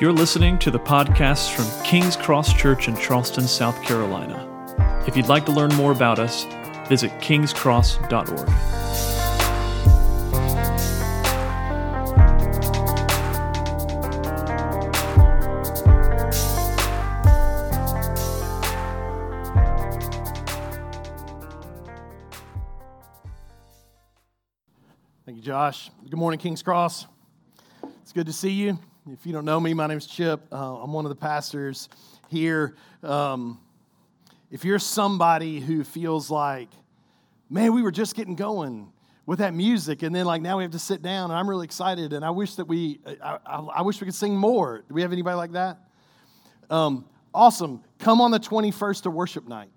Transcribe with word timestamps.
You're 0.00 0.12
listening 0.14 0.58
to 0.60 0.70
the 0.70 0.78
podcast 0.78 1.54
from 1.54 1.84
King's 1.84 2.16
Cross 2.16 2.54
Church 2.54 2.88
in 2.88 2.96
Charleston, 2.96 3.46
South 3.46 3.82
Carolina. 3.82 5.04
If 5.06 5.14
you'd 5.14 5.28
like 5.28 5.44
to 5.44 5.52
learn 5.52 5.74
more 5.74 5.92
about 5.92 6.18
us, 6.18 6.44
visit 6.88 7.10
kingscross.org. 7.20 8.48
Thank 25.26 25.36
you, 25.36 25.42
Josh. 25.42 25.90
Good 26.08 26.16
morning, 26.18 26.40
King's 26.40 26.62
Cross. 26.62 27.06
It's 28.00 28.14
good 28.14 28.24
to 28.24 28.32
see 28.32 28.52
you. 28.52 28.78
If 29.12 29.26
you 29.26 29.32
don't 29.32 29.44
know 29.44 29.58
me, 29.58 29.74
my 29.74 29.88
name 29.88 29.98
is 29.98 30.06
Chip. 30.06 30.40
Uh, 30.52 30.82
I'm 30.82 30.92
one 30.92 31.04
of 31.04 31.08
the 31.08 31.16
pastors 31.16 31.88
here. 32.28 32.76
Um, 33.02 33.60
if 34.52 34.64
you're 34.64 34.78
somebody 34.78 35.58
who 35.58 35.82
feels 35.82 36.30
like, 36.30 36.68
man, 37.48 37.74
we 37.74 37.82
were 37.82 37.90
just 37.90 38.14
getting 38.14 38.36
going 38.36 38.92
with 39.26 39.40
that 39.40 39.52
music, 39.52 40.04
and 40.04 40.14
then 40.14 40.26
like 40.26 40.42
now 40.42 40.58
we 40.58 40.62
have 40.62 40.70
to 40.72 40.78
sit 40.78 41.02
down, 41.02 41.30
and 41.30 41.38
I'm 41.40 41.50
really 41.50 41.64
excited, 41.64 42.12
and 42.12 42.24
I 42.24 42.30
wish 42.30 42.54
that 42.54 42.66
we, 42.66 43.00
I, 43.20 43.38
I, 43.44 43.56
I 43.56 43.82
wish 43.82 44.00
we 44.00 44.04
could 44.04 44.14
sing 44.14 44.36
more. 44.36 44.84
Do 44.86 44.94
we 44.94 45.02
have 45.02 45.12
anybody 45.12 45.36
like 45.36 45.52
that? 45.52 45.80
Um, 46.68 47.04
awesome. 47.34 47.82
Come 47.98 48.20
on 48.20 48.30
the 48.30 48.38
21st 48.38 49.02
to 49.02 49.10
worship 49.10 49.48
night. 49.48 49.70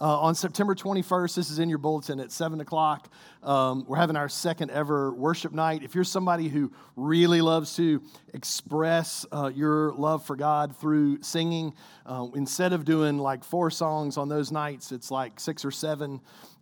Uh, 0.00 0.18
on 0.20 0.34
September 0.34 0.74
21st, 0.74 1.36
this 1.36 1.50
is 1.50 1.60
in 1.60 1.68
your 1.68 1.78
bulletin 1.78 2.18
at 2.18 2.32
7 2.32 2.60
o'clock. 2.60 3.08
Um, 3.44 3.84
we're 3.86 3.96
having 3.96 4.16
our 4.16 4.28
second 4.28 4.72
ever 4.72 5.12
worship 5.12 5.52
night. 5.52 5.84
If 5.84 5.94
you're 5.94 6.02
somebody 6.02 6.48
who 6.48 6.72
really 6.96 7.40
loves 7.40 7.76
to 7.76 8.02
express 8.32 9.24
uh, 9.30 9.52
your 9.54 9.92
love 9.92 10.26
for 10.26 10.34
God 10.34 10.76
through 10.76 11.22
singing, 11.22 11.74
uh, 12.06 12.26
instead 12.34 12.72
of 12.72 12.84
doing 12.84 13.18
like 13.18 13.44
four 13.44 13.70
songs 13.70 14.16
on 14.16 14.28
those 14.28 14.50
nights, 14.50 14.90
it's 14.90 15.12
like 15.12 15.38
six 15.38 15.64
or 15.64 15.70
seven. 15.70 16.20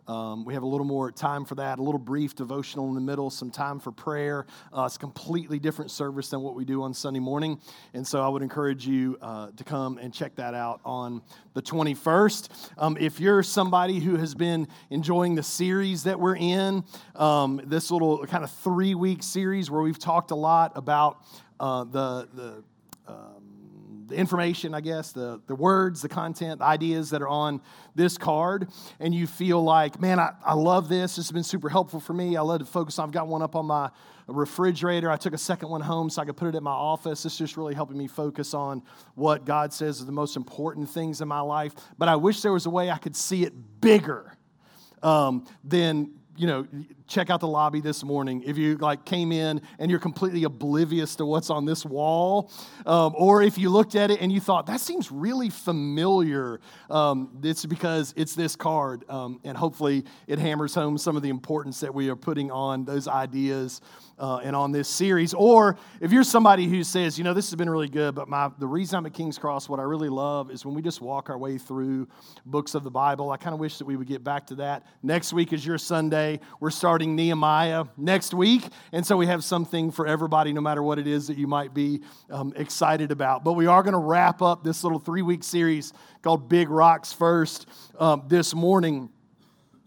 Um, 0.08 0.44
we 0.44 0.54
have 0.54 0.62
a 0.62 0.66
little 0.66 0.86
more 0.86 1.12
time 1.12 1.44
for 1.44 1.54
that, 1.56 1.78
a 1.78 1.82
little 1.82 1.98
brief 1.98 2.34
devotional 2.34 2.88
in 2.88 2.94
the 2.94 3.00
middle, 3.00 3.30
some 3.30 3.50
time 3.50 3.78
for 3.78 3.92
prayer. 3.92 4.46
Uh, 4.76 4.84
it's 4.84 4.96
a 4.96 4.98
completely 4.98 5.58
different 5.58 5.90
service 5.90 6.28
than 6.30 6.40
what 6.40 6.54
we 6.54 6.64
do 6.64 6.82
on 6.82 6.92
Sunday 6.92 7.20
morning. 7.20 7.60
And 7.94 8.06
so 8.06 8.20
I 8.22 8.28
would 8.28 8.42
encourage 8.42 8.86
you 8.86 9.16
uh, 9.22 9.50
to 9.56 9.64
come 9.64 9.98
and 9.98 10.12
check 10.12 10.34
that 10.36 10.54
out 10.54 10.80
on 10.84 11.22
the 11.54 11.62
21st. 11.62 12.70
Um, 12.78 12.96
if 12.98 13.20
you're 13.20 13.42
somebody 13.42 14.00
who 14.00 14.16
has 14.16 14.34
been 14.34 14.66
enjoying 14.90 15.34
the 15.34 15.42
series 15.42 16.04
that 16.04 16.18
we're 16.18 16.36
in, 16.36 16.84
um, 17.14 17.60
this 17.64 17.90
little 17.90 18.26
kind 18.26 18.42
of 18.42 18.50
three 18.50 18.94
week 18.94 19.22
series 19.22 19.70
where 19.70 19.82
we've 19.82 19.98
talked 19.98 20.32
a 20.32 20.36
lot 20.36 20.72
about 20.74 21.24
uh, 21.60 21.84
the, 21.84 22.28
the 22.34 22.64
the 24.06 24.14
information, 24.14 24.74
I 24.74 24.80
guess, 24.80 25.12
the, 25.12 25.40
the 25.46 25.54
words, 25.54 26.02
the 26.02 26.08
content, 26.08 26.58
the 26.58 26.64
ideas 26.64 27.10
that 27.10 27.22
are 27.22 27.28
on 27.28 27.60
this 27.94 28.18
card, 28.18 28.68
and 29.00 29.14
you 29.14 29.26
feel 29.26 29.62
like, 29.62 30.00
man, 30.00 30.18
I, 30.18 30.32
I 30.44 30.54
love 30.54 30.88
this. 30.88 31.16
This 31.16 31.26
has 31.26 31.32
been 31.32 31.44
super 31.44 31.68
helpful 31.68 32.00
for 32.00 32.12
me. 32.12 32.36
I 32.36 32.40
love 32.42 32.60
to 32.60 32.64
focus 32.64 32.98
I've 32.98 33.12
got 33.12 33.28
one 33.28 33.42
up 33.42 33.56
on 33.56 33.66
my 33.66 33.90
refrigerator. 34.26 35.10
I 35.10 35.16
took 35.16 35.34
a 35.34 35.38
second 35.38 35.68
one 35.68 35.80
home 35.80 36.10
so 36.10 36.22
I 36.22 36.24
could 36.24 36.36
put 36.36 36.48
it 36.48 36.54
at 36.54 36.62
my 36.62 36.70
office. 36.70 37.24
It's 37.24 37.36
just 37.36 37.56
really 37.56 37.74
helping 37.74 37.98
me 37.98 38.06
focus 38.06 38.54
on 38.54 38.82
what 39.14 39.44
God 39.44 39.72
says 39.72 40.00
are 40.00 40.04
the 40.04 40.12
most 40.12 40.36
important 40.36 40.88
things 40.88 41.20
in 41.20 41.28
my 41.28 41.40
life. 41.40 41.74
But 41.98 42.08
I 42.08 42.16
wish 42.16 42.40
there 42.40 42.52
was 42.52 42.66
a 42.66 42.70
way 42.70 42.90
I 42.90 42.98
could 42.98 43.16
see 43.16 43.44
it 43.44 43.52
bigger 43.80 44.36
um, 45.02 45.46
than 45.64 46.12
you 46.36 46.46
know, 46.46 46.66
check 47.12 47.28
out 47.28 47.40
the 47.40 47.46
lobby 47.46 47.80
this 47.80 48.02
morning. 48.02 48.42
If 48.44 48.56
you 48.56 48.76
like 48.78 49.04
came 49.04 49.32
in 49.32 49.60
and 49.78 49.90
you're 49.90 50.00
completely 50.00 50.44
oblivious 50.44 51.14
to 51.16 51.26
what's 51.26 51.50
on 51.50 51.66
this 51.66 51.84
wall, 51.84 52.50
um, 52.86 53.14
or 53.16 53.42
if 53.42 53.58
you 53.58 53.68
looked 53.68 53.94
at 53.94 54.10
it 54.10 54.20
and 54.20 54.32
you 54.32 54.40
thought 54.40 54.66
that 54.66 54.80
seems 54.80 55.12
really 55.12 55.50
familiar, 55.50 56.60
um, 56.88 57.38
it's 57.42 57.66
because 57.66 58.14
it's 58.16 58.34
this 58.34 58.56
card, 58.56 59.04
um, 59.10 59.40
and 59.44 59.56
hopefully 59.56 60.04
it 60.26 60.38
hammers 60.38 60.74
home 60.74 60.96
some 60.96 61.16
of 61.16 61.22
the 61.22 61.28
importance 61.28 61.80
that 61.80 61.94
we 61.94 62.08
are 62.08 62.16
putting 62.16 62.50
on 62.50 62.84
those 62.84 63.06
ideas 63.08 63.82
uh, 64.18 64.36
and 64.38 64.54
on 64.56 64.72
this 64.72 64.88
series. 64.88 65.34
Or 65.34 65.76
if 66.00 66.12
you're 66.12 66.24
somebody 66.24 66.66
who 66.68 66.84
says, 66.84 67.18
you 67.18 67.24
know, 67.24 67.34
this 67.34 67.50
has 67.50 67.56
been 67.56 67.68
really 67.68 67.88
good, 67.88 68.14
but 68.14 68.28
my, 68.28 68.50
the 68.58 68.66
reason 68.66 68.96
I'm 68.96 69.06
at 69.06 69.12
King's 69.12 69.36
Cross, 69.36 69.68
what 69.68 69.80
I 69.80 69.82
really 69.82 70.08
love 70.08 70.50
is 70.50 70.64
when 70.64 70.74
we 70.74 70.80
just 70.80 71.00
walk 71.00 71.28
our 71.28 71.38
way 71.38 71.58
through 71.58 72.08
books 72.46 72.74
of 72.74 72.84
the 72.84 72.90
Bible. 72.90 73.30
I 73.30 73.36
kind 73.36 73.52
of 73.52 73.60
wish 73.60 73.78
that 73.78 73.84
we 73.84 73.96
would 73.96 74.06
get 74.06 74.22
back 74.22 74.46
to 74.46 74.54
that. 74.56 74.86
Next 75.02 75.32
week 75.32 75.52
is 75.52 75.66
your 75.66 75.76
Sunday. 75.76 76.40
We're 76.60 76.70
starting 76.70 77.01
Nehemiah 77.06 77.84
next 77.96 78.34
week. 78.34 78.64
And 78.92 79.06
so 79.06 79.16
we 79.16 79.26
have 79.26 79.44
something 79.44 79.90
for 79.90 80.06
everybody, 80.06 80.52
no 80.52 80.60
matter 80.60 80.82
what 80.82 80.98
it 80.98 81.06
is 81.06 81.26
that 81.26 81.36
you 81.36 81.46
might 81.46 81.74
be 81.74 82.00
um, 82.30 82.52
excited 82.56 83.10
about. 83.10 83.44
But 83.44 83.54
we 83.54 83.66
are 83.66 83.82
going 83.82 83.92
to 83.92 83.98
wrap 83.98 84.42
up 84.42 84.64
this 84.64 84.82
little 84.82 84.98
three 84.98 85.22
week 85.22 85.44
series 85.44 85.92
called 86.22 86.48
Big 86.48 86.70
Rocks 86.70 87.12
First 87.12 87.66
um, 87.98 88.24
this 88.28 88.54
morning. 88.54 89.10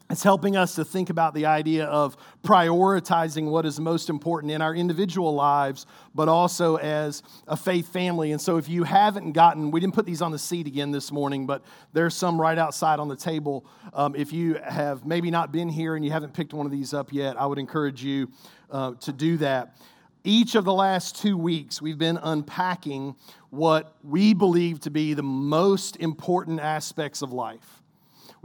It's 0.08 0.22
helping 0.22 0.56
us 0.56 0.76
to 0.76 0.86
think 0.86 1.10
about 1.10 1.34
the 1.34 1.48
idea 1.48 1.86
of 1.86 2.16
prioritizing 2.44 3.50
what 3.50 3.66
is 3.66 3.80
most 3.80 4.08
important 4.08 4.52
in 4.52 4.62
our 4.62 4.76
individual 4.76 5.34
lives, 5.34 5.88
but 6.14 6.30
also 6.30 6.76
as 6.76 7.24
a 7.48 7.58
faith 7.58 7.92
family. 7.92 8.32
And 8.32 8.40
so, 8.40 8.58
if 8.58 8.70
you 8.70 8.84
haven't 8.84 9.32
gotten, 9.32 9.72
we 9.72 9.80
didn't 9.80 9.96
put 9.96 10.06
these 10.06 10.22
on 10.22 10.32
the 10.32 10.38
seat 10.38 10.68
again 10.68 10.92
this 10.92 11.12
morning, 11.12 11.48
but 11.48 11.64
there's 11.94 12.14
some 12.14 12.40
right 12.40 12.58
outside 12.58 13.00
on 13.00 13.08
the 13.08 13.16
table. 13.16 13.66
Um, 13.94 14.16
if 14.16 14.32
you 14.32 14.60
have 14.64 15.08
maybe 15.08 15.32
not 15.32 15.52
been 15.52 15.70
here 15.70 15.96
and 15.96 16.06
you 16.06 16.12
haven't 16.12 16.36
picked 16.36 16.54
one 16.54 16.68
of 16.68 16.72
these 16.72 16.94
up 16.94 17.12
yet, 17.12 17.40
I 17.42 17.48
would 17.48 17.58
encourage 17.58 18.04
you 18.04 18.30
uh, 18.70 18.94
to 19.02 19.12
do 19.12 19.38
that. 19.38 19.76
Each 20.24 20.54
of 20.54 20.66
the 20.66 20.74
last 20.74 21.20
two 21.20 21.36
weeks, 21.36 21.82
we've 21.82 21.98
been 21.98 22.20
unpacking 22.22 23.16
what 23.50 23.96
we 24.04 24.36
believe 24.36 24.82
to 24.82 24.92
be 24.92 25.16
the 25.16 25.24
most 25.24 25.98
important 25.98 26.60
aspects 26.60 27.24
of 27.24 27.34
life 27.34 27.82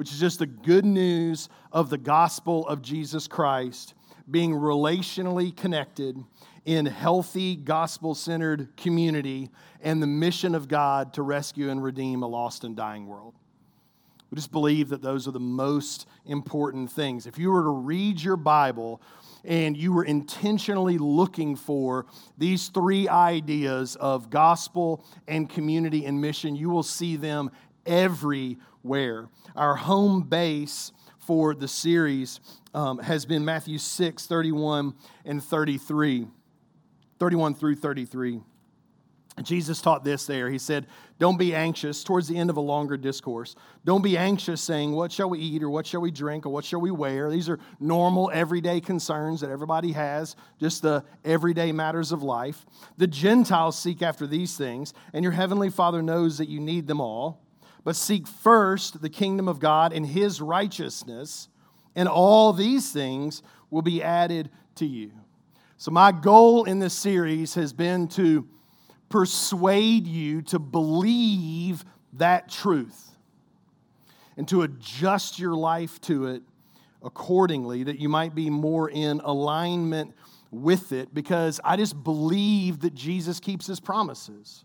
which 0.00 0.12
is 0.12 0.18
just 0.18 0.38
the 0.38 0.46
good 0.46 0.86
news 0.86 1.50
of 1.72 1.90
the 1.90 1.98
gospel 1.98 2.66
of 2.68 2.80
Jesus 2.80 3.28
Christ 3.28 3.92
being 4.30 4.50
relationally 4.50 5.54
connected 5.54 6.16
in 6.64 6.86
healthy, 6.86 7.54
gospel 7.54 8.14
centered 8.14 8.74
community 8.78 9.50
and 9.82 10.02
the 10.02 10.06
mission 10.06 10.54
of 10.54 10.68
God 10.68 11.12
to 11.12 11.22
rescue 11.22 11.68
and 11.68 11.84
redeem 11.84 12.22
a 12.22 12.26
lost 12.26 12.64
and 12.64 12.74
dying 12.74 13.08
world. 13.08 13.34
We 14.30 14.36
just 14.36 14.52
believe 14.52 14.88
that 14.88 15.02
those 15.02 15.28
are 15.28 15.32
the 15.32 15.38
most 15.38 16.06
important 16.24 16.90
things. 16.90 17.26
If 17.26 17.36
you 17.36 17.50
were 17.50 17.64
to 17.64 17.68
read 17.68 18.22
your 18.22 18.38
Bible 18.38 19.02
and 19.44 19.76
you 19.76 19.92
were 19.92 20.04
intentionally 20.04 20.96
looking 20.96 21.56
for 21.56 22.06
these 22.38 22.68
three 22.68 23.06
ideas 23.06 23.96
of 23.96 24.30
gospel 24.30 25.04
and 25.28 25.50
community 25.50 26.06
and 26.06 26.22
mission, 26.22 26.56
you 26.56 26.70
will 26.70 26.82
see 26.82 27.16
them 27.16 27.50
everywhere. 27.90 29.28
Our 29.54 29.74
home 29.74 30.22
base 30.22 30.92
for 31.18 31.54
the 31.54 31.68
series 31.68 32.40
um, 32.72 32.98
has 32.98 33.26
been 33.26 33.44
Matthew 33.44 33.76
6, 33.78 34.26
31 34.26 34.94
and 35.24 35.42
33. 35.42 36.26
31 37.18 37.54
through 37.54 37.74
33. 37.76 38.40
Jesus 39.42 39.80
taught 39.80 40.04
this 40.04 40.26
there. 40.26 40.50
He 40.50 40.58
said, 40.58 40.86
Don't 41.18 41.38
be 41.38 41.54
anxious, 41.54 42.04
towards 42.04 42.28
the 42.28 42.36
end 42.36 42.50
of 42.50 42.56
a 42.56 42.60
longer 42.60 42.96
discourse. 42.96 43.54
Don't 43.84 44.02
be 44.02 44.18
anxious 44.18 44.60
saying, 44.60 44.92
What 44.92 45.12
shall 45.12 45.30
we 45.30 45.38
eat, 45.38 45.62
or 45.62 45.70
what 45.70 45.86
shall 45.86 46.00
we 46.00 46.10
drink, 46.10 46.46
or 46.46 46.50
what 46.50 46.64
shall 46.64 46.80
we 46.80 46.90
wear? 46.90 47.30
These 47.30 47.48
are 47.48 47.58
normal, 47.78 48.30
everyday 48.32 48.80
concerns 48.80 49.40
that 49.40 49.50
everybody 49.50 49.92
has, 49.92 50.36
just 50.58 50.82
the 50.82 51.04
everyday 51.24 51.72
matters 51.72 52.12
of 52.12 52.22
life. 52.22 52.66
The 52.98 53.06
Gentiles 53.06 53.78
seek 53.78 54.02
after 54.02 54.26
these 54.26 54.56
things, 54.56 54.92
and 55.12 55.22
your 55.22 55.32
heavenly 55.32 55.70
Father 55.70 56.02
knows 56.02 56.38
that 56.38 56.48
you 56.48 56.60
need 56.60 56.86
them 56.86 57.00
all. 57.00 57.40
But 57.84 57.96
seek 57.96 58.26
first 58.26 59.00
the 59.00 59.08
kingdom 59.08 59.48
of 59.48 59.58
God 59.58 59.92
and 59.92 60.06
his 60.06 60.40
righteousness, 60.40 61.48
and 61.94 62.08
all 62.08 62.52
these 62.52 62.92
things 62.92 63.42
will 63.70 63.82
be 63.82 64.02
added 64.02 64.50
to 64.76 64.86
you. 64.86 65.12
So, 65.76 65.90
my 65.90 66.12
goal 66.12 66.64
in 66.64 66.78
this 66.78 66.92
series 66.92 67.54
has 67.54 67.72
been 67.72 68.08
to 68.08 68.46
persuade 69.08 70.06
you 70.06 70.42
to 70.42 70.58
believe 70.58 71.84
that 72.12 72.50
truth 72.50 73.16
and 74.36 74.46
to 74.48 74.62
adjust 74.62 75.38
your 75.38 75.54
life 75.54 76.00
to 76.02 76.26
it 76.26 76.42
accordingly, 77.02 77.82
that 77.84 77.98
you 77.98 78.08
might 78.08 78.34
be 78.34 78.50
more 78.50 78.90
in 78.90 79.20
alignment 79.20 80.14
with 80.50 80.92
it, 80.92 81.14
because 81.14 81.60
I 81.64 81.76
just 81.76 82.02
believe 82.04 82.80
that 82.80 82.94
Jesus 82.94 83.40
keeps 83.40 83.66
his 83.66 83.80
promises. 83.80 84.64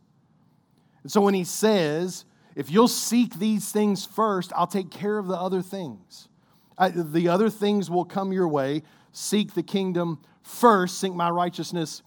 And 1.03 1.12
so, 1.12 1.21
when 1.21 1.33
he 1.33 1.45
says, 1.45 2.25
if 2.55 2.71
you'll 2.71 2.87
seek 2.87 3.35
these 3.35 3.71
things 3.71 4.05
first, 4.05 4.51
I'll 4.55 4.67
take 4.67 4.89
care 4.89 5.17
of 5.17 5.27
the 5.27 5.35
other 5.35 5.61
things. 5.61 6.29
I, 6.77 6.89
the 6.89 7.29
other 7.29 7.49
things 7.49 7.89
will 7.89 8.05
come 8.05 8.31
your 8.31 8.47
way. 8.47 8.83
Seek 9.11 9.53
the 9.53 9.63
kingdom 9.63 10.19
first, 10.43 10.99
seek 10.99 11.13
my 11.13 11.29
righteousness 11.29 12.01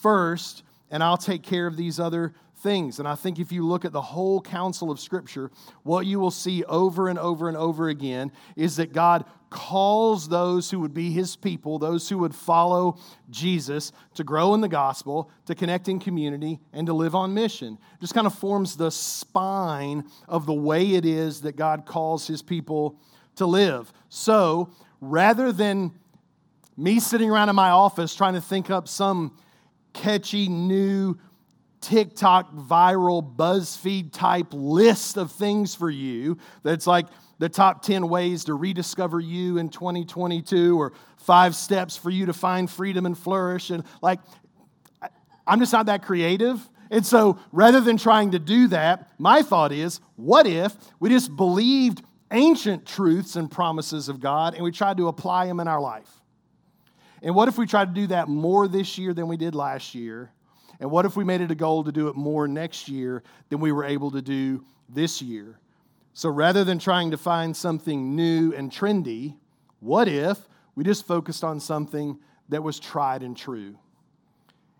first, 0.00 0.62
and 0.90 1.02
I'll 1.02 1.16
take 1.16 1.42
care 1.42 1.66
of 1.66 1.76
these 1.76 2.00
other 2.00 2.34
things. 2.58 2.98
And 2.98 3.08
I 3.08 3.14
think 3.14 3.38
if 3.38 3.52
you 3.52 3.66
look 3.66 3.84
at 3.84 3.92
the 3.92 4.00
whole 4.00 4.40
counsel 4.40 4.90
of 4.90 5.00
Scripture, 5.00 5.50
what 5.82 6.06
you 6.06 6.18
will 6.18 6.30
see 6.30 6.64
over 6.64 7.08
and 7.08 7.18
over 7.18 7.48
and 7.48 7.56
over 7.56 7.88
again 7.88 8.32
is 8.56 8.76
that 8.76 8.92
God 8.92 9.24
calls 9.50 10.28
those 10.28 10.70
who 10.70 10.80
would 10.80 10.94
be 10.94 11.10
his 11.10 11.36
people, 11.36 11.78
those 11.78 12.08
who 12.08 12.18
would 12.18 12.34
follow 12.34 12.98
Jesus, 13.28 13.92
to 14.14 14.24
grow 14.24 14.54
in 14.54 14.60
the 14.60 14.68
gospel, 14.68 15.30
to 15.46 15.54
connect 15.54 15.88
in 15.88 15.98
community, 15.98 16.60
and 16.72 16.86
to 16.86 16.92
live 16.92 17.14
on 17.14 17.34
mission. 17.34 17.76
It 17.94 18.00
just 18.00 18.14
kind 18.14 18.26
of 18.26 18.34
forms 18.34 18.76
the 18.76 18.90
spine 18.90 20.04
of 20.28 20.46
the 20.46 20.54
way 20.54 20.94
it 20.94 21.04
is 21.04 21.42
that 21.42 21.56
God 21.56 21.84
calls 21.84 22.26
his 22.26 22.42
people 22.42 22.98
to 23.36 23.46
live. 23.46 23.92
So 24.08 24.70
rather 25.00 25.50
than 25.50 25.92
me 26.76 27.00
sitting 27.00 27.30
around 27.30 27.48
in 27.48 27.56
my 27.56 27.70
office 27.70 28.14
trying 28.14 28.34
to 28.34 28.40
think 28.40 28.70
up 28.70 28.88
some 28.88 29.36
catchy 29.92 30.48
new 30.48 31.18
TikTok 31.80 32.54
viral 32.54 33.36
BuzzFeed 33.36 34.12
type 34.12 34.48
list 34.52 35.16
of 35.16 35.32
things 35.32 35.74
for 35.74 35.90
you 35.90 36.38
that's 36.62 36.86
like 36.86 37.06
the 37.40 37.48
top 37.48 37.82
10 37.82 38.06
ways 38.10 38.44
to 38.44 38.54
rediscover 38.54 39.18
you 39.18 39.56
in 39.56 39.70
2022 39.70 40.78
or 40.78 40.92
five 41.16 41.56
steps 41.56 41.96
for 41.96 42.10
you 42.10 42.26
to 42.26 42.34
find 42.34 42.70
freedom 42.70 43.06
and 43.06 43.16
flourish. 43.16 43.70
And 43.70 43.82
like, 44.02 44.20
I'm 45.46 45.58
just 45.58 45.72
not 45.72 45.86
that 45.86 46.02
creative. 46.02 46.60
And 46.90 47.04
so 47.04 47.38
rather 47.50 47.80
than 47.80 47.96
trying 47.96 48.32
to 48.32 48.38
do 48.38 48.68
that, 48.68 49.10
my 49.18 49.40
thought 49.40 49.72
is 49.72 50.00
what 50.16 50.46
if 50.46 50.76
we 51.00 51.08
just 51.08 51.34
believed 51.34 52.02
ancient 52.30 52.84
truths 52.84 53.36
and 53.36 53.50
promises 53.50 54.10
of 54.10 54.20
God 54.20 54.54
and 54.54 54.62
we 54.62 54.70
tried 54.70 54.98
to 54.98 55.08
apply 55.08 55.46
them 55.46 55.60
in 55.60 55.66
our 55.66 55.80
life? 55.80 56.10
And 57.22 57.34
what 57.34 57.48
if 57.48 57.56
we 57.56 57.66
tried 57.66 57.94
to 57.94 58.00
do 58.00 58.06
that 58.08 58.28
more 58.28 58.68
this 58.68 58.98
year 58.98 59.14
than 59.14 59.28
we 59.28 59.38
did 59.38 59.54
last 59.54 59.94
year? 59.94 60.30
And 60.78 60.90
what 60.90 61.06
if 61.06 61.16
we 61.16 61.24
made 61.24 61.40
it 61.40 61.50
a 61.50 61.54
goal 61.54 61.84
to 61.84 61.92
do 61.92 62.08
it 62.08 62.16
more 62.16 62.46
next 62.46 62.86
year 62.86 63.22
than 63.48 63.60
we 63.60 63.72
were 63.72 63.84
able 63.84 64.10
to 64.10 64.20
do 64.20 64.62
this 64.90 65.22
year? 65.22 65.58
So 66.12 66.28
rather 66.28 66.64
than 66.64 66.78
trying 66.78 67.10
to 67.12 67.16
find 67.16 67.56
something 67.56 68.16
new 68.16 68.52
and 68.52 68.70
trendy, 68.70 69.36
what 69.80 70.08
if 70.08 70.38
we 70.74 70.84
just 70.84 71.06
focused 71.06 71.44
on 71.44 71.60
something 71.60 72.18
that 72.48 72.62
was 72.62 72.78
tried 72.78 73.22
and 73.22 73.36
true? 73.36 73.78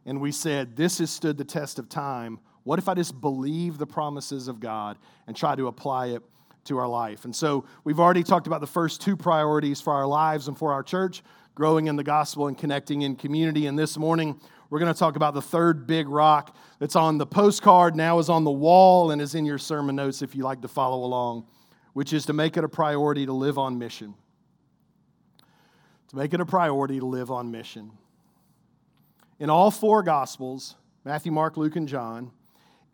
And 0.05 0.21
we 0.21 0.33
said, 0.33 0.77
This 0.77 0.99
has 0.99 1.11
stood 1.11 1.39
the 1.39 1.45
test 1.45 1.79
of 1.79 1.89
time. 1.89 2.41
What 2.65 2.79
if 2.79 2.89
I 2.89 2.95
just 2.95 3.21
believe 3.21 3.79
the 3.79 3.87
promises 3.87 4.49
of 4.49 4.61
God 4.61 4.99
and 5.27 5.37
try 5.37 5.55
to 5.57 5.67
apply 5.67 6.09
it 6.09 6.23
to 6.65 6.79
our 6.79 6.89
life? 6.89 7.25
And 7.25 7.35
so 7.35 7.65
we've 7.85 8.01
already 8.01 8.23
talked 8.23 8.47
about 8.47 8.61
the 8.61 8.67
first 8.67 9.01
two 9.01 9.17
priorities 9.17 9.81
for 9.81 9.93
our 9.95 10.07
lives 10.07 10.49
and 10.49 10.59
for 10.59 10.73
our 10.73 10.83
church 10.83 11.23
growing 11.55 11.89
in 11.89 11.97
the 11.97 12.05
gospel 12.05 12.47
and 12.47 12.57
connecting 12.57 13.03
in 13.03 13.17
community. 13.17 13.67
And 13.67 13.79
this 13.79 13.99
morning, 13.99 14.41
we're 14.71 14.79
going 14.79 14.93
to 14.93 14.99
talk 14.99 15.17
about 15.17 15.35
the 15.35 15.43
third 15.43 15.87
big 15.87 16.09
rock 16.09 16.57
that's 16.79 16.95
on 16.97 17.19
the 17.19 17.27
postcard, 17.27 17.97
now 17.97 18.21
is 18.21 18.29
on 18.29 18.45
the 18.45 18.51
wall, 18.51 19.11
and 19.11 19.21
is 19.21 19.35
in 19.35 19.45
your 19.45 19.59
sermon 19.59 19.97
notes 19.97 20.23
if 20.23 20.35
you 20.35 20.45
like 20.45 20.63
to 20.63 20.69
follow 20.69 21.05
along, 21.05 21.45
which 21.93 22.13
is 22.13 22.25
to 22.27 22.33
make 22.33 22.57
it 22.57 22.63
a 22.63 22.69
priority 22.69 23.27
to 23.27 23.33
live 23.33 23.59
on 23.59 23.79
mission. 23.79 24.15
To 26.09 26.17
make 26.17 26.33
it 26.33 26.41
a 26.41 26.47
priority 26.47 27.01
to 27.01 27.07
live 27.07 27.33
on 27.33 27.51
mission. 27.51 27.91
In 29.41 29.51
all 29.51 29.73
four 29.73 30.05
Gospels, 30.05 30.77
Matthew, 31.05 31.33
Mark, 31.33 31.57
Luke, 31.57 31.77
and 31.77 31.89
John, 31.89 32.31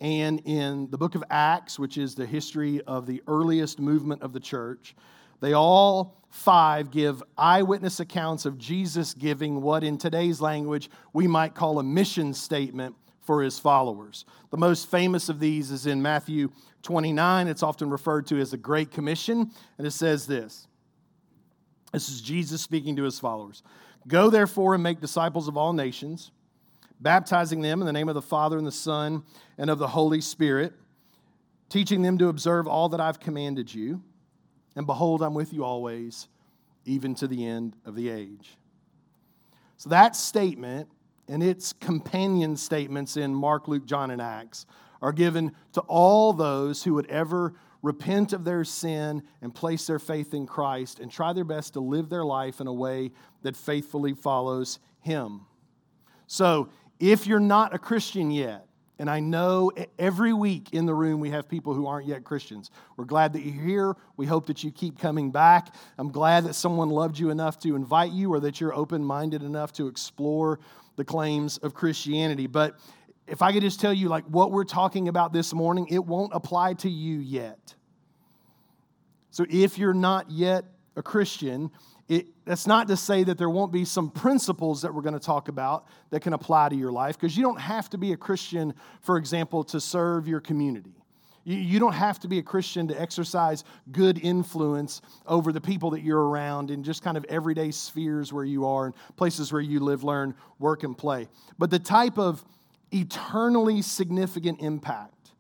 and 0.01 0.41
in 0.45 0.91
the 0.91 0.99
book 0.99 1.15
of 1.15 1.25
Acts, 1.31 1.79
which 1.79 1.99
is 1.99 2.15
the 2.15 2.27
history 2.27 2.81
of 2.83 3.07
the 3.07 3.23
earliest 3.27 3.81
movement 3.81 4.23
of 4.23 4.33
the 4.33 4.41
church, 4.41 4.95
they 5.41 5.53
all 5.53 6.17
five 6.31 6.91
give 6.91 7.23
eyewitness 7.37 8.01
accounts 8.01 8.45
of 8.45 8.59
Jesus 8.59 9.15
giving 9.15 9.63
what, 9.63 9.83
in 9.83 9.99
today's 9.99 10.41
language, 10.41 10.91
we 11.13 11.27
might 11.27 11.55
call 11.55 11.79
a 11.79 11.83
mission 11.83 12.35
statement 12.35 12.95
for 13.23 13.43
his 13.43 13.59
followers. 13.59 14.25
The 14.51 14.57
most 14.57 14.91
famous 14.91 15.29
of 15.29 15.41
these 15.41 15.71
is 15.71 15.87
in 15.87 16.01
Matthew 16.01 16.51
29. 16.83 17.49
It's 17.49 17.63
often 17.63 17.91
referred 17.91 18.27
to 18.29 18.39
as 18.39 18.53
the 18.53 18.57
Great 18.57 18.91
Commission, 18.91 19.51
and 19.79 19.87
it 19.87 19.91
says 19.91 20.27
this 20.27 20.69
This 21.93 22.09
is 22.09 22.21
Jesus 22.21 22.63
speaking 22.63 22.97
to 22.97 23.03
his 23.03 23.19
followers 23.19 23.63
Go 24.07 24.31
therefore 24.31 24.75
and 24.75 24.83
make 24.83 25.01
disciples 25.01 25.49
of 25.49 25.57
all 25.57 25.73
nations, 25.73 26.31
baptizing 27.01 27.61
them 27.61 27.81
in 27.81 27.87
the 27.87 27.93
name 27.93 28.09
of 28.09 28.15
the 28.15 28.23
Father 28.23 28.57
and 28.57 28.67
the 28.67 28.73
Son 28.73 29.25
and 29.59 29.69
of 29.69 29.79
the 29.79 29.89
Holy 29.89 30.21
Spirit, 30.21 30.73
teaching 31.69 32.03
them 32.03 32.19
to 32.19 32.29
observe 32.29 32.69
all 32.69 32.89
that 32.91 33.01
I've 33.01 33.19
commanded 33.19 33.75
you. 33.75 34.03
And 34.77 34.87
behold, 34.87 35.23
I'm 35.23 35.35
with 35.35 35.53
you 35.53 35.65
always, 35.65 36.29
even 36.85 37.15
to 37.17 37.27
the 37.27 37.45
end 37.47 37.77
of 37.85 37.97
the 37.97 38.11
age. 38.11 38.57
So 39.79 39.91
that 39.91 40.15
statement 40.15 40.89
and 41.29 41.43
its 41.43 41.73
companion 41.73 42.57
statements 42.57 43.17
in 43.17 43.35
Mark, 43.35 43.69
Luke, 43.69 43.87
John, 43.87 44.11
and 44.11 44.23
Acts 44.23 44.67
are 45.03 45.13
given 45.13 45.53
to 45.73 45.81
all 45.83 46.33
those 46.33 46.83
who 46.83 46.95
would 46.95 47.11
ever 47.11 47.55
repent 47.83 48.33
of 48.33 48.45
their 48.45 48.65
sin 48.65 49.23
and 49.43 49.55
place 49.55 49.87
their 49.87 49.99
faith 49.99 50.35
in 50.35 50.47
Christ 50.47 51.01
and 51.01 51.11
try 51.11 51.33
their 51.33 51.45
best 51.45 51.75
to 51.75 51.81
live 51.81 52.09
their 52.09 52.25
life 52.25 52.61
in 52.61 52.67
a 52.67 52.73
way 52.73 53.13
that 53.43 53.57
faithfully 53.57 54.15
follows 54.15 54.79
Him. 55.01 55.43
So, 56.27 56.69
if 56.99 57.27
you're 57.27 57.39
not 57.39 57.75
a 57.75 57.79
Christian 57.79 58.31
yet, 58.31 58.67
and 58.99 59.11
I 59.11 59.21
know 59.21 59.71
every 59.99 60.33
week 60.33 60.73
in 60.73 60.87
the 60.87 60.95
room 60.95 61.21
we 61.21 61.31
have 61.31 61.49
people 61.49 61.75
who 61.75 61.87
aren't 61.87 62.07
yet 62.07 62.25
Christians. 62.25 62.71
We're 62.97 63.05
glad 63.05 63.35
that 63.35 63.43
you're 63.43 63.63
here. 63.63 63.97
We 64.17 64.27
hope 64.27 64.47
that 64.47 64.65
you 64.65 64.71
keep 64.71 64.99
coming 64.99 65.31
back. 65.31 65.75
I'm 65.99 66.11
glad 66.11 66.45
that 66.45 66.55
someone 66.55 66.89
loved 66.89 67.19
you 67.19 67.31
enough 67.31 67.59
to 67.61 67.77
invite 67.77 68.13
you 68.13 68.33
or 68.33 68.41
that 68.41 68.61
you're 68.61 68.75
open 68.75 69.05
minded 69.05 69.43
enough 69.43 69.73
to 69.75 69.87
explore 69.87 70.61
the 70.97 71.05
claims 71.05 71.59
of 71.59 71.75
Christianity. 71.75 72.47
But 72.47 72.79
if 73.27 73.43
I 73.43 73.53
could 73.53 73.63
just 73.63 73.81
tell 73.81 73.93
you, 73.93 74.09
like, 74.09 74.25
what 74.25 74.51
we're 74.51 74.65
talking 74.65 75.09
about 75.09 75.33
this 75.33 75.53
morning, 75.53 75.89
it 75.91 76.05
won't 76.05 76.33
apply 76.35 76.75
to 76.75 76.89
you 76.89 77.19
yet. 77.19 77.75
So 79.31 79.45
if 79.51 79.77
you're 79.77 79.93
not 79.93 80.31
yet 80.31 80.65
a 80.97 81.03
Christian, 81.03 81.71
it, 82.09 82.27
that's 82.45 82.67
not 82.67 82.87
to 82.89 82.97
say 82.97 83.25
that 83.25 83.37
there 83.37 83.51
won't 83.51 83.73
be 83.73 83.85
some 83.85 84.11
principles 84.11 84.83
that 84.83 84.95
we're 84.95 85.03
going 85.03 85.15
to 85.15 85.21
talk 85.21 85.49
about 85.49 85.87
that 86.11 86.21
can 86.21 86.33
apply 86.33 86.69
to 86.69 86.77
your 86.77 86.93
life, 86.93 87.19
because 87.19 87.37
you 87.37 87.43
don't 87.43 87.61
have 87.61 87.91
to 87.91 87.99
be 87.99 88.13
a 88.13 88.17
Christian, 88.17 88.75
for 89.01 89.17
example, 89.17 89.65
to 89.65 89.81
serve 89.81 90.29
your 90.29 90.41
community. 90.41 90.95
You, 91.43 91.57
you 91.57 91.79
don't 91.81 91.95
have 91.95 92.21
to 92.21 92.29
be 92.29 92.39
a 92.39 92.43
Christian 92.43 92.87
to 92.89 93.01
exercise 93.01 93.65
good 93.91 94.19
influence 94.19 95.03
over 95.27 95.53
the 95.53 95.61
people 95.61 95.91
that 95.91 96.03
you're 96.03 96.29
around 96.29 96.71
in 96.71 96.85
just 96.85 97.03
kind 97.03 97.17
of 97.17 97.25
everyday 97.29 97.73
spheres 97.73 98.33
where 98.33 98.45
you 98.45 98.67
are 98.67 98.87
and 98.87 98.95
places 99.17 99.53
where 99.53 99.63
you 99.63 99.81
live, 99.81 100.05
learn, 100.05 100.35
work, 100.59 100.85
and 100.85 100.97
play. 100.97 101.29
But 101.59 101.71
the 101.71 101.79
type 101.79 102.19
of 102.19 102.45
eternally 102.93 103.83
significant 103.83 104.61
impact 104.61 105.33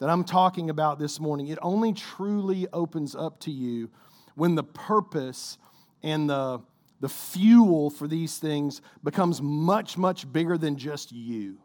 that 0.00 0.10
I'm 0.10 0.24
talking 0.24 0.68
about 0.68 0.98
this 0.98 1.18
morning, 1.18 1.48
it 1.48 1.58
only 1.62 1.94
truly 1.94 2.66
opens 2.72 3.14
up 3.14 3.40
to 3.40 3.50
you 3.50 3.90
when 4.34 4.54
the 4.54 4.62
purpose 4.62 5.58
and 6.02 6.28
the, 6.28 6.60
the 7.00 7.08
fuel 7.08 7.90
for 7.90 8.06
these 8.06 8.38
things 8.38 8.82
becomes 9.02 9.40
much, 9.40 9.96
much 9.96 10.30
bigger 10.32 10.58
than 10.58 10.76
just 10.76 11.12
you. 11.12 11.58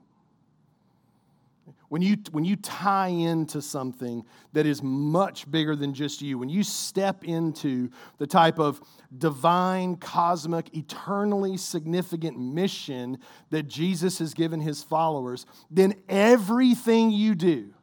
When 1.89 2.01
you, 2.01 2.17
when 2.31 2.45
you 2.45 2.55
tie 2.55 3.07
into 3.07 3.61
something 3.61 4.25
that 4.53 4.65
is 4.65 4.81
much 4.81 5.49
bigger 5.49 5.75
than 5.75 5.93
just 5.93 6.21
you, 6.21 6.37
when 6.37 6.49
you 6.49 6.63
step 6.63 7.23
into 7.23 7.89
the 8.17 8.27
type 8.27 8.59
of 8.59 8.81
divine, 9.15 9.95
cosmic, 9.95 10.75
eternally 10.75 11.57
significant 11.57 12.39
mission 12.39 13.19
that 13.51 13.63
Jesus 13.63 14.19
has 14.19 14.33
given 14.33 14.59
his 14.59 14.83
followers, 14.83 15.45
then 15.69 15.95
everything 16.09 17.11
you 17.11 17.35
do, 17.35 17.73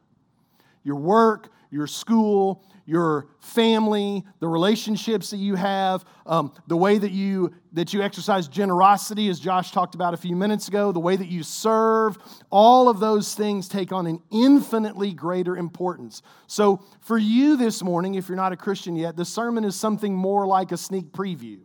your 0.83 0.97
work, 0.97 1.49
your 1.73 1.87
school, 1.87 2.63
your 2.85 3.27
family, 3.39 4.23
the 4.39 4.47
relationships 4.47 5.31
that 5.31 5.37
you 5.37 5.55
have, 5.55 6.05
um, 6.25 6.53
the 6.67 6.77
way 6.77 6.97
that 6.97 7.11
you 7.11 7.53
that 7.71 7.93
you 7.93 8.03
exercise 8.03 8.47
generosity, 8.47 9.29
as 9.29 9.39
Josh 9.39 9.71
talked 9.71 9.95
about 9.95 10.13
a 10.13 10.17
few 10.17 10.35
minutes 10.35 10.67
ago, 10.67 10.91
the 10.91 10.99
way 10.99 11.15
that 11.15 11.27
you 11.27 11.41
serve, 11.41 12.17
all 12.51 12.87
of 12.87 12.99
those 12.99 13.33
things 13.33 13.67
take 13.67 13.91
on 13.91 14.05
an 14.05 14.21
infinitely 14.31 15.11
greater 15.13 15.57
importance. 15.57 16.21
So, 16.45 16.83
for 17.01 17.17
you 17.17 17.57
this 17.57 17.81
morning, 17.81 18.15
if 18.15 18.29
you're 18.29 18.35
not 18.35 18.53
a 18.53 18.57
Christian 18.57 18.95
yet, 18.95 19.15
the 19.15 19.25
sermon 19.25 19.63
is 19.63 19.75
something 19.75 20.13
more 20.13 20.45
like 20.45 20.71
a 20.71 20.77
sneak 20.77 21.11
preview 21.11 21.61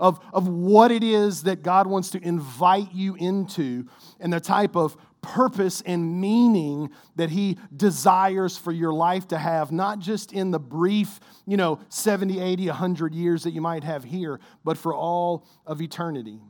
of, 0.00 0.18
of 0.32 0.48
what 0.48 0.90
it 0.90 1.04
is 1.04 1.44
that 1.44 1.62
God 1.62 1.86
wants 1.86 2.10
to 2.10 2.18
invite 2.26 2.92
you 2.92 3.14
into 3.14 3.86
and 4.18 4.32
the 4.32 4.40
type 4.40 4.74
of 4.74 4.96
purpose 5.22 5.80
and 5.86 6.20
meaning 6.20 6.90
that 7.16 7.30
he 7.30 7.56
desires 7.74 8.58
for 8.58 8.72
your 8.72 8.92
life 8.92 9.28
to 9.28 9.38
have, 9.38 9.72
not 9.72 10.00
just 10.00 10.32
in 10.32 10.50
the 10.50 10.58
brief, 10.58 11.20
you 11.46 11.56
know, 11.56 11.80
70, 11.88 12.40
80, 12.40 12.66
100 12.66 13.14
years 13.14 13.44
that 13.44 13.52
you 13.52 13.60
might 13.60 13.84
have 13.84 14.04
here, 14.04 14.40
but 14.64 14.76
for 14.76 14.92
all 14.92 15.46
of 15.64 15.80
eternity. 15.80 16.40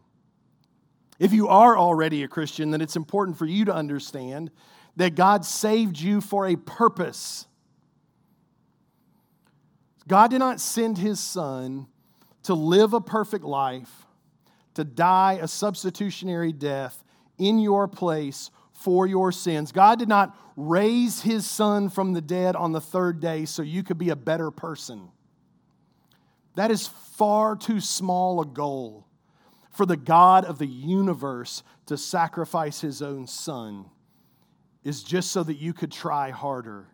If 1.19 1.33
you 1.33 1.49
are 1.49 1.79
already 1.79 2.25
a 2.25 2.29
Christian, 2.29 2.71
then 2.71 2.81
it's 2.81 2.97
important 2.97 3.39
for 3.39 3.47
you 3.47 3.67
to 3.67 3.75
understand 3.75 4.51
that 4.97 5.15
God 5.15 5.45
saved 5.45 6.01
you 6.01 6.21
for 6.21 6.47
a 6.47 6.57
purpose. 6.57 7.47
God 10.09 10.31
did 10.31 10.41
not 10.41 10.61
send 10.61 10.99
his 10.99 11.21
son 11.21 11.87
to 12.43 12.55
live 12.55 12.93
a 12.93 13.01
perfect 13.01 13.45
life, 13.45 14.07
to 14.75 14.83
die 14.83 15.39
a 15.41 15.47
substitutionary 15.47 16.53
death 16.53 17.05
in 17.39 17.59
your 17.59 17.87
place 17.87 18.51
for 18.83 19.07
your 19.07 19.33
sins. 19.33 19.73
God 19.73 19.99
did 19.99 20.09
not 20.09 20.37
raise 20.57 21.23
his 21.23 21.47
son 21.49 21.89
from 21.89 22.13
the 22.13 22.21
dead 22.21 22.57
on 22.57 22.73
the 22.73 22.81
third 22.81 23.21
day 23.21 23.45
so 23.45 23.63
you 23.63 23.83
could 23.83 23.99
be 23.99 24.11
a 24.11 24.17
better 24.17 24.51
person. 24.51 25.09
That 26.57 26.71
is 26.71 26.87
far 26.87 27.57
too 27.57 27.81
small 27.81 28.41
a 28.41 28.47
goal 28.47 29.07
for 29.71 29.87
the 29.87 29.97
God 29.97 30.45
of 30.45 30.59
the 30.59 30.67
universe 30.67 31.63
to 31.87 31.97
sacrifice 31.97 32.81
his 32.81 33.01
own 33.01 33.27
son, 33.27 33.87
is 34.85 35.03
just 35.03 35.31
so 35.31 35.43
that 35.43 35.57
you 35.57 35.73
could 35.73 35.91
try 35.91 36.31
harder. 36.31 36.89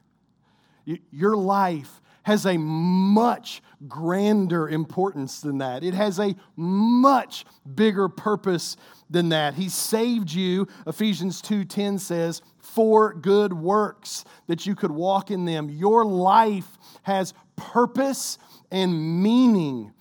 Your 1.10 1.36
life 1.36 2.00
has 2.24 2.46
a 2.46 2.56
much 2.56 3.62
grander 3.86 4.68
importance 4.68 5.40
than 5.40 5.58
that. 5.58 5.84
It 5.84 5.94
has 5.94 6.18
a 6.18 6.34
much 6.56 7.44
bigger 7.74 8.08
purpose 8.08 8.76
than 9.08 9.30
that. 9.30 9.54
He 9.54 9.68
saved 9.68 10.32
you, 10.32 10.66
Ephesians 10.86 11.40
2:10 11.40 11.98
says, 12.00 12.42
for 12.60 13.14
good 13.14 13.52
works 13.52 14.24
that 14.46 14.66
you 14.66 14.74
could 14.74 14.90
walk 14.90 15.30
in 15.30 15.44
them. 15.44 15.70
Your 15.70 16.04
life 16.04 16.78
has 17.02 17.32
purpose 17.56 18.38
and 18.70 19.22
meaning. 19.22 19.92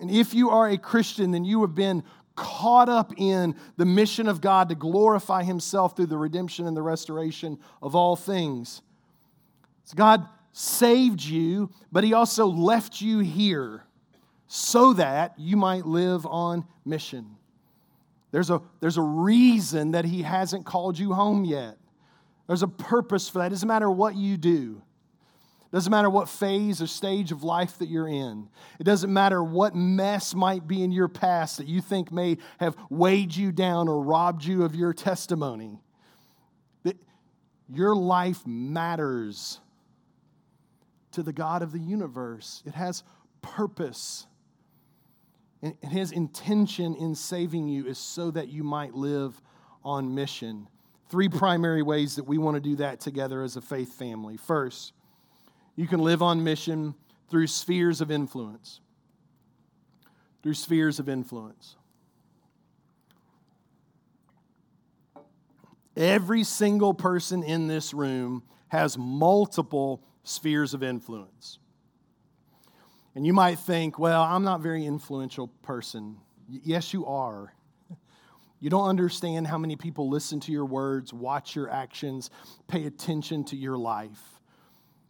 And 0.00 0.10
if 0.10 0.34
you 0.34 0.50
are 0.50 0.68
a 0.68 0.78
Christian, 0.78 1.30
then 1.30 1.44
you 1.44 1.60
have 1.60 1.74
been 1.74 2.02
caught 2.34 2.88
up 2.88 3.12
in 3.16 3.54
the 3.76 3.84
mission 3.84 4.26
of 4.26 4.40
God 4.40 4.68
to 4.70 4.74
glorify 4.74 5.44
Himself 5.44 5.94
through 5.94 6.06
the 6.06 6.18
redemption 6.18 6.66
and 6.66 6.76
the 6.76 6.82
restoration 6.82 7.58
of 7.80 7.94
all 7.94 8.16
things. 8.16 8.82
So 9.84 9.94
God 9.94 10.26
saved 10.56 11.20
you, 11.20 11.68
but 11.90 12.04
He 12.04 12.14
also 12.14 12.46
left 12.46 13.00
you 13.00 13.18
here 13.18 13.84
so 14.46 14.92
that 14.94 15.34
you 15.36 15.56
might 15.56 15.84
live 15.84 16.24
on 16.24 16.64
mission. 16.84 17.36
There's 18.30 18.50
a, 18.50 18.62
there's 18.80 18.96
a 18.96 19.02
reason 19.02 19.90
that 19.90 20.04
He 20.04 20.22
hasn't 20.22 20.64
called 20.64 20.96
you 20.96 21.12
home 21.12 21.44
yet. 21.44 21.76
There's 22.46 22.62
a 22.62 22.68
purpose 22.68 23.28
for 23.28 23.38
that. 23.38 23.46
It 23.46 23.50
doesn't 23.50 23.68
matter 23.68 23.90
what 23.90 24.14
you 24.14 24.36
do. 24.36 24.80
It 25.72 25.74
doesn't 25.74 25.90
matter 25.90 26.08
what 26.08 26.28
phase 26.28 26.80
or 26.80 26.86
stage 26.86 27.32
of 27.32 27.42
life 27.42 27.78
that 27.78 27.88
you're 27.88 28.06
in. 28.06 28.48
It 28.78 28.84
doesn't 28.84 29.12
matter 29.12 29.42
what 29.42 29.74
mess 29.74 30.36
might 30.36 30.68
be 30.68 30.84
in 30.84 30.92
your 30.92 31.08
past 31.08 31.58
that 31.58 31.66
you 31.66 31.80
think 31.80 32.12
may 32.12 32.38
have 32.60 32.76
weighed 32.90 33.34
you 33.34 33.50
down 33.50 33.88
or 33.88 34.00
robbed 34.00 34.44
you 34.44 34.62
of 34.62 34.76
your 34.76 34.92
testimony. 34.92 35.80
Your 37.68 37.96
life 37.96 38.46
matters 38.46 39.58
to 41.14 41.22
the 41.22 41.32
God 41.32 41.62
of 41.62 41.72
the 41.72 41.78
universe. 41.78 42.62
It 42.66 42.74
has 42.74 43.02
purpose. 43.42 44.26
And 45.62 45.76
his 45.82 46.12
intention 46.12 46.94
in 46.94 47.14
saving 47.14 47.68
you 47.68 47.86
is 47.86 47.98
so 47.98 48.30
that 48.32 48.48
you 48.48 48.62
might 48.62 48.94
live 48.94 49.40
on 49.84 50.14
mission. 50.14 50.68
Three 51.10 51.28
primary 51.28 51.82
ways 51.82 52.16
that 52.16 52.24
we 52.24 52.38
want 52.38 52.56
to 52.56 52.60
do 52.60 52.76
that 52.76 53.00
together 53.00 53.42
as 53.42 53.56
a 53.56 53.60
faith 53.60 53.94
family. 53.94 54.36
First, 54.36 54.92
you 55.76 55.86
can 55.86 56.00
live 56.00 56.22
on 56.22 56.42
mission 56.42 56.94
through 57.30 57.46
spheres 57.46 58.00
of 58.00 58.10
influence. 58.10 58.80
Through 60.42 60.54
spheres 60.54 60.98
of 60.98 61.08
influence. 61.08 61.76
Every 65.96 66.42
single 66.42 66.92
person 66.92 67.44
in 67.44 67.68
this 67.68 67.94
room 67.94 68.42
has 68.68 68.98
multiple 68.98 70.02
spheres 70.24 70.74
of 70.74 70.82
influence. 70.82 71.58
And 73.14 73.24
you 73.24 73.32
might 73.32 73.58
think, 73.60 73.98
well, 73.98 74.22
I'm 74.22 74.42
not 74.42 74.60
a 74.60 74.62
very 74.62 74.84
influential 74.84 75.48
person. 75.62 76.16
yes, 76.48 76.92
you 76.92 77.06
are. 77.06 77.54
You 78.60 78.70
don't 78.70 78.88
understand 78.88 79.46
how 79.46 79.58
many 79.58 79.76
people 79.76 80.08
listen 80.08 80.40
to 80.40 80.52
your 80.52 80.64
words, 80.64 81.12
watch 81.12 81.54
your 81.54 81.68
actions, 81.68 82.30
pay 82.66 82.86
attention 82.86 83.44
to 83.44 83.56
your 83.56 83.76
life. 83.76 84.40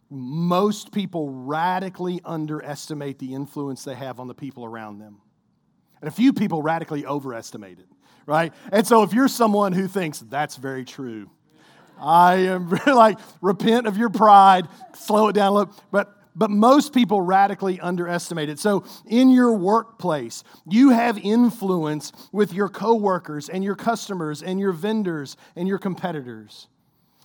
Most 0.09 0.91
people 0.91 1.29
radically 1.29 2.19
underestimate 2.25 3.17
the 3.17 3.33
influence 3.33 3.85
they 3.85 3.95
have 3.95 4.19
on 4.19 4.27
the 4.27 4.33
people 4.33 4.65
around 4.65 4.99
them. 4.99 5.21
And 6.01 6.09
a 6.09 6.11
few 6.11 6.33
people 6.33 6.61
radically 6.61 7.05
overestimate 7.05 7.79
it, 7.79 7.87
right? 8.25 8.53
And 8.73 8.85
so 8.85 9.03
if 9.03 9.13
you're 9.13 9.29
someone 9.29 9.71
who 9.71 9.87
thinks 9.87 10.19
that's 10.19 10.57
very 10.57 10.83
true, 10.83 11.29
I 11.99 12.35
am 12.35 12.69
like, 12.87 13.19
repent 13.41 13.87
of 13.87 13.97
your 13.97 14.09
pride, 14.09 14.67
slow 14.95 15.27
it 15.29 15.33
down 15.33 15.51
a 15.51 15.55
little. 15.55 15.75
But 15.91 16.11
but 16.35 16.51
most 16.51 16.93
people 16.93 17.21
radically 17.21 17.79
underestimate 17.79 18.49
it. 18.49 18.59
So, 18.59 18.83
in 19.05 19.29
your 19.29 19.53
workplace, 19.53 20.43
you 20.69 20.89
have 20.89 21.17
influence 21.17 22.11
with 22.33 22.53
your 22.53 22.67
coworkers 22.67 23.47
and 23.47 23.63
your 23.63 23.75
customers 23.75 24.43
and 24.43 24.59
your 24.59 24.73
vendors 24.73 25.37
and 25.55 25.67
your 25.67 25.77
competitors. 25.77 26.67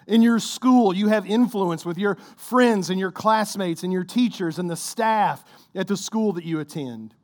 In 0.06 0.22
your 0.22 0.38
school, 0.38 0.94
you 0.94 1.08
have 1.08 1.26
influence 1.26 1.84
with 1.84 1.98
your 1.98 2.16
friends 2.36 2.90
and 2.90 2.98
your 2.98 3.10
classmates 3.10 3.82
and 3.82 3.92
your 3.92 4.04
teachers 4.04 4.58
and 4.58 4.70
the 4.70 4.76
staff 4.76 5.44
at 5.74 5.88
the 5.88 5.96
school 5.96 6.32
that 6.34 6.44
you 6.44 6.60
attend. 6.60 7.14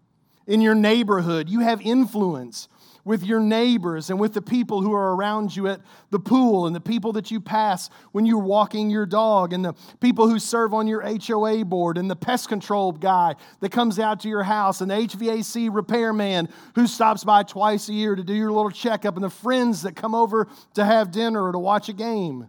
In 0.46 0.60
your 0.60 0.74
neighborhood, 0.74 1.48
you 1.48 1.60
have 1.60 1.80
influence 1.80 2.68
with 3.06 3.22
your 3.22 3.38
neighbors 3.38 4.10
and 4.10 4.18
with 4.18 4.34
the 4.34 4.42
people 4.42 4.82
who 4.82 4.92
are 4.92 5.14
around 5.14 5.54
you 5.54 5.68
at 5.68 5.80
the 6.10 6.18
pool 6.18 6.66
and 6.66 6.74
the 6.74 6.80
people 6.80 7.12
that 7.12 7.30
you 7.30 7.40
pass 7.40 7.88
when 8.10 8.26
you're 8.26 8.36
walking 8.36 8.90
your 8.90 9.06
dog 9.06 9.52
and 9.52 9.64
the 9.64 9.72
people 10.00 10.28
who 10.28 10.40
serve 10.40 10.74
on 10.74 10.88
your 10.88 11.02
HOA 11.02 11.64
board 11.64 11.98
and 11.98 12.10
the 12.10 12.16
pest 12.16 12.48
control 12.48 12.90
guy 12.90 13.36
that 13.60 13.70
comes 13.70 14.00
out 14.00 14.18
to 14.20 14.28
your 14.28 14.42
house 14.42 14.80
and 14.80 14.90
the 14.90 14.96
HVAC 14.96 15.72
repairman 15.72 16.48
who 16.74 16.88
stops 16.88 17.22
by 17.22 17.44
twice 17.44 17.88
a 17.88 17.92
year 17.92 18.16
to 18.16 18.24
do 18.24 18.34
your 18.34 18.50
little 18.50 18.72
checkup 18.72 19.14
and 19.14 19.22
the 19.22 19.30
friends 19.30 19.82
that 19.82 19.94
come 19.94 20.14
over 20.14 20.48
to 20.74 20.84
have 20.84 21.12
dinner 21.12 21.46
or 21.46 21.52
to 21.52 21.60
watch 21.60 21.88
a 21.88 21.92
game. 21.92 22.48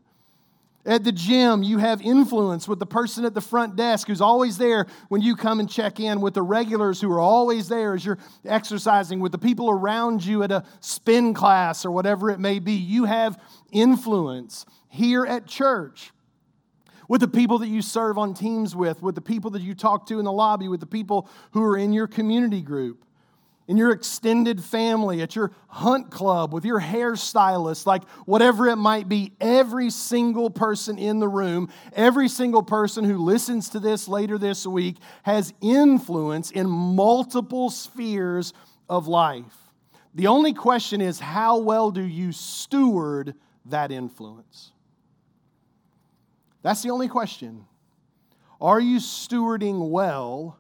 At 0.87 1.03
the 1.03 1.11
gym, 1.11 1.63
you 1.63 1.79
have 1.79 2.01
influence 2.01 2.65
with 2.65 2.79
the 2.79 2.85
person 2.85 3.25
at 3.25 3.33
the 3.33 3.41
front 3.41 3.75
desk 3.75 4.07
who's 4.07 4.21
always 4.21 4.57
there 4.57 4.87
when 5.09 5.21
you 5.21 5.35
come 5.35 5.59
and 5.59 5.69
check 5.69 5.99
in, 5.99 6.21
with 6.21 6.33
the 6.33 6.41
regulars 6.41 7.01
who 7.01 7.11
are 7.11 7.19
always 7.19 7.67
there 7.67 7.93
as 7.93 8.05
you're 8.05 8.17
exercising, 8.45 9.19
with 9.19 9.33
the 9.33 9.37
people 9.37 9.69
around 9.69 10.25
you 10.25 10.43
at 10.43 10.51
a 10.51 10.63
spin 10.79 11.33
class 11.33 11.85
or 11.85 11.91
whatever 11.91 12.29
it 12.31 12.39
may 12.39 12.59
be. 12.59 12.71
You 12.71 13.03
have 13.03 13.37
influence 13.69 14.65
here 14.87 15.25
at 15.25 15.45
church 15.45 16.13
with 17.09 17.19
the 17.19 17.27
people 17.27 17.57
that 17.59 17.67
you 17.67 17.81
serve 17.81 18.17
on 18.17 18.33
teams 18.33 18.73
with, 18.73 19.01
with 19.01 19.15
the 19.15 19.21
people 19.21 19.51
that 19.51 19.61
you 19.61 19.75
talk 19.75 20.07
to 20.07 20.19
in 20.19 20.25
the 20.25 20.31
lobby, 20.31 20.69
with 20.69 20.79
the 20.79 20.85
people 20.85 21.29
who 21.51 21.63
are 21.63 21.77
in 21.77 21.91
your 21.91 22.07
community 22.07 22.61
group 22.61 23.03
in 23.67 23.75
your 23.75 23.91
extended 23.91 24.63
family, 24.63 25.21
at 25.21 25.35
your 25.35 25.51
hunt 25.67 26.09
club, 26.09 26.53
with 26.53 26.63
your 26.63 26.79
hairstylist, 26.79 27.85
like 27.85 28.07
whatever 28.25 28.67
it 28.67 28.77
might 28.77 29.09
be, 29.09 29.33
every 29.41 29.89
single 29.89 30.49
person 30.49 30.97
in 30.97 31.19
the 31.19 31.27
room, 31.27 31.69
every 31.93 32.29
single 32.29 32.63
person 32.63 33.03
who 33.03 33.17
listens 33.17 33.69
to 33.69 33.79
this 33.79 34.07
later 34.07 34.37
this 34.37 34.65
week 34.65 34.97
has 35.23 35.53
influence 35.61 36.49
in 36.51 36.69
multiple 36.69 37.69
spheres 37.69 38.53
of 38.89 39.07
life. 39.07 39.55
The 40.15 40.27
only 40.27 40.53
question 40.53 41.01
is 41.01 41.19
how 41.19 41.59
well 41.59 41.91
do 41.91 42.01
you 42.01 42.31
steward 42.31 43.35
that 43.65 43.91
influence? 43.91 44.71
That's 46.61 46.81
the 46.81 46.89
only 46.89 47.07
question. 47.07 47.65
Are 48.59 48.79
you 48.79 48.97
stewarding 48.97 49.89
well? 49.89 50.57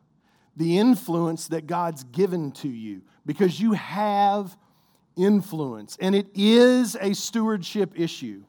The 0.57 0.79
influence 0.79 1.47
that 1.47 1.67
God's 1.67 2.03
given 2.03 2.51
to 2.53 2.67
you 2.67 3.03
because 3.25 3.59
you 3.59 3.73
have 3.73 4.57
influence, 5.15 5.97
and 6.01 6.13
it 6.15 6.27
is 6.35 6.97
a 6.99 7.13
stewardship 7.13 7.93
issue. 7.95 8.43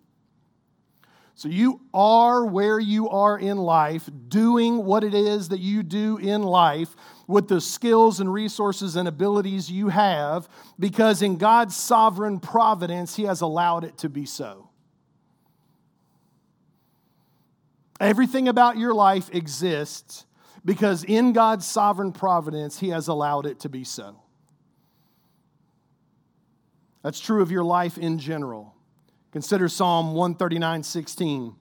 So 1.35 1.49
you 1.49 1.81
are 1.95 2.45
where 2.45 2.81
you 2.81 3.09
are 3.11 3.39
in 3.39 3.59
life, 3.59 4.11
doing 4.27 4.85
what 4.85 5.05
it 5.05 5.15
is 5.15 5.51
that 5.51 5.61
you 5.61 5.85
do 5.85 6.17
in 6.17 6.43
life 6.43 6.97
with 7.29 7.47
the 7.47 7.61
skills 7.61 8.19
and 8.19 8.33
resources 8.33 8.97
and 8.97 9.07
abilities 9.07 9.71
you 9.71 9.89
have, 9.89 10.49
because 10.81 11.23
in 11.23 11.37
God's 11.37 11.77
sovereign 11.77 12.41
providence, 12.41 13.15
He 13.15 13.23
has 13.25 13.41
allowed 13.41 13.85
it 13.85 13.99
to 13.99 14.09
be 14.09 14.27
so. 14.27 14.69
Everything 18.01 18.49
about 18.49 18.77
your 18.77 18.95
life 18.95 19.33
exists 19.33 20.25
because 20.65 21.05
in 21.05 21.33
God's 21.33 21.67
sovereign 21.67 22.13
providence, 22.13 22.79
He 22.79 22.89
has 22.91 23.09
allowed 23.09 23.47
it 23.47 23.61
to 23.61 23.69
be 23.69 23.85
so. 23.85 24.23
That's 27.03 27.21
true 27.21 27.43
of 27.43 27.51
your 27.51 27.65
life 27.65 27.97
in 27.97 28.19
general. 28.19 28.75
Consider 29.33 29.69
Psalm 29.69 30.15
139 30.15 30.83
16. 30.83 31.55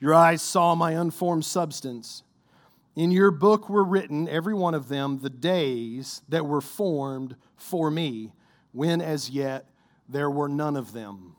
Your 0.00 0.14
eyes 0.14 0.42
saw 0.42 0.74
my 0.74 0.92
unformed 0.92 1.44
substance. 1.44 2.22
In 2.94 3.10
your 3.10 3.30
book 3.30 3.68
were 3.68 3.84
written, 3.84 4.28
every 4.28 4.54
one 4.54 4.74
of 4.74 4.88
them, 4.88 5.20
the 5.20 5.30
days 5.30 6.22
that 6.28 6.46
were 6.46 6.60
formed 6.60 7.36
for 7.56 7.90
me, 7.90 8.32
when 8.72 9.00
as 9.00 9.30
yet 9.30 9.68
there 10.08 10.30
were 10.30 10.48
none 10.48 10.76
of 10.76 10.92
them. 10.92 11.36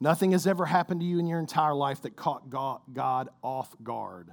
Nothing 0.00 0.32
has 0.32 0.46
ever 0.46 0.66
happened 0.66 1.00
to 1.00 1.06
you 1.06 1.18
in 1.18 1.26
your 1.26 1.40
entire 1.40 1.74
life 1.74 2.02
that 2.02 2.14
caught 2.16 2.50
God 2.50 3.28
off 3.42 3.74
guard. 3.82 4.32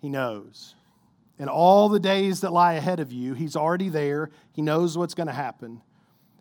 He 0.00 0.08
knows. 0.08 0.74
And 1.38 1.48
all 1.48 1.88
the 1.88 2.00
days 2.00 2.40
that 2.40 2.52
lie 2.52 2.74
ahead 2.74 3.00
of 3.00 3.12
you, 3.12 3.34
He's 3.34 3.56
already 3.56 3.88
there. 3.88 4.30
He 4.52 4.62
knows 4.62 4.98
what's 4.98 5.14
going 5.14 5.28
to 5.28 5.32
happen. 5.32 5.80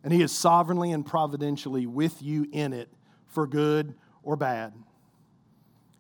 And 0.03 0.11
He 0.11 0.21
is 0.21 0.31
sovereignly 0.31 0.91
and 0.91 1.05
providentially 1.05 1.85
with 1.85 2.21
you 2.21 2.47
in 2.51 2.73
it 2.73 2.89
for 3.27 3.45
good 3.45 3.93
or 4.23 4.35
bad. 4.35 4.73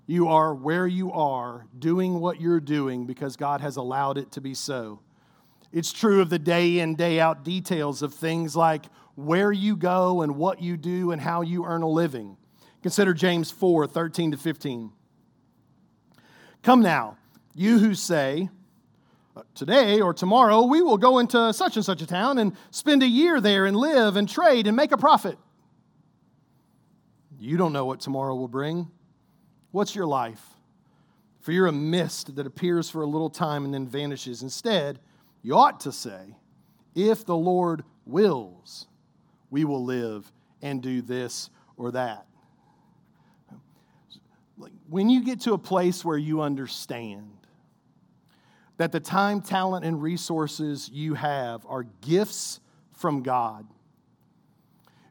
You 0.07 0.27
are 0.27 0.53
where 0.53 0.87
you 0.87 1.11
are, 1.13 1.67
doing 1.77 2.19
what 2.19 2.41
you're 2.41 2.59
doing 2.59 3.05
because 3.05 3.35
God 3.37 3.61
has 3.61 3.77
allowed 3.77 4.17
it 4.17 4.31
to 4.33 4.41
be 4.41 4.53
so. 4.53 4.99
It's 5.71 5.93
true 5.93 6.19
of 6.21 6.29
the 6.29 6.39
day 6.39 6.79
in, 6.79 6.95
day 6.95 7.19
out 7.19 7.45
details 7.45 8.01
of 8.01 8.13
things 8.13 8.55
like 8.55 8.85
where 9.15 9.51
you 9.51 9.75
go 9.75 10.21
and 10.21 10.35
what 10.35 10.61
you 10.61 10.77
do 10.77 11.11
and 11.11 11.21
how 11.21 11.41
you 11.41 11.65
earn 11.65 11.81
a 11.81 11.89
living. 11.89 12.37
Consider 12.81 13.13
James 13.13 13.51
4 13.51 13.87
13 13.87 14.31
to 14.31 14.37
15. 14.37 14.91
Come 16.63 16.81
now, 16.81 17.17
you 17.55 17.79
who 17.79 17.93
say, 17.93 18.49
uh, 19.35 19.43
Today 19.55 20.01
or 20.01 20.13
tomorrow 20.13 20.63
we 20.63 20.81
will 20.81 20.97
go 20.97 21.19
into 21.19 21.53
such 21.53 21.75
and 21.75 21.85
such 21.85 22.01
a 22.01 22.07
town 22.07 22.37
and 22.37 22.55
spend 22.69 23.03
a 23.03 23.07
year 23.07 23.39
there 23.39 23.65
and 23.65 23.75
live 23.75 24.15
and 24.15 24.27
trade 24.27 24.67
and 24.67 24.75
make 24.75 24.91
a 24.91 24.97
profit. 24.97 25.37
You 27.39 27.57
don't 27.57 27.73
know 27.73 27.85
what 27.85 28.01
tomorrow 28.01 28.35
will 28.35 28.47
bring. 28.47 28.91
What's 29.71 29.95
your 29.95 30.05
life? 30.05 30.43
For 31.39 31.51
you're 31.51 31.67
a 31.67 31.71
mist 31.71 32.35
that 32.35 32.45
appears 32.45 32.89
for 32.89 33.01
a 33.01 33.07
little 33.07 33.29
time 33.29 33.65
and 33.65 33.73
then 33.73 33.87
vanishes. 33.87 34.43
Instead, 34.43 34.99
you 35.41 35.55
ought 35.55 35.79
to 35.81 35.91
say, 35.91 36.35
If 36.93 37.25
the 37.25 37.35
Lord 37.35 37.83
wills, 38.05 38.87
we 39.51 39.65
will 39.65 39.83
live 39.83 40.31
and 40.61 40.81
do 40.81 41.01
this 41.01 41.49
or 41.77 41.91
that. 41.91 42.25
When 44.89 45.09
you 45.09 45.23
get 45.23 45.41
to 45.41 45.53
a 45.53 45.57
place 45.57 46.03
where 46.03 46.17
you 46.17 46.41
understand 46.41 47.31
that 48.77 48.91
the 48.91 48.99
time, 48.99 49.41
talent, 49.41 49.85
and 49.85 50.01
resources 50.01 50.89
you 50.91 51.13
have 51.13 51.65
are 51.67 51.83
gifts 52.01 52.59
from 52.93 53.21
God, 53.21 53.67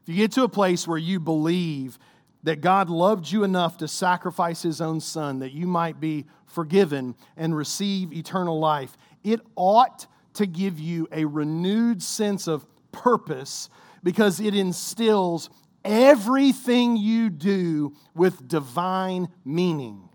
if 0.03 0.09
you 0.09 0.15
get 0.15 0.31
to 0.33 0.43
a 0.43 0.49
place 0.49 0.87
where 0.87 0.97
you 0.97 1.19
believe 1.19 1.97
that 2.43 2.61
God 2.61 2.89
loved 2.89 3.31
you 3.31 3.43
enough 3.43 3.77
to 3.77 3.87
sacrifice 3.87 4.61
his 4.61 4.81
own 4.81 4.99
son 4.99 5.39
that 5.39 5.51
you 5.51 5.67
might 5.67 5.99
be 5.99 6.25
forgiven 6.45 7.15
and 7.37 7.55
receive 7.55 8.11
eternal 8.13 8.59
life, 8.59 8.97
it 9.23 9.39
ought 9.55 10.07
to 10.33 10.45
give 10.45 10.79
you 10.79 11.07
a 11.11 11.25
renewed 11.25 12.01
sense 12.01 12.47
of 12.47 12.65
purpose 12.91 13.69
because 14.03 14.39
it 14.39 14.55
instills 14.55 15.49
everything 15.83 16.97
you 16.97 17.29
do 17.29 17.93
with 18.15 18.47
divine 18.47 19.27
meaning. 19.43 20.09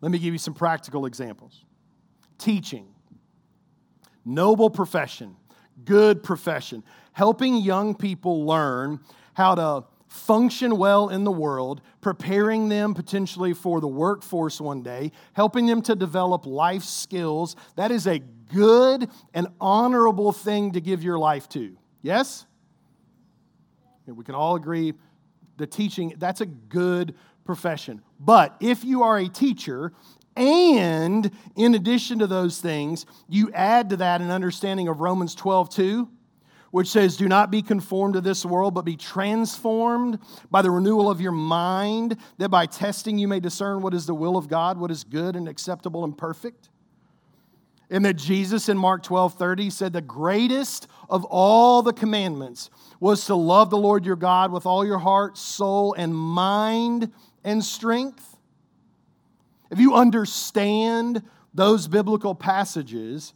Let 0.00 0.12
me 0.12 0.18
give 0.18 0.32
you 0.32 0.38
some 0.38 0.54
practical 0.54 1.06
examples. 1.06 1.64
Teaching, 2.38 2.86
noble 4.24 4.70
profession, 4.70 5.36
good 5.84 6.22
profession, 6.22 6.84
helping 7.12 7.56
young 7.56 7.94
people 7.94 8.44
learn 8.46 9.00
how 9.34 9.54
to 9.54 9.84
function 10.08 10.78
well 10.78 11.08
in 11.08 11.24
the 11.24 11.32
world, 11.32 11.80
preparing 12.00 12.68
them 12.68 12.94
potentially 12.94 13.52
for 13.52 13.80
the 13.80 13.88
workforce 13.88 14.60
one 14.60 14.82
day, 14.82 15.12
helping 15.32 15.66
them 15.66 15.82
to 15.82 15.94
develop 15.94 16.46
life 16.46 16.84
skills. 16.84 17.56
That 17.76 17.90
is 17.90 18.06
a 18.06 18.18
good 18.18 19.10
and 19.34 19.48
honorable 19.60 20.32
thing 20.32 20.72
to 20.72 20.80
give 20.80 21.02
your 21.02 21.18
life 21.18 21.48
to. 21.50 21.76
Yes? 22.02 22.46
We 24.14 24.24
can 24.24 24.34
all 24.34 24.56
agree 24.56 24.94
the 25.56 25.66
teaching, 25.66 26.14
that's 26.18 26.40
a 26.40 26.46
good 26.46 27.14
profession. 27.44 28.02
But 28.20 28.56
if 28.60 28.84
you 28.84 29.02
are 29.02 29.18
a 29.18 29.28
teacher, 29.28 29.92
and 30.36 31.30
in 31.56 31.74
addition 31.74 32.18
to 32.18 32.26
those 32.26 32.60
things, 32.60 33.06
you 33.28 33.50
add 33.52 33.90
to 33.90 33.96
that 33.98 34.20
an 34.20 34.30
understanding 34.30 34.88
of 34.88 35.00
Romans 35.00 35.34
12, 35.34 35.70
2, 35.70 36.08
which 36.72 36.88
says, 36.88 37.16
Do 37.16 37.26
not 37.26 37.50
be 37.50 37.62
conformed 37.62 38.14
to 38.14 38.20
this 38.20 38.44
world, 38.44 38.74
but 38.74 38.84
be 38.84 38.96
transformed 38.96 40.18
by 40.50 40.60
the 40.60 40.70
renewal 40.70 41.10
of 41.10 41.20
your 41.20 41.32
mind, 41.32 42.18
that 42.36 42.50
by 42.50 42.66
testing 42.66 43.18
you 43.18 43.28
may 43.28 43.40
discern 43.40 43.80
what 43.80 43.94
is 43.94 44.04
the 44.04 44.14
will 44.14 44.36
of 44.36 44.48
God, 44.48 44.78
what 44.78 44.90
is 44.90 45.04
good 45.04 45.36
and 45.36 45.48
acceptable 45.48 46.04
and 46.04 46.16
perfect. 46.16 46.68
And 47.88 48.04
that 48.04 48.14
Jesus 48.16 48.68
in 48.68 48.76
Mark 48.76 49.04
12 49.04 49.34
30 49.34 49.70
said, 49.70 49.92
The 49.92 50.02
greatest 50.02 50.88
of 51.08 51.24
all 51.24 51.82
the 51.82 51.92
commandments 51.92 52.70
was 53.00 53.26
to 53.26 53.34
love 53.34 53.70
the 53.70 53.76
Lord 53.76 54.04
your 54.04 54.16
God 54.16 54.52
with 54.52 54.66
all 54.66 54.84
your 54.84 54.98
heart, 54.98 55.36
soul, 55.36 55.94
and 55.94 56.14
mind 56.14 57.12
and 57.44 57.62
strength. 57.62 58.36
If 59.70 59.78
you 59.78 59.94
understand 59.94 61.22
those 61.54 61.88
biblical 61.88 62.34
passages, 62.34 63.34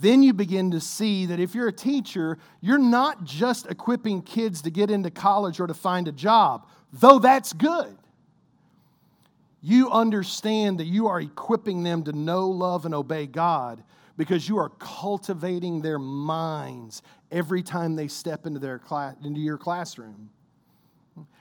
then 0.00 0.22
you 0.22 0.32
begin 0.32 0.70
to 0.72 0.80
see 0.80 1.26
that 1.26 1.40
if 1.40 1.54
you're 1.54 1.68
a 1.68 1.72
teacher, 1.72 2.38
you're 2.60 2.78
not 2.78 3.24
just 3.24 3.66
equipping 3.66 4.22
kids 4.22 4.62
to 4.62 4.70
get 4.70 4.90
into 4.90 5.10
college 5.10 5.60
or 5.60 5.66
to 5.66 5.74
find 5.74 6.08
a 6.08 6.12
job, 6.12 6.66
though 6.92 7.18
that's 7.18 7.52
good. 7.52 7.96
You 9.60 9.90
understand 9.90 10.78
that 10.80 10.86
you 10.86 11.06
are 11.06 11.20
equipping 11.20 11.84
them 11.84 12.02
to 12.04 12.12
know, 12.12 12.48
love, 12.48 12.84
and 12.84 12.94
obey 12.94 13.26
God 13.26 13.84
because 14.16 14.48
you 14.48 14.58
are 14.58 14.70
cultivating 14.78 15.82
their 15.82 15.98
minds 15.98 17.02
every 17.30 17.62
time 17.62 17.96
they 17.96 18.08
step 18.08 18.46
into, 18.46 18.58
their 18.58 18.78
class, 18.78 19.16
into 19.24 19.40
your 19.40 19.58
classroom. 19.58 20.30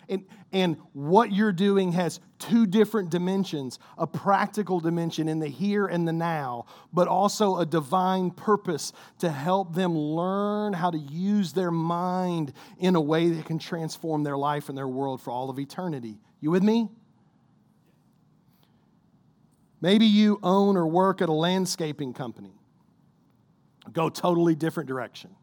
And, 0.09 0.25
and 0.51 0.77
what 0.91 1.31
you're 1.31 1.53
doing 1.53 1.93
has 1.93 2.19
two 2.37 2.65
different 2.65 3.09
dimensions 3.09 3.79
a 3.97 4.05
practical 4.05 4.81
dimension 4.81 5.29
in 5.29 5.39
the 5.39 5.47
here 5.47 5.85
and 5.87 6.05
the 6.05 6.11
now, 6.11 6.65
but 6.91 7.07
also 7.07 7.57
a 7.57 7.65
divine 7.65 8.31
purpose 8.31 8.91
to 9.19 9.29
help 9.29 9.73
them 9.73 9.97
learn 9.97 10.73
how 10.73 10.91
to 10.91 10.97
use 10.97 11.53
their 11.53 11.71
mind 11.71 12.51
in 12.79 12.95
a 12.95 13.01
way 13.01 13.29
that 13.29 13.45
can 13.45 13.57
transform 13.57 14.23
their 14.23 14.37
life 14.37 14.67
and 14.67 14.77
their 14.77 14.87
world 14.87 15.21
for 15.21 15.31
all 15.31 15.49
of 15.49 15.57
eternity. 15.59 16.19
You 16.41 16.51
with 16.51 16.63
me? 16.63 16.89
Maybe 19.79 20.05
you 20.05 20.39
own 20.43 20.75
or 20.77 20.85
work 20.85 21.21
at 21.21 21.29
a 21.29 21.33
landscaping 21.33 22.13
company. 22.13 22.60
Go 23.91 24.09
totally 24.09 24.55
different 24.55 24.87
direction. 24.87 25.35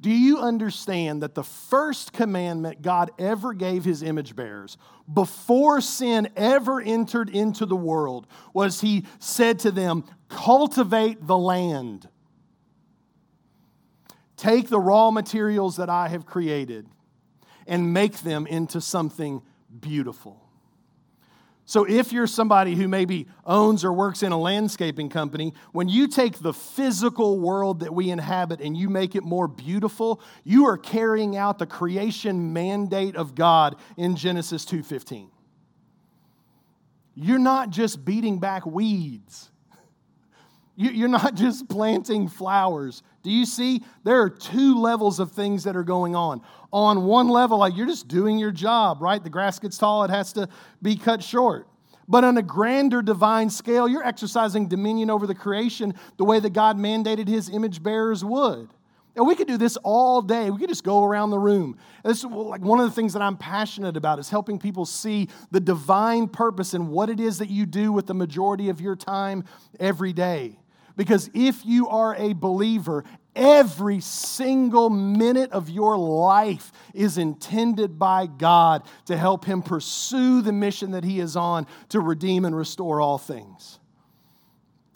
Do 0.00 0.10
you 0.10 0.38
understand 0.38 1.22
that 1.22 1.34
the 1.34 1.44
first 1.44 2.14
commandment 2.14 2.80
God 2.80 3.10
ever 3.18 3.52
gave 3.52 3.84
his 3.84 4.02
image 4.02 4.34
bearers 4.34 4.78
before 5.12 5.82
sin 5.82 6.30
ever 6.36 6.80
entered 6.80 7.28
into 7.28 7.66
the 7.66 7.76
world 7.76 8.26
was 8.54 8.80
he 8.80 9.04
said 9.18 9.58
to 9.60 9.70
them, 9.70 10.04
Cultivate 10.28 11.26
the 11.26 11.36
land. 11.36 12.08
Take 14.36 14.68
the 14.68 14.80
raw 14.80 15.10
materials 15.10 15.76
that 15.76 15.90
I 15.90 16.08
have 16.08 16.24
created 16.24 16.86
and 17.66 17.92
make 17.92 18.20
them 18.20 18.46
into 18.46 18.80
something 18.80 19.42
beautiful. 19.80 20.49
So, 21.70 21.84
if 21.84 22.12
you're 22.12 22.26
somebody 22.26 22.74
who 22.74 22.88
maybe 22.88 23.28
owns 23.46 23.84
or 23.84 23.92
works 23.92 24.24
in 24.24 24.32
a 24.32 24.36
landscaping 24.36 25.08
company, 25.08 25.54
when 25.70 25.88
you 25.88 26.08
take 26.08 26.40
the 26.40 26.52
physical 26.52 27.38
world 27.38 27.78
that 27.78 27.94
we 27.94 28.10
inhabit 28.10 28.60
and 28.60 28.76
you 28.76 28.88
make 28.88 29.14
it 29.14 29.22
more 29.22 29.46
beautiful, 29.46 30.20
you 30.42 30.66
are 30.66 30.76
carrying 30.76 31.36
out 31.36 31.60
the 31.60 31.66
creation 31.66 32.52
mandate 32.52 33.14
of 33.14 33.36
God 33.36 33.76
in 33.96 34.16
Genesis 34.16 34.64
2:15. 34.64 35.30
You're 37.14 37.38
not 37.38 37.70
just 37.70 38.04
beating 38.04 38.40
back 38.40 38.66
weeds. 38.66 39.49
You're 40.80 41.08
not 41.08 41.34
just 41.34 41.68
planting 41.68 42.26
flowers. 42.26 43.02
Do 43.22 43.30
you 43.30 43.44
see? 43.44 43.82
There 44.02 44.22
are 44.22 44.30
two 44.30 44.80
levels 44.80 45.20
of 45.20 45.32
things 45.32 45.64
that 45.64 45.76
are 45.76 45.84
going 45.84 46.16
on. 46.16 46.40
On 46.72 47.04
one 47.04 47.28
level, 47.28 47.58
like 47.58 47.76
you're 47.76 47.86
just 47.86 48.08
doing 48.08 48.38
your 48.38 48.50
job, 48.50 49.02
right? 49.02 49.22
The 49.22 49.28
grass 49.28 49.58
gets 49.58 49.76
tall, 49.76 50.04
it 50.04 50.10
has 50.10 50.32
to 50.34 50.48
be 50.80 50.96
cut 50.96 51.22
short. 51.22 51.68
But 52.08 52.24
on 52.24 52.38
a 52.38 52.42
grander 52.42 53.02
divine 53.02 53.50
scale, 53.50 53.86
you're 53.86 54.06
exercising 54.06 54.68
dominion 54.68 55.10
over 55.10 55.26
the 55.26 55.34
creation 55.34 55.94
the 56.16 56.24
way 56.24 56.40
that 56.40 56.54
God 56.54 56.78
mandated 56.78 57.28
his 57.28 57.50
image 57.50 57.82
bearers 57.82 58.24
would. 58.24 58.70
And 59.16 59.26
we 59.26 59.34
could 59.34 59.48
do 59.48 59.58
this 59.58 59.76
all 59.82 60.22
day. 60.22 60.50
We 60.50 60.58
could 60.58 60.68
just 60.68 60.84
go 60.84 61.04
around 61.04 61.30
the 61.30 61.38
room. 61.38 61.76
This 62.04 62.18
is 62.18 62.24
like 62.24 62.62
one 62.62 62.80
of 62.80 62.88
the 62.88 62.94
things 62.94 63.12
that 63.12 63.22
I'm 63.22 63.36
passionate 63.36 63.96
about 63.96 64.18
is 64.18 64.30
helping 64.30 64.58
people 64.58 64.86
see 64.86 65.28
the 65.50 65.60
divine 65.60 66.26
purpose 66.26 66.72
and 66.74 66.88
what 66.88 67.10
it 67.10 67.20
is 67.20 67.38
that 67.38 67.50
you 67.50 67.66
do 67.66 67.92
with 67.92 68.06
the 68.06 68.14
majority 68.14 68.70
of 68.70 68.80
your 68.80 68.96
time 68.96 69.44
every 69.78 70.12
day. 70.12 70.59
Because 71.00 71.30
if 71.32 71.64
you 71.64 71.88
are 71.88 72.14
a 72.16 72.34
believer, 72.34 73.04
every 73.34 74.00
single 74.00 74.90
minute 74.90 75.50
of 75.50 75.70
your 75.70 75.96
life 75.96 76.72
is 76.92 77.16
intended 77.16 77.98
by 77.98 78.26
God 78.26 78.82
to 79.06 79.16
help 79.16 79.46
him 79.46 79.62
pursue 79.62 80.42
the 80.42 80.52
mission 80.52 80.90
that 80.90 81.02
he 81.02 81.18
is 81.18 81.36
on 81.36 81.66
to 81.88 82.00
redeem 82.00 82.44
and 82.44 82.54
restore 82.54 83.00
all 83.00 83.16
things. 83.16 83.78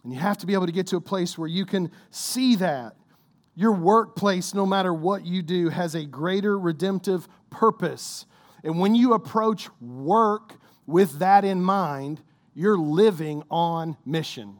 And 0.02 0.12
you 0.12 0.18
have 0.18 0.36
to 0.36 0.46
be 0.46 0.52
able 0.52 0.66
to 0.66 0.72
get 0.72 0.88
to 0.88 0.96
a 0.96 1.00
place 1.00 1.38
where 1.38 1.48
you 1.48 1.64
can 1.64 1.90
see 2.10 2.56
that. 2.56 2.96
Your 3.54 3.72
workplace, 3.72 4.52
no 4.52 4.66
matter 4.66 4.92
what 4.92 5.24
you 5.24 5.40
do, 5.40 5.70
has 5.70 5.94
a 5.94 6.04
greater 6.04 6.58
redemptive 6.58 7.26
purpose. 7.48 8.26
And 8.62 8.78
when 8.78 8.94
you 8.94 9.14
approach 9.14 9.70
work 9.80 10.52
with 10.84 11.20
that 11.20 11.46
in 11.46 11.62
mind, 11.62 12.20
you're 12.54 12.76
living 12.76 13.42
on 13.50 13.96
mission 14.04 14.58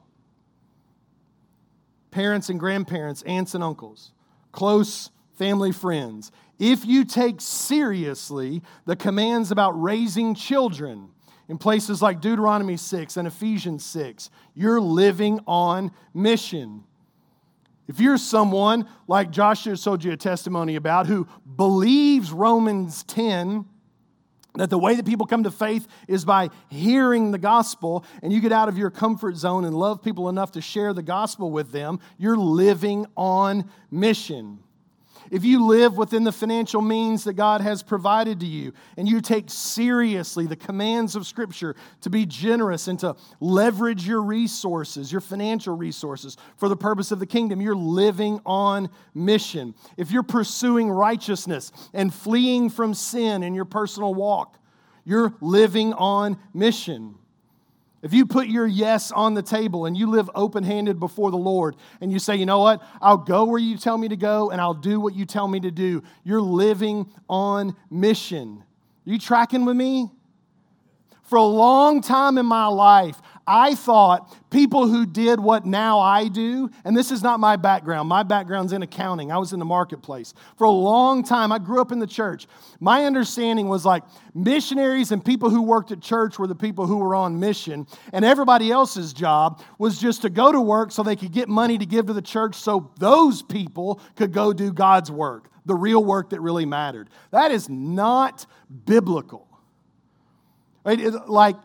parents 2.15 2.49
and 2.49 2.61
grandparents, 2.61 3.23
aunts 3.23 3.57
and 3.57 3.65
uncles, 3.65 4.13
close 4.53 5.11
family 5.37 5.73
friends, 5.73 6.31
if 6.61 6.87
you 6.87 7.05
take 7.05 7.41
seriously 7.41 8.63
the 8.87 8.95
commands 8.95 9.51
about 9.51 9.73
raising 9.73 10.33
children, 10.33 11.09
in 11.49 11.59
places 11.59 12.01
like 12.01 12.21
Deuteronomy 12.21 12.77
6 12.77 13.17
and 13.17 13.29
Ephesians 13.29 13.85
6. 13.85 14.31
You're 14.55 14.81
living 14.81 15.41
on 15.47 15.91
mission. 16.15 16.85
If 17.87 18.01
you're 18.01 18.17
someone 18.17 18.89
like 19.09 19.31
Joshua 19.31 19.77
told 19.77 20.05
you 20.05 20.13
a 20.13 20.17
testimony 20.17 20.77
about 20.77 21.07
who 21.07 21.27
believes 21.57 22.33
Romans 22.33 23.03
10, 23.05 23.67
that 24.55 24.71
the 24.71 24.79
way 24.79 24.95
that 24.95 25.05
people 25.05 25.27
come 25.27 25.45
to 25.45 25.51
faith 25.51 25.87
is 26.09 26.25
by 26.25 26.51
hearing 26.69 27.31
the 27.31 27.39
gospel, 27.39 28.05
and 28.23 28.33
you 28.33 28.41
get 28.41 28.53
out 28.53 28.69
of 28.69 28.79
your 28.79 28.91
comfort 28.91 29.37
zone 29.37 29.65
and 29.65 29.77
love 29.77 30.03
people 30.03 30.29
enough 30.29 30.53
to 30.53 30.61
share 30.61 30.93
the 30.93 31.03
gospel 31.03 31.51
with 31.51 31.73
them, 31.73 31.99
you're 32.19 32.37
living 32.37 33.07
on 33.17 33.69
mission 33.91 34.64
if 35.31 35.45
you 35.45 35.67
live 35.67 35.97
within 35.97 36.25
the 36.25 36.33
financial 36.33 36.81
means 36.81 37.25
that 37.25 37.35
God 37.35 37.61
has 37.61 37.83
provided 37.83 38.41
to 38.41 38.47
you, 38.47 38.73
and 38.97 39.09
you 39.09 39.21
take 39.21 39.51
seriously 39.51 40.47
the 40.47 40.57
commands 40.57 41.17
of 41.17 41.27
Scripture 41.27 41.75
to 42.03 42.11
be 42.11 42.27
generous 42.27 42.89
and 42.89 42.99
to 43.01 43.17
leverage 43.41 44.07
your 44.07 44.23
resources, 44.23 45.11
your 45.11 45.21
financial 45.21 45.77
resources, 45.77 46.37
for 46.57 46.69
the 46.69 46.77
purpose 46.77 47.11
of 47.11 47.19
the 47.19 47.27
kingdom, 47.27 47.61
you're 47.61 47.75
living 47.75 48.41
on 48.45 48.89
mission. 49.15 49.75
If 49.97 50.11
you're 50.11 50.23
pursuing 50.23 50.91
righteousness 50.91 51.73
and 51.93 52.13
fleeing 52.13 52.71
from 52.71 52.95
sin 52.95 53.43
in 53.43 53.55
your 53.55 53.65
personal 53.65 54.15
walk, 54.15 54.59
you're 55.05 55.35
living 55.41 55.93
on 55.93 56.39
mission. 56.53 57.17
If 58.05 58.13
you 58.13 58.27
put 58.27 58.49
your 58.49 58.67
yes 58.67 59.11
on 59.11 59.33
the 59.33 59.41
table 59.41 59.87
and 59.87 59.97
you 59.97 60.11
live 60.11 60.31
open 60.35 60.63
handed 60.63 61.01
before 61.01 61.31
the 61.31 61.39
Lord 61.39 61.75
and 62.03 62.13
you 62.13 62.19
say, 62.19 62.37
you 62.37 62.45
know 62.45 62.59
what, 62.59 62.83
I'll 63.01 63.17
go 63.17 63.45
where 63.45 63.59
you 63.59 63.79
tell 63.79 63.97
me 63.97 64.09
to 64.09 64.17
go 64.17 64.51
and 64.51 64.61
I'll 64.61 64.75
do 64.75 65.01
what 65.01 65.15
you 65.15 65.25
tell 65.25 65.49
me 65.49 65.59
to 65.61 65.71
do, 65.71 66.03
you're 66.23 66.43
living 66.43 67.11
on 67.31 67.75
mission. 67.91 68.63
Are 69.07 69.11
you 69.11 69.19
tracking 69.19 69.65
with 69.65 69.77
me? 69.77 70.11
For 71.23 71.37
a 71.37 71.45
long 71.45 72.03
time 72.03 72.37
in 72.37 72.45
my 72.45 72.67
life, 72.67 73.23
I 73.47 73.75
thought 73.75 74.35
people 74.51 74.89
who 74.89 75.05
did 75.05 75.39
what 75.39 75.67
now 75.67 75.99
I 75.99 76.29
do, 76.29 76.71
and 76.85 76.97
this 76.97 77.11
is 77.11 77.23
not 77.23 77.41
my 77.41 77.57
background, 77.57 78.09
my 78.09 78.23
background's 78.23 78.73
in 78.73 78.83
accounting. 78.83 79.31
I 79.31 79.37
was 79.37 79.53
in 79.53 79.59
the 79.59 79.65
marketplace. 79.65 80.33
For 80.57 80.65
a 80.65 80.71
long 80.71 81.23
time, 81.23 81.53
I 81.53 81.59
grew 81.59 81.81
up 81.81 81.93
in 81.93 81.99
the 81.99 82.07
church. 82.07 82.47
My 82.81 83.05
understanding 83.05 83.69
was 83.69 83.85
like 83.85 84.03
missionaries 84.35 85.13
and 85.13 85.23
people 85.23 85.51
who 85.51 85.63
worked 85.63 85.93
at 85.93 86.01
church 86.01 86.39
were 86.39 86.47
the 86.47 86.55
people 86.55 86.87
who 86.87 86.97
were 86.97 87.15
on 87.15 87.39
mission, 87.39 87.87
and 88.13 88.25
everybody 88.25 88.71
else's 88.71 89.13
job 89.13 89.61
was 89.79 90.01
just 90.01 90.23
to 90.23 90.31
go 90.31 90.51
to 90.51 90.61
work 90.61 90.91
so 90.91 91.03
they 91.03 91.17
could 91.17 91.33
get 91.33 91.49
money 91.49 91.77
to 91.77 91.87
give 91.87 92.07
to 92.07 92.13
the 92.15 92.23
church 92.23 92.55
so 92.55 92.91
those 92.99 93.43
people 93.43 94.01
could 94.17 94.33
go 94.33 94.53
do 94.55 94.73
God's 94.73 95.11
work, 95.11 95.51
the 95.67 95.75
real 95.75 96.03
work 96.03 96.31
that 96.31 96.41
really 96.41 96.65
mattered. 96.65 97.11
That 97.31 97.51
is 97.51 97.69
not 97.69 98.47
biblical. 98.87 99.49
Right? 100.85 100.99
Like, 101.29 101.57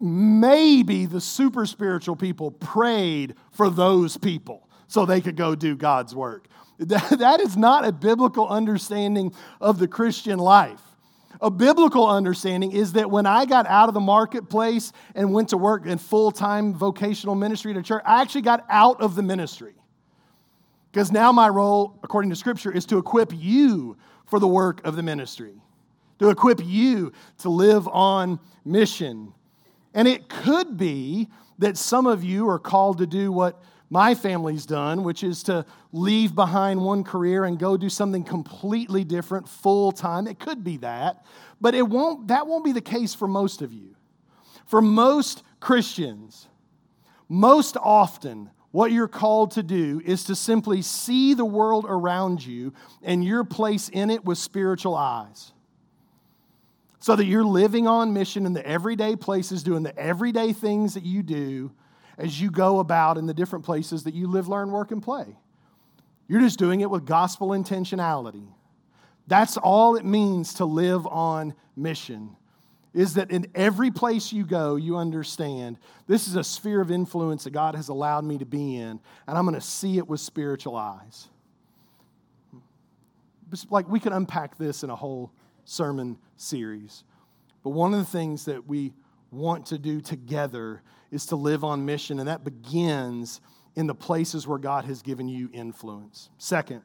maybe 0.00 1.06
the 1.06 1.20
super 1.20 1.66
spiritual 1.66 2.16
people 2.16 2.50
prayed 2.50 3.34
for 3.50 3.70
those 3.70 4.16
people 4.16 4.68
so 4.86 5.04
they 5.04 5.20
could 5.20 5.36
go 5.36 5.54
do 5.54 5.76
God's 5.76 6.14
work. 6.14 6.46
That 6.78 7.40
is 7.40 7.56
not 7.56 7.84
a 7.84 7.90
biblical 7.90 8.46
understanding 8.46 9.34
of 9.60 9.80
the 9.80 9.88
Christian 9.88 10.38
life. 10.38 10.80
A 11.40 11.50
biblical 11.50 12.08
understanding 12.08 12.72
is 12.72 12.92
that 12.92 13.10
when 13.10 13.26
I 13.26 13.44
got 13.46 13.66
out 13.66 13.88
of 13.88 13.94
the 13.94 14.00
marketplace 14.00 14.92
and 15.14 15.32
went 15.32 15.50
to 15.50 15.56
work 15.56 15.86
in 15.86 15.98
full 15.98 16.30
time 16.30 16.74
vocational 16.74 17.34
ministry 17.34 17.76
a 17.76 17.82
church, 17.82 18.02
I 18.04 18.22
actually 18.22 18.42
got 18.42 18.64
out 18.68 19.00
of 19.00 19.14
the 19.14 19.22
ministry. 19.22 19.74
Because 20.90 21.12
now 21.12 21.32
my 21.32 21.48
role, 21.48 21.98
according 22.02 22.30
to 22.30 22.36
Scripture, 22.36 22.72
is 22.72 22.86
to 22.86 22.98
equip 22.98 23.32
you 23.34 23.96
for 24.26 24.40
the 24.40 24.48
work 24.48 24.84
of 24.84 24.96
the 24.96 25.02
ministry, 25.02 25.54
to 26.18 26.30
equip 26.30 26.64
you 26.64 27.12
to 27.38 27.50
live 27.50 27.86
on 27.88 28.40
mission. 28.64 29.32
And 29.94 30.06
it 30.06 30.28
could 30.28 30.76
be 30.76 31.28
that 31.58 31.76
some 31.76 32.06
of 32.06 32.22
you 32.22 32.48
are 32.48 32.58
called 32.58 32.98
to 32.98 33.06
do 33.06 33.32
what 33.32 33.60
my 33.90 34.14
family's 34.14 34.66
done, 34.66 35.02
which 35.02 35.22
is 35.22 35.42
to 35.44 35.64
leave 35.92 36.34
behind 36.34 36.80
one 36.80 37.04
career 37.04 37.44
and 37.44 37.58
go 37.58 37.76
do 37.76 37.88
something 37.88 38.22
completely 38.22 39.02
different 39.02 39.48
full 39.48 39.92
time. 39.92 40.26
It 40.26 40.38
could 40.38 40.62
be 40.62 40.76
that, 40.78 41.24
but 41.60 41.74
it 41.74 41.88
won't, 41.88 42.28
that 42.28 42.46
won't 42.46 42.64
be 42.64 42.72
the 42.72 42.80
case 42.80 43.14
for 43.14 43.26
most 43.26 43.62
of 43.62 43.72
you. 43.72 43.96
For 44.66 44.82
most 44.82 45.42
Christians, 45.60 46.48
most 47.28 47.76
often, 47.78 48.50
what 48.70 48.92
you're 48.92 49.08
called 49.08 49.52
to 49.52 49.62
do 49.62 50.02
is 50.04 50.24
to 50.24 50.36
simply 50.36 50.82
see 50.82 51.32
the 51.32 51.44
world 51.44 51.86
around 51.88 52.44
you 52.44 52.74
and 53.02 53.24
your 53.24 53.44
place 53.44 53.88
in 53.88 54.10
it 54.10 54.24
with 54.24 54.36
spiritual 54.36 54.94
eyes 54.94 55.52
so 57.00 57.14
that 57.16 57.26
you're 57.26 57.44
living 57.44 57.86
on 57.86 58.12
mission 58.12 58.46
in 58.46 58.52
the 58.52 58.66
everyday 58.66 59.16
places, 59.16 59.62
doing 59.62 59.82
the 59.82 59.96
everyday 59.96 60.52
things 60.52 60.94
that 60.94 61.04
you 61.04 61.22
do 61.22 61.70
as 62.16 62.40
you 62.40 62.50
go 62.50 62.80
about 62.80 63.16
in 63.16 63.26
the 63.26 63.34
different 63.34 63.64
places 63.64 64.02
that 64.04 64.14
you 64.14 64.26
live, 64.26 64.48
learn, 64.48 64.72
work, 64.72 64.90
and 64.90 65.02
play. 65.02 65.36
You're 66.26 66.40
just 66.40 66.58
doing 66.58 66.80
it 66.80 66.90
with 66.90 67.06
gospel 67.06 67.48
intentionality. 67.48 68.46
That's 69.28 69.56
all 69.56 69.96
it 69.96 70.04
means 70.04 70.54
to 70.54 70.64
live 70.64 71.06
on 71.06 71.54
mission. 71.76 72.36
Is 72.94 73.14
that 73.14 73.30
in 73.30 73.46
every 73.54 73.90
place 73.90 74.32
you 74.32 74.44
go, 74.44 74.76
you 74.76 74.96
understand 74.96 75.78
this 76.06 76.26
is 76.26 76.34
a 76.36 76.42
sphere 76.42 76.80
of 76.80 76.90
influence 76.90 77.44
that 77.44 77.50
God 77.50 77.74
has 77.76 77.88
allowed 77.88 78.24
me 78.24 78.38
to 78.38 78.46
be 78.46 78.76
in, 78.76 78.98
and 79.26 79.38
I'm 79.38 79.44
going 79.44 79.54
to 79.54 79.60
see 79.60 79.98
it 79.98 80.08
with 80.08 80.20
spiritual 80.20 80.74
eyes. 80.74 81.28
Like 83.70 83.88
we 83.88 84.00
could 84.00 84.12
unpack 84.12 84.58
this 84.58 84.82
in 84.82 84.90
a 84.90 84.96
whole 84.96 85.30
sermon 85.68 86.16
series. 86.36 87.04
But 87.62 87.70
one 87.70 87.92
of 87.92 88.00
the 88.00 88.10
things 88.10 88.46
that 88.46 88.66
we 88.66 88.94
want 89.30 89.66
to 89.66 89.78
do 89.78 90.00
together 90.00 90.82
is 91.10 91.26
to 91.26 91.36
live 91.36 91.62
on 91.62 91.84
mission, 91.84 92.18
and 92.18 92.28
that 92.28 92.42
begins 92.42 93.40
in 93.76 93.86
the 93.86 93.94
places 93.94 94.46
where 94.46 94.58
God 94.58 94.86
has 94.86 95.02
given 95.02 95.28
you 95.28 95.50
influence. 95.52 96.30
Second, 96.38 96.82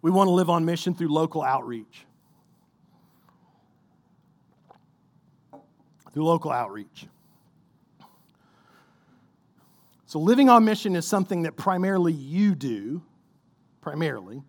we 0.00 0.10
want 0.10 0.28
to 0.28 0.32
live 0.32 0.48
on 0.48 0.64
mission 0.64 0.94
through 0.94 1.12
local 1.12 1.42
outreach. 1.42 2.06
Through 6.12 6.24
local 6.24 6.50
outreach. 6.50 7.06
So, 10.06 10.18
living 10.18 10.48
on 10.48 10.64
mission 10.64 10.96
is 10.96 11.06
something 11.06 11.42
that 11.42 11.56
primarily 11.56 12.12
you 12.12 12.54
do, 12.54 13.02
primarily. 13.80 14.42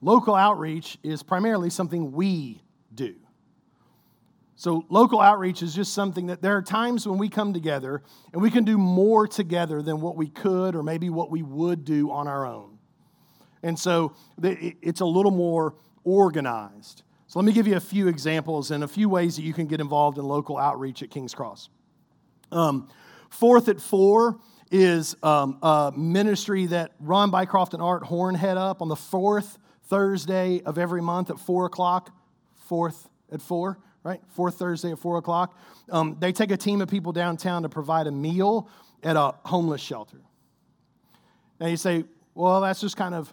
Local 0.00 0.34
outreach 0.34 0.98
is 1.02 1.22
primarily 1.22 1.70
something 1.70 2.12
we 2.12 2.62
do. 2.94 3.14
So, 4.56 4.84
local 4.88 5.20
outreach 5.20 5.62
is 5.62 5.74
just 5.74 5.94
something 5.94 6.26
that 6.26 6.40
there 6.40 6.56
are 6.56 6.62
times 6.62 7.08
when 7.08 7.18
we 7.18 7.28
come 7.28 7.52
together 7.52 8.02
and 8.32 8.40
we 8.40 8.50
can 8.50 8.64
do 8.64 8.78
more 8.78 9.26
together 9.26 9.82
than 9.82 10.00
what 10.00 10.16
we 10.16 10.28
could 10.28 10.76
or 10.76 10.82
maybe 10.82 11.10
what 11.10 11.30
we 11.30 11.42
would 11.42 11.84
do 11.84 12.12
on 12.12 12.28
our 12.28 12.46
own. 12.46 12.78
And 13.62 13.78
so, 13.78 14.14
it's 14.40 15.00
a 15.00 15.06
little 15.06 15.32
more 15.32 15.74
organized. 16.04 17.02
So, 17.26 17.40
let 17.40 17.46
me 17.46 17.52
give 17.52 17.66
you 17.66 17.76
a 17.76 17.80
few 17.80 18.06
examples 18.06 18.70
and 18.70 18.84
a 18.84 18.88
few 18.88 19.08
ways 19.08 19.34
that 19.36 19.42
you 19.42 19.52
can 19.52 19.66
get 19.66 19.80
involved 19.80 20.18
in 20.18 20.24
local 20.24 20.56
outreach 20.56 21.02
at 21.02 21.10
King's 21.10 21.34
Cross. 21.34 21.68
Um, 22.52 22.88
fourth 23.30 23.68
at 23.68 23.80
four 23.80 24.38
is 24.70 25.16
um, 25.22 25.58
a 25.62 25.92
ministry 25.96 26.66
that 26.66 26.92
Ron 27.00 27.32
Bycroft 27.32 27.74
and 27.74 27.82
Art 27.82 28.04
Horn 28.04 28.36
head 28.36 28.56
up 28.56 28.82
on 28.82 28.88
the 28.88 28.96
fourth 28.96 29.58
Thursday 29.86 30.60
of 30.62 30.78
every 30.78 31.02
month 31.02 31.30
at 31.30 31.38
4 31.38 31.66
o'clock, 31.66 32.10
fourth 32.54 33.08
at 33.32 33.42
4, 33.42 33.78
right? 34.02 34.20
Fourth 34.28 34.58
Thursday 34.58 34.92
at 34.92 34.98
4 34.98 35.18
o'clock. 35.18 35.58
Um, 35.90 36.16
they 36.18 36.32
take 36.32 36.50
a 36.50 36.56
team 36.56 36.80
of 36.80 36.88
people 36.88 37.12
downtown 37.12 37.62
to 37.62 37.68
provide 37.68 38.06
a 38.06 38.12
meal 38.12 38.68
at 39.02 39.16
a 39.16 39.34
homeless 39.44 39.80
shelter. 39.80 40.20
Now 41.60 41.66
you 41.66 41.76
say, 41.76 42.04
well, 42.34 42.60
that's 42.60 42.80
just 42.80 42.96
kind 42.96 43.14
of 43.14 43.32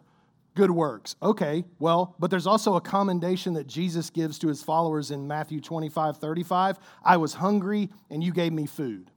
good 0.55 0.71
works. 0.71 1.15
Okay, 1.21 1.63
well, 1.79 2.15
but 2.19 2.29
there's 2.29 2.47
also 2.47 2.75
a 2.75 2.81
commendation 2.81 3.53
that 3.53 3.67
Jesus 3.67 4.09
gives 4.09 4.37
to 4.39 4.47
his 4.47 4.61
followers 4.61 5.11
in 5.11 5.27
Matthew 5.27 5.61
25 5.61 6.17
35. 6.17 6.77
I 7.03 7.17
was 7.17 7.33
hungry 7.33 7.89
and 8.09 8.23
you 8.23 8.33
gave 8.33 8.51
me 8.51 8.65
food. 8.65 9.11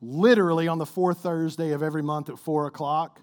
Literally 0.00 0.66
on 0.66 0.78
the 0.78 0.86
fourth 0.86 1.18
Thursday 1.18 1.70
of 1.70 1.82
every 1.82 2.02
month 2.02 2.28
at 2.28 2.38
4 2.38 2.66
o'clock, 2.66 3.20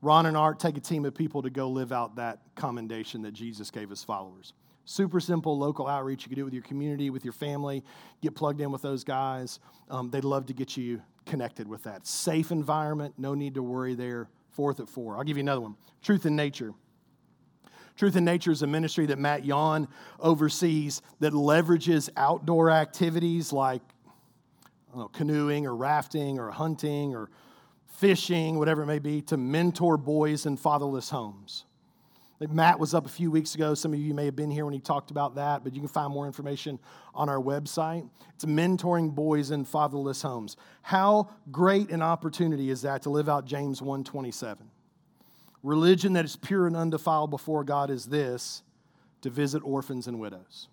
Ron 0.00 0.26
and 0.26 0.36
Art 0.36 0.60
take 0.60 0.76
a 0.76 0.80
team 0.80 1.04
of 1.04 1.14
people 1.14 1.42
to 1.42 1.50
go 1.50 1.68
live 1.68 1.92
out 1.92 2.16
that 2.16 2.40
commendation 2.54 3.22
that 3.22 3.32
Jesus 3.32 3.70
gave 3.70 3.90
his 3.90 4.04
followers. 4.04 4.52
Super 4.84 5.20
simple 5.20 5.58
local 5.58 5.86
outreach. 5.86 6.22
You 6.22 6.28
can 6.28 6.36
do 6.36 6.42
it 6.42 6.44
with 6.44 6.54
your 6.54 6.62
community, 6.62 7.10
with 7.10 7.24
your 7.24 7.32
family. 7.32 7.84
Get 8.22 8.34
plugged 8.34 8.60
in 8.60 8.70
with 8.70 8.80
those 8.80 9.04
guys. 9.04 9.60
Um, 9.90 10.10
they'd 10.10 10.24
love 10.24 10.46
to 10.46 10.54
get 10.54 10.76
you 10.76 11.02
connected 11.26 11.68
with 11.68 11.82
that. 11.82 12.06
Safe 12.06 12.50
environment, 12.50 13.14
no 13.18 13.34
need 13.34 13.54
to 13.54 13.62
worry 13.62 13.94
there. 13.94 14.28
Fourth 14.50 14.80
at 14.80 14.88
four. 14.88 15.16
I'll 15.16 15.24
give 15.24 15.36
you 15.36 15.42
another 15.42 15.60
one 15.60 15.76
Truth 16.02 16.26
in 16.26 16.36
Nature. 16.36 16.72
Truth 17.96 18.16
in 18.16 18.24
Nature 18.24 18.52
is 18.52 18.62
a 18.62 18.66
ministry 18.66 19.06
that 19.06 19.18
Matt 19.18 19.44
Yon 19.44 19.88
oversees 20.20 21.02
that 21.20 21.32
leverages 21.32 22.08
outdoor 22.16 22.70
activities 22.70 23.52
like 23.52 23.82
know, 24.98 25.08
canoeing 25.08 25.66
or 25.66 25.74
rafting 25.74 26.38
or 26.38 26.50
hunting 26.50 27.14
or 27.14 27.30
fishing, 27.98 28.58
whatever 28.58 28.82
it 28.82 28.86
may 28.86 28.98
be, 28.98 29.20
to 29.22 29.36
mentor 29.36 29.96
boys 29.96 30.46
in 30.46 30.56
fatherless 30.56 31.10
homes. 31.10 31.64
Matt 32.40 32.78
was 32.78 32.94
up 32.94 33.04
a 33.04 33.08
few 33.08 33.32
weeks 33.32 33.56
ago. 33.56 33.74
Some 33.74 33.92
of 33.92 33.98
you 33.98 34.14
may 34.14 34.24
have 34.24 34.36
been 34.36 34.50
here 34.50 34.64
when 34.64 34.72
he 34.72 34.78
talked 34.78 35.10
about 35.10 35.34
that, 35.34 35.64
but 35.64 35.74
you 35.74 35.80
can 35.80 35.88
find 35.88 36.12
more 36.12 36.26
information 36.26 36.78
on 37.12 37.28
our 37.28 37.40
website. 37.40 38.08
It's 38.34 38.44
mentoring 38.44 39.12
boys 39.12 39.50
in 39.50 39.64
fatherless 39.64 40.22
homes. 40.22 40.56
How 40.82 41.30
great 41.50 41.90
an 41.90 42.00
opportunity 42.00 42.70
is 42.70 42.82
that 42.82 43.02
to 43.02 43.10
live 43.10 43.28
out 43.28 43.44
James 43.44 43.82
127? 43.82 44.70
Religion 45.64 46.12
that 46.12 46.24
is 46.24 46.36
pure 46.36 46.68
and 46.68 46.76
undefiled 46.76 47.30
before 47.30 47.64
God 47.64 47.90
is 47.90 48.06
this 48.06 48.62
to 49.22 49.30
visit 49.30 49.60
orphans 49.64 50.06
and 50.06 50.20
widows. 50.20 50.68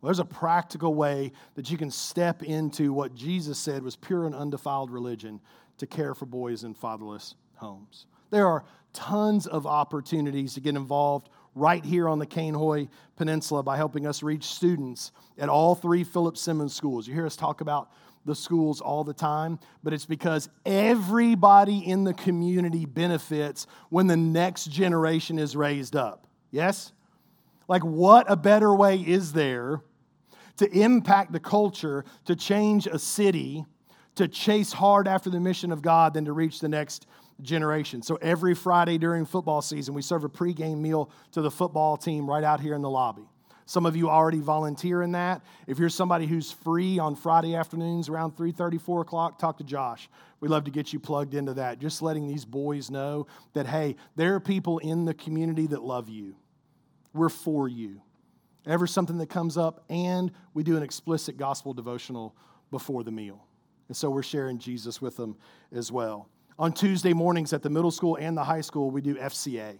Well, 0.00 0.08
there's 0.08 0.18
a 0.18 0.24
practical 0.24 0.94
way 0.94 1.30
that 1.54 1.70
you 1.70 1.78
can 1.78 1.92
step 1.92 2.42
into 2.42 2.92
what 2.92 3.14
Jesus 3.14 3.56
said 3.56 3.84
was 3.84 3.94
pure 3.94 4.26
and 4.26 4.34
undefiled 4.34 4.90
religion 4.90 5.40
to 5.82 5.86
care 5.86 6.14
for 6.14 6.26
boys 6.26 6.62
in 6.62 6.74
fatherless 6.74 7.34
homes. 7.56 8.06
There 8.30 8.46
are 8.46 8.64
tons 8.92 9.48
of 9.48 9.66
opportunities 9.66 10.54
to 10.54 10.60
get 10.60 10.76
involved 10.76 11.28
right 11.56 11.84
here 11.84 12.08
on 12.08 12.20
the 12.20 12.26
Cainhoy 12.26 12.88
Peninsula 13.16 13.64
by 13.64 13.76
helping 13.76 14.06
us 14.06 14.22
reach 14.22 14.44
students 14.44 15.10
at 15.36 15.48
all 15.48 15.74
three 15.74 16.04
Philip 16.04 16.36
Simmons 16.36 16.72
schools. 16.72 17.08
You 17.08 17.14
hear 17.14 17.26
us 17.26 17.34
talk 17.34 17.60
about 17.60 17.90
the 18.24 18.34
schools 18.34 18.80
all 18.80 19.02
the 19.02 19.12
time, 19.12 19.58
but 19.82 19.92
it's 19.92 20.06
because 20.06 20.48
everybody 20.64 21.78
in 21.78 22.04
the 22.04 22.14
community 22.14 22.86
benefits 22.86 23.66
when 23.90 24.06
the 24.06 24.16
next 24.16 24.66
generation 24.66 25.36
is 25.36 25.56
raised 25.56 25.96
up. 25.96 26.28
Yes? 26.52 26.92
Like, 27.66 27.82
what 27.82 28.30
a 28.30 28.36
better 28.36 28.72
way 28.72 28.98
is 28.98 29.32
there 29.32 29.80
to 30.58 30.70
impact 30.70 31.32
the 31.32 31.40
culture, 31.40 32.04
to 32.26 32.36
change 32.36 32.86
a 32.86 33.00
city, 33.00 33.64
to 34.16 34.28
chase 34.28 34.72
hard 34.72 35.08
after 35.08 35.30
the 35.30 35.40
mission 35.40 35.72
of 35.72 35.82
God 35.82 36.14
than 36.14 36.24
to 36.26 36.32
reach 36.32 36.60
the 36.60 36.68
next 36.68 37.06
generation. 37.40 38.02
So 38.02 38.16
every 38.16 38.54
Friday 38.54 38.98
during 38.98 39.24
football 39.24 39.62
season, 39.62 39.94
we 39.94 40.02
serve 40.02 40.24
a 40.24 40.28
pregame 40.28 40.78
meal 40.78 41.10
to 41.32 41.40
the 41.40 41.50
football 41.50 41.96
team 41.96 42.28
right 42.28 42.44
out 42.44 42.60
here 42.60 42.74
in 42.74 42.82
the 42.82 42.90
lobby. 42.90 43.28
Some 43.64 43.86
of 43.86 43.96
you 43.96 44.10
already 44.10 44.40
volunteer 44.40 45.02
in 45.02 45.12
that. 45.12 45.40
If 45.66 45.78
you're 45.78 45.88
somebody 45.88 46.26
who's 46.26 46.52
free 46.52 46.98
on 46.98 47.14
Friday 47.14 47.54
afternoons 47.54 48.08
around 48.08 48.36
3:30, 48.36 48.78
4 48.78 49.00
o'clock, 49.00 49.38
talk 49.38 49.58
to 49.58 49.64
Josh. 49.64 50.10
We'd 50.40 50.50
love 50.50 50.64
to 50.64 50.70
get 50.70 50.92
you 50.92 50.98
plugged 50.98 51.34
into 51.34 51.54
that. 51.54 51.78
Just 51.78 52.02
letting 52.02 52.26
these 52.26 52.44
boys 52.44 52.90
know 52.90 53.28
that, 53.54 53.66
hey, 53.66 53.96
there 54.16 54.34
are 54.34 54.40
people 54.40 54.78
in 54.78 55.04
the 55.04 55.14
community 55.14 55.68
that 55.68 55.82
love 55.82 56.08
you. 56.08 56.34
We're 57.14 57.28
for 57.28 57.68
you. 57.68 58.02
Ever 58.66 58.86
something 58.86 59.18
that 59.18 59.30
comes 59.30 59.56
up, 59.56 59.84
and 59.88 60.32
we 60.54 60.64
do 60.64 60.76
an 60.76 60.82
explicit 60.82 61.36
gospel 61.36 61.72
devotional 61.72 62.34
before 62.70 63.04
the 63.04 63.12
meal. 63.12 63.46
And 63.88 63.96
so 63.96 64.10
we're 64.10 64.22
sharing 64.22 64.58
Jesus 64.58 65.00
with 65.00 65.16
them 65.16 65.36
as 65.72 65.92
well. 65.92 66.28
On 66.58 66.72
Tuesday 66.72 67.12
mornings 67.12 67.52
at 67.52 67.62
the 67.62 67.70
middle 67.70 67.90
school 67.90 68.16
and 68.16 68.36
the 68.36 68.44
high 68.44 68.60
school, 68.60 68.90
we 68.90 69.00
do 69.00 69.14
FCA. 69.16 69.78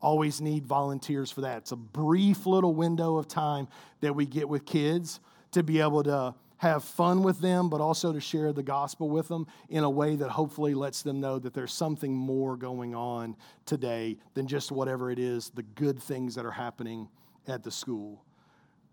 Always 0.00 0.40
need 0.40 0.64
volunteers 0.64 1.30
for 1.30 1.42
that. 1.42 1.58
It's 1.58 1.72
a 1.72 1.76
brief 1.76 2.46
little 2.46 2.74
window 2.74 3.16
of 3.16 3.28
time 3.28 3.68
that 4.00 4.14
we 4.14 4.26
get 4.26 4.48
with 4.48 4.64
kids 4.64 5.20
to 5.52 5.62
be 5.62 5.80
able 5.80 6.02
to 6.04 6.34
have 6.58 6.84
fun 6.84 7.22
with 7.22 7.40
them, 7.40 7.68
but 7.68 7.80
also 7.80 8.12
to 8.12 8.20
share 8.20 8.52
the 8.52 8.62
gospel 8.62 9.08
with 9.08 9.28
them 9.28 9.46
in 9.68 9.84
a 9.84 9.90
way 9.90 10.16
that 10.16 10.28
hopefully 10.28 10.74
lets 10.74 11.02
them 11.02 11.20
know 11.20 11.38
that 11.38 11.54
there's 11.54 11.72
something 11.72 12.12
more 12.12 12.56
going 12.56 12.94
on 12.94 13.36
today 13.64 14.16
than 14.34 14.46
just 14.46 14.72
whatever 14.72 15.10
it 15.10 15.18
is, 15.18 15.50
the 15.50 15.62
good 15.62 16.00
things 16.00 16.34
that 16.34 16.44
are 16.44 16.50
happening 16.50 17.08
at 17.46 17.62
the 17.62 17.70
school. 17.70 18.24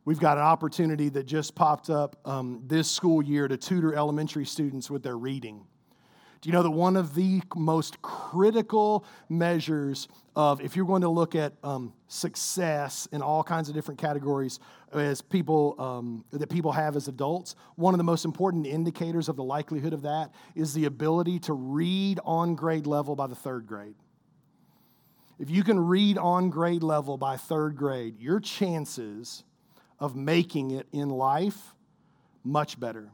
We've 0.05 0.19
got 0.19 0.37
an 0.37 0.43
opportunity 0.43 1.09
that 1.09 1.25
just 1.25 1.55
popped 1.55 1.89
up 1.89 2.15
um, 2.25 2.61
this 2.67 2.89
school 2.89 3.23
year 3.23 3.47
to 3.47 3.57
tutor 3.57 3.95
elementary 3.95 4.45
students 4.45 4.87
with 4.87 5.01
their 5.01 5.17
reading. 5.17 5.65
Do 6.41 6.49
you 6.49 6.53
know 6.53 6.61
that 6.61 6.69
one 6.69 6.95
of 6.95 7.15
the 7.15 7.41
most 7.55 7.99
critical 8.03 9.03
measures 9.29 10.07
of, 10.35 10.61
if 10.61 10.75
you're 10.75 10.85
going 10.85 11.01
to 11.01 11.09
look 11.09 11.33
at 11.33 11.53
um, 11.63 11.91
success 12.07 13.07
in 13.11 13.23
all 13.23 13.43
kinds 13.43 13.67
of 13.67 13.73
different 13.73 13.99
categories 13.99 14.59
as 14.93 15.23
people 15.23 15.73
um, 15.79 16.23
that 16.29 16.51
people 16.51 16.71
have 16.71 16.95
as 16.95 17.07
adults, 17.07 17.55
one 17.75 17.95
of 17.95 17.97
the 17.97 18.03
most 18.03 18.25
important 18.25 18.67
indicators 18.67 19.27
of 19.27 19.37
the 19.37 19.43
likelihood 19.43 19.91
of 19.91 20.03
that 20.03 20.29
is 20.53 20.75
the 20.75 20.85
ability 20.85 21.39
to 21.39 21.53
read 21.53 22.19
on 22.25 22.53
grade 22.53 22.85
level 22.85 23.15
by 23.15 23.25
the 23.25 23.33
third 23.33 23.65
grade. 23.65 23.95
If 25.39 25.49
you 25.49 25.63
can 25.63 25.79
read 25.79 26.19
on 26.19 26.51
grade 26.51 26.83
level 26.83 27.17
by 27.17 27.37
third 27.37 27.75
grade, 27.75 28.19
your 28.19 28.39
chances 28.39 29.43
of 29.99 30.15
making 30.15 30.71
it 30.71 30.87
in 30.91 31.09
life 31.09 31.73
much 32.43 32.79
better. 32.79 33.09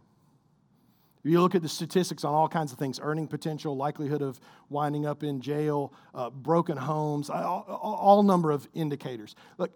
You 1.24 1.39
look 1.41 1.54
at 1.54 1.62
the 1.62 1.70
statistics 1.70 2.24
on 2.24 2.34
all 2.34 2.48
kinds 2.48 2.72
of 2.72 2.80
things 2.80 3.00
earning 3.02 3.28
potential, 3.28 3.78
likelihood 3.78 4.24
of 4.24 4.39
winding 4.70 5.06
up 5.06 5.24
in 5.24 5.39
jail, 5.41 5.94
uh, 6.15 6.32
broken 6.32 6.78
homes, 6.78 7.30
all, 7.30 7.65
all 7.70 8.24
number 8.24 8.50
of 8.50 8.67
indicators. 8.74 9.36
Look, 9.60 9.72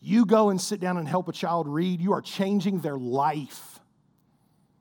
you 0.00 0.26
go 0.26 0.50
and 0.50 0.60
sit 0.60 0.80
down 0.80 0.98
and 0.98 1.08
help 1.08 1.28
a 1.28 1.32
child 1.32 1.66
read, 1.66 2.02
you 2.02 2.12
are 2.12 2.20
changing 2.20 2.80
their 2.80 2.98
life 2.98 3.80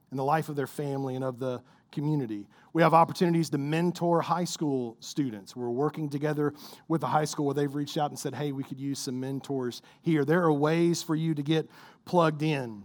and 0.10 0.20
the 0.20 0.24
life 0.24 0.50
of 0.50 0.58
their 0.58 0.68
family 0.68 1.16
and 1.16 1.24
of 1.24 1.40
the 1.40 1.62
community. 1.94 2.48
We 2.74 2.82
have 2.82 2.94
opportunities 2.94 3.50
to 3.52 3.58
mentor 3.58 4.22
high 4.22 4.44
school 4.44 4.98
students. 5.00 5.56
We're 5.56 5.70
working 5.70 6.10
together 6.10 6.54
with 6.88 7.02
the 7.02 7.08
high 7.08 7.26
school 7.26 7.46
where 7.46 7.54
they've 7.54 7.74
reached 7.74 7.98
out 7.98 8.10
and 8.10 8.20
said, 8.20 8.36
hey, 8.36 8.52
we 8.52 8.64
could 8.64 8.80
use 8.80 9.00
some 9.00 9.20
mentors 9.20 9.82
here. 10.02 10.26
There 10.26 10.44
are 10.44 10.52
ways 10.52 11.02
for 11.02 11.16
you 11.16 11.34
to 11.36 11.44
get 11.44 11.70
plugged 12.06 12.42
in. 12.42 12.84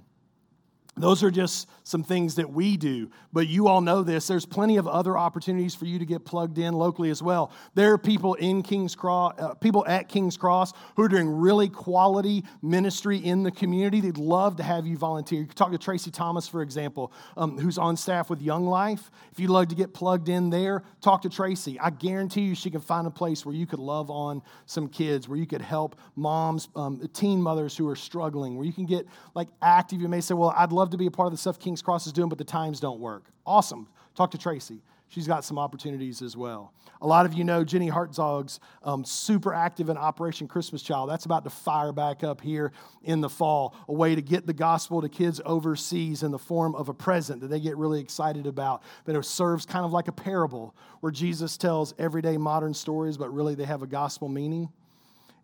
Those 1.00 1.22
are 1.22 1.30
just 1.30 1.68
some 1.84 2.02
things 2.02 2.34
that 2.34 2.50
we 2.50 2.76
do. 2.76 3.10
But 3.32 3.48
you 3.48 3.68
all 3.68 3.80
know 3.80 4.02
this. 4.02 4.26
There's 4.26 4.44
plenty 4.44 4.76
of 4.76 4.86
other 4.86 5.16
opportunities 5.16 5.74
for 5.74 5.86
you 5.86 5.98
to 5.98 6.04
get 6.04 6.24
plugged 6.24 6.58
in 6.58 6.74
locally 6.74 7.10
as 7.10 7.22
well. 7.22 7.50
There 7.74 7.92
are 7.92 7.98
people 7.98 8.34
in 8.34 8.62
King's 8.62 8.94
Cross, 8.94 9.34
uh, 9.38 9.54
people 9.54 9.86
at 9.86 10.08
King's 10.08 10.36
Cross 10.36 10.72
who 10.96 11.02
are 11.02 11.08
doing 11.08 11.28
really 11.28 11.68
quality 11.68 12.44
ministry 12.62 13.18
in 13.18 13.42
the 13.42 13.50
community. 13.50 14.00
They'd 14.00 14.18
love 14.18 14.56
to 14.56 14.62
have 14.62 14.86
you 14.86 14.96
volunteer. 14.96 15.40
You 15.40 15.46
can 15.46 15.54
talk 15.54 15.72
to 15.72 15.78
Tracy 15.78 16.10
Thomas, 16.10 16.46
for 16.46 16.62
example, 16.62 17.12
um, 17.36 17.58
who's 17.58 17.78
on 17.78 17.96
staff 17.96 18.28
with 18.28 18.42
Young 18.42 18.66
Life. 18.66 19.10
If 19.32 19.40
you'd 19.40 19.50
love 19.50 19.68
to 19.68 19.74
get 19.74 19.94
plugged 19.94 20.28
in 20.28 20.50
there, 20.50 20.82
talk 21.00 21.22
to 21.22 21.30
Tracy. 21.30 21.78
I 21.80 21.90
guarantee 21.90 22.42
you 22.42 22.54
she 22.54 22.70
can 22.70 22.80
find 22.80 23.06
a 23.06 23.10
place 23.10 23.46
where 23.46 23.54
you 23.54 23.66
could 23.66 23.78
love 23.78 24.10
on 24.10 24.42
some 24.66 24.88
kids, 24.88 25.28
where 25.28 25.38
you 25.38 25.46
could 25.46 25.62
help 25.62 25.96
moms, 26.16 26.68
um, 26.76 27.00
teen 27.12 27.40
mothers 27.40 27.76
who 27.76 27.88
are 27.88 27.96
struggling, 27.96 28.56
where 28.56 28.66
you 28.66 28.72
can 28.72 28.86
get 28.86 29.06
like 29.34 29.48
active. 29.62 30.00
You 30.00 30.08
may 30.08 30.20
say, 30.20 30.34
well, 30.34 30.54
I'd 30.56 30.72
love 30.72 30.87
love 30.88 30.92
to 30.92 30.96
be 30.96 31.06
a 31.06 31.10
part 31.10 31.26
of 31.26 31.32
the 31.32 31.38
stuff 31.38 31.58
King's 31.58 31.82
Cross 31.82 32.06
is 32.06 32.14
doing, 32.14 32.30
but 32.30 32.38
the 32.38 32.44
times 32.44 32.80
don't 32.80 32.98
work. 32.98 33.24
Awesome. 33.44 33.86
Talk 34.14 34.30
to 34.30 34.38
Tracy. 34.38 34.80
She's 35.08 35.26
got 35.26 35.44
some 35.44 35.58
opportunities 35.58 36.22
as 36.22 36.34
well. 36.34 36.72
A 37.02 37.06
lot 37.06 37.26
of 37.26 37.34
you 37.34 37.44
know 37.44 37.62
Jenny 37.62 37.90
Hartzog's 37.90 38.58
um, 38.82 39.04
super 39.04 39.52
active 39.52 39.90
in 39.90 39.98
Operation 39.98 40.48
Christmas 40.48 40.80
Child. 40.80 41.10
That's 41.10 41.26
about 41.26 41.44
to 41.44 41.50
fire 41.50 41.92
back 41.92 42.24
up 42.24 42.40
here 42.40 42.72
in 43.02 43.20
the 43.20 43.28
fall. 43.28 43.74
A 43.86 43.92
way 43.92 44.14
to 44.14 44.22
get 44.22 44.46
the 44.46 44.54
gospel 44.54 45.02
to 45.02 45.10
kids 45.10 45.42
overseas 45.44 46.22
in 46.22 46.30
the 46.30 46.38
form 46.38 46.74
of 46.74 46.88
a 46.88 46.94
present 46.94 47.42
that 47.42 47.48
they 47.48 47.60
get 47.60 47.76
really 47.76 48.00
excited 48.00 48.46
about. 48.46 48.82
That 49.04 49.14
it 49.14 49.24
serves 49.26 49.66
kind 49.66 49.84
of 49.84 49.92
like 49.92 50.08
a 50.08 50.12
parable 50.12 50.74
where 51.00 51.12
Jesus 51.12 51.58
tells 51.58 51.92
everyday 51.98 52.38
modern 52.38 52.72
stories, 52.72 53.18
but 53.18 53.32
really 53.32 53.54
they 53.54 53.66
have 53.66 53.82
a 53.82 53.86
gospel 53.86 54.28
meaning 54.28 54.70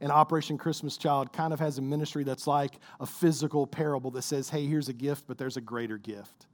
and 0.04 0.12
Operation 0.12 0.58
Christmas 0.58 0.98
Child 0.98 1.32
kind 1.32 1.54
of 1.54 1.58
has 1.60 1.78
a 1.78 1.82
ministry 1.82 2.24
that's 2.24 2.46
like 2.46 2.74
a 3.00 3.06
physical 3.06 3.66
parable 3.66 4.10
that 4.10 4.20
says, 4.20 4.50
hey, 4.50 4.66
here's 4.66 4.90
a 4.90 4.92
gift, 4.92 5.24
but 5.26 5.38
there's 5.38 5.56
a 5.56 5.62
greater 5.62 5.96
gift. 5.96 6.46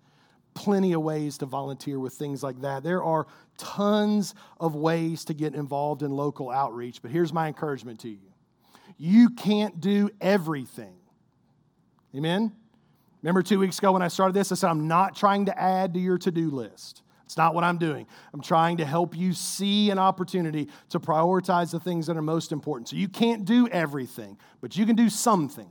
Plenty 0.55 0.93
of 0.93 1.03
ways 1.03 1.37
to 1.39 1.47
volunteer 1.47 1.99
with 1.99 2.13
things 2.13 2.45
like 2.45 2.61
that. 2.61 2.85
There 2.85 3.03
are 3.03 3.27
tons 3.59 4.37
of 4.61 4.77
ways 4.77 5.25
to 5.25 5.35
get 5.35 5.57
involved 5.57 6.05
in 6.05 6.13
local 6.13 6.49
outreach, 6.49 7.03
but 7.03 7.11
here's 7.11 7.33
my 7.33 7.49
encouragement 7.49 7.99
to 8.01 8.09
you 8.09 8.31
you 8.97 9.31
can't 9.31 9.81
do 9.81 10.11
everything. 10.21 10.95
Amen? 12.15 12.53
Remember 13.21 13.43
two 13.43 13.59
weeks 13.59 13.79
ago 13.79 13.91
when 13.91 14.03
I 14.03 14.09
started 14.09 14.35
this, 14.35 14.53
I 14.53 14.55
said, 14.55 14.71
I'm 14.71 14.87
not 14.87 15.17
trying 15.17 15.47
to 15.47 15.61
add 15.61 15.95
to 15.95 16.01
your 16.01 16.19
to 16.19 16.31
do 16.31 16.51
list. 16.51 17.03
It's 17.31 17.37
not 17.37 17.55
what 17.55 17.63
I'm 17.63 17.79
doing. 17.79 18.09
I'm 18.35 18.41
trying 18.41 18.79
to 18.79 18.85
help 18.85 19.17
you 19.17 19.35
see 19.35 19.91
an 19.91 20.01
opportunity 20.01 20.69
to 20.89 20.99
prioritize 20.99 21.71
the 21.71 21.79
things 21.79 22.09
that 22.09 22.17
are 22.17 22.23
most 22.23 22.51
important. 22.51 22.89
So 22.89 22.97
you 22.97 23.07
can't 23.07 23.45
do 23.45 23.69
everything, 23.69 24.37
but 24.61 24.77
you 24.77 24.85
can 24.85 24.97
do 24.97 25.09
something. 25.09 25.71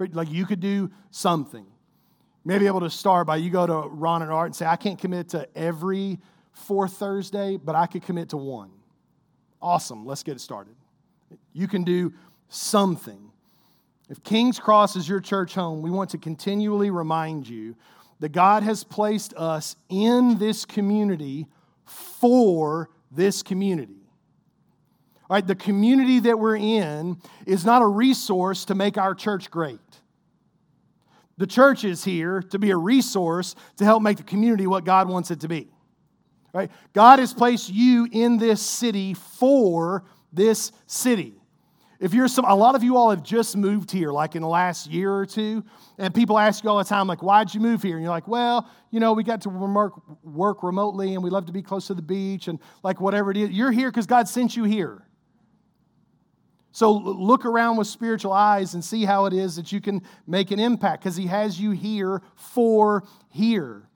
Like 0.00 0.32
you 0.32 0.46
could 0.46 0.58
do 0.58 0.90
something. 1.12 1.64
Maybe 2.44 2.66
able 2.66 2.80
to 2.80 2.90
start 2.90 3.28
by 3.28 3.36
you 3.36 3.50
go 3.50 3.64
to 3.64 3.88
Ron 3.88 4.22
and 4.22 4.32
Art 4.32 4.46
and 4.46 4.56
say, 4.56 4.66
I 4.66 4.74
can't 4.74 4.98
commit 4.98 5.28
to 5.28 5.46
every 5.56 6.18
fourth 6.50 6.94
Thursday, 6.94 7.56
but 7.56 7.76
I 7.76 7.86
could 7.86 8.02
commit 8.02 8.30
to 8.30 8.36
one. 8.36 8.72
Awesome. 9.60 10.04
Let's 10.04 10.24
get 10.24 10.34
it 10.34 10.40
started. 10.40 10.74
You 11.52 11.68
can 11.68 11.84
do 11.84 12.12
something. 12.48 13.30
If 14.10 14.24
King's 14.24 14.58
Cross 14.58 14.96
is 14.96 15.08
your 15.08 15.20
church 15.20 15.54
home, 15.54 15.82
we 15.82 15.90
want 15.90 16.10
to 16.10 16.18
continually 16.18 16.90
remind 16.90 17.48
you 17.48 17.76
that 18.22 18.30
God 18.30 18.62
has 18.62 18.84
placed 18.84 19.34
us 19.34 19.74
in 19.88 20.38
this 20.38 20.64
community 20.64 21.48
for 21.84 22.88
this 23.10 23.42
community. 23.42 24.06
All 25.28 25.34
right, 25.34 25.44
the 25.44 25.56
community 25.56 26.20
that 26.20 26.38
we're 26.38 26.56
in 26.56 27.16
is 27.46 27.64
not 27.64 27.82
a 27.82 27.86
resource 27.86 28.64
to 28.66 28.76
make 28.76 28.96
our 28.96 29.16
church 29.16 29.50
great. 29.50 29.80
The 31.36 31.48
church 31.48 31.82
is 31.82 32.04
here 32.04 32.40
to 32.42 32.60
be 32.60 32.70
a 32.70 32.76
resource 32.76 33.56
to 33.78 33.84
help 33.84 34.04
make 34.04 34.18
the 34.18 34.22
community 34.22 34.68
what 34.68 34.84
God 34.84 35.08
wants 35.08 35.32
it 35.32 35.40
to 35.40 35.48
be. 35.48 35.68
Right? 36.52 36.70
God 36.92 37.18
has 37.18 37.34
placed 37.34 37.70
you 37.70 38.06
in 38.12 38.38
this 38.38 38.62
city 38.62 39.14
for 39.14 40.04
this 40.32 40.70
city. 40.86 41.41
If 42.02 42.14
you're 42.14 42.26
some, 42.26 42.44
a 42.46 42.54
lot 42.56 42.74
of 42.74 42.82
you 42.82 42.96
all 42.96 43.10
have 43.10 43.22
just 43.22 43.56
moved 43.56 43.92
here, 43.92 44.10
like 44.10 44.34
in 44.34 44.42
the 44.42 44.48
last 44.48 44.90
year 44.90 45.14
or 45.14 45.24
two, 45.24 45.62
and 45.98 46.12
people 46.12 46.36
ask 46.36 46.64
you 46.64 46.68
all 46.68 46.78
the 46.78 46.82
time, 46.82 47.06
like, 47.06 47.22
why'd 47.22 47.54
you 47.54 47.60
move 47.60 47.80
here? 47.80 47.94
And 47.94 48.02
you're 48.02 48.10
like, 48.10 48.26
well, 48.26 48.68
you 48.90 48.98
know, 48.98 49.12
we 49.12 49.22
got 49.22 49.42
to 49.42 49.48
work, 49.48 50.02
work 50.24 50.64
remotely 50.64 51.14
and 51.14 51.22
we 51.22 51.30
love 51.30 51.46
to 51.46 51.52
be 51.52 51.62
close 51.62 51.86
to 51.86 51.94
the 51.94 52.02
beach 52.02 52.48
and 52.48 52.58
like 52.82 53.00
whatever 53.00 53.30
it 53.30 53.36
is. 53.36 53.50
You're 53.50 53.70
here 53.70 53.88
because 53.88 54.08
God 54.08 54.26
sent 54.26 54.56
you 54.56 54.64
here. 54.64 55.06
So 56.72 56.90
look 56.90 57.44
around 57.44 57.76
with 57.76 57.86
spiritual 57.86 58.32
eyes 58.32 58.74
and 58.74 58.84
see 58.84 59.04
how 59.04 59.26
it 59.26 59.32
is 59.32 59.54
that 59.54 59.70
you 59.70 59.80
can 59.80 60.02
make 60.26 60.50
an 60.50 60.58
impact 60.58 61.04
because 61.04 61.14
He 61.14 61.28
has 61.28 61.60
you 61.60 61.70
here 61.70 62.20
for 62.34 63.04
here. 63.30 63.88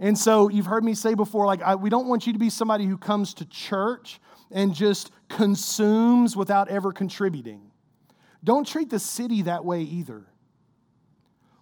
And 0.00 0.18
so 0.18 0.48
you've 0.48 0.66
heard 0.66 0.82
me 0.82 0.94
say 0.94 1.14
before, 1.14 1.46
like, 1.46 1.62
I, 1.62 1.76
we 1.76 1.90
don't 1.90 2.08
want 2.08 2.26
you 2.26 2.32
to 2.32 2.40
be 2.40 2.50
somebody 2.50 2.86
who 2.86 2.98
comes 2.98 3.34
to 3.34 3.44
church 3.44 4.18
and 4.50 4.74
just 4.74 5.10
consumes 5.28 6.36
without 6.36 6.68
ever 6.68 6.92
contributing. 6.92 7.70
Don't 8.42 8.66
treat 8.66 8.90
the 8.90 8.98
city 8.98 9.42
that 9.42 9.64
way 9.64 9.82
either. 9.82 10.24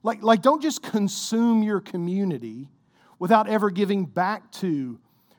Like, 0.02 0.22
like 0.22 0.42
don't 0.42 0.62
just 0.62 0.82
consume 0.82 1.62
your 1.62 1.80
community 1.80 2.68
without 3.18 3.48
ever 3.48 3.70
giving 3.70 4.04
back 4.04 4.52
to 4.52 4.98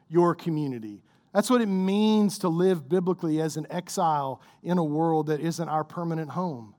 your 0.10 0.36
community. 0.36 1.04
That's 1.34 1.50
what 1.50 1.62
it 1.62 1.68
means 1.68 2.40
to 2.40 2.50
live 2.50 2.90
biblically 2.90 3.42
as 3.42 3.58
an 3.58 3.68
exile 3.70 4.42
in 4.64 4.78
a 4.78 4.84
world 4.84 5.28
that 5.28 5.40
isn't 5.40 5.70
our 5.70 5.84
permanent 5.84 6.32
home. 6.32 6.74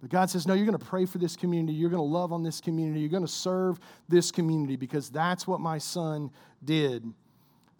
But 0.00 0.10
God 0.10 0.28
says, 0.28 0.46
No, 0.46 0.54
you're 0.54 0.66
going 0.66 0.78
to 0.78 0.84
pray 0.84 1.06
for 1.06 1.18
this 1.18 1.36
community. 1.36 1.72
You're 1.72 1.88
going 1.88 2.02
to 2.02 2.02
love 2.02 2.32
on 2.32 2.42
this 2.42 2.60
community. 2.60 3.00
You're 3.00 3.08
going 3.08 3.24
to 3.24 3.32
serve 3.32 3.78
this 4.08 4.30
community 4.30 4.76
because 4.76 5.08
that's 5.08 5.46
what 5.46 5.60
my 5.60 5.78
son 5.78 6.30
did. 6.64 7.04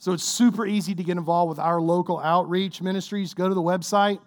So 0.03 0.11
it's 0.13 0.25
super 0.25 0.67
easy 0.67 0.97
to 0.97 1.05
get 1.05 1.17
involved 1.17 1.51
with 1.51 1.61
our 1.61 1.81
local 1.81 2.19
outreach 2.19 2.83
ministries. 2.83 3.35
Go 3.35 3.49
to 3.49 3.55
the 3.55 3.63
website 3.63 4.19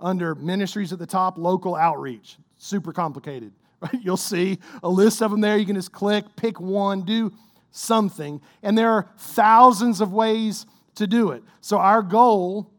under 0.00 0.36
ministries 0.36 0.92
at 0.92 1.00
the 1.00 1.08
top, 1.08 1.38
local 1.38 1.74
outreach. 1.74 2.36
Super 2.56 2.92
complicated. 2.92 3.52
Right? 3.80 4.00
You'll 4.00 4.16
see 4.16 4.60
a 4.84 4.88
list 4.88 5.20
of 5.22 5.32
them 5.32 5.40
there. 5.40 5.58
You 5.58 5.66
can 5.66 5.74
just 5.74 5.90
click, 5.90 6.24
pick 6.36 6.60
one, 6.60 7.02
do 7.02 7.32
something. 7.72 8.40
And 8.62 8.78
there 8.78 8.90
are 8.90 9.10
thousands 9.18 10.00
of 10.00 10.12
ways 10.12 10.66
to 10.94 11.08
do 11.08 11.32
it. 11.32 11.42
So 11.60 11.78
our 11.78 12.00
goal 12.00 12.70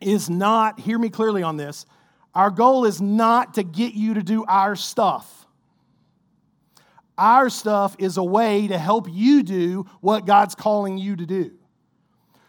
is 0.00 0.30
not, 0.30 0.80
hear 0.80 0.98
me 0.98 1.10
clearly 1.10 1.42
on 1.42 1.58
this, 1.58 1.84
our 2.34 2.50
goal 2.50 2.86
is 2.86 3.00
not 3.02 3.54
to 3.54 3.62
get 3.62 3.92
you 3.92 4.14
to 4.14 4.22
do 4.22 4.44
our 4.46 4.74
stuff. 4.74 5.46
Our 7.18 7.50
stuff 7.50 7.94
is 7.98 8.16
a 8.16 8.24
way 8.24 8.68
to 8.68 8.78
help 8.78 9.06
you 9.10 9.42
do 9.42 9.86
what 10.00 10.24
God's 10.24 10.54
calling 10.54 10.96
you 10.96 11.14
to 11.14 11.26
do. 11.26 11.57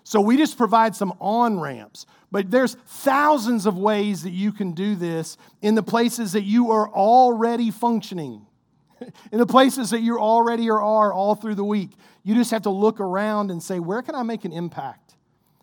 So 0.10 0.22
we 0.22 0.38
just 0.38 0.58
provide 0.58 0.96
some 0.96 1.14
on 1.20 1.60
ramps, 1.60 2.08
but 2.32 2.50
there's 2.50 2.74
thousands 2.74 3.68
of 3.68 3.78
ways 3.78 4.24
that 4.24 4.32
you 4.32 4.52
can 4.52 4.72
do 4.72 4.96
this 4.96 5.38
in 5.62 5.76
the 5.76 5.84
places 5.84 6.32
that 6.32 6.46
you 6.46 6.72
are 6.72 6.90
already 6.90 7.70
functioning, 7.70 8.48
in 9.32 9.38
the 9.38 9.46
places 9.46 9.92
that 9.92 10.00
you 10.00 10.18
already 10.18 10.68
are 10.68 11.14
all 11.14 11.36
through 11.36 11.54
the 11.54 11.64
week. 11.64 11.92
You 12.24 12.34
just 12.34 12.50
have 12.50 12.64
to 12.64 12.72
look 12.72 13.00
around 13.00 13.52
and 13.52 13.62
say, 13.62 13.80
where 13.80 14.02
can 14.02 14.16
I 14.16 14.24
make 14.24 14.46
an 14.46 14.52
impact? 14.52 15.16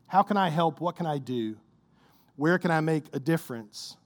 How 0.06 0.22
can 0.22 0.36
I 0.36 0.48
help? 0.48 0.80
What 0.80 0.94
can 0.94 1.06
I 1.06 1.18
do? 1.18 1.56
Where 2.36 2.60
can 2.60 2.70
I 2.70 2.80
make 2.80 3.06
a 3.12 3.18
difference? 3.18 3.96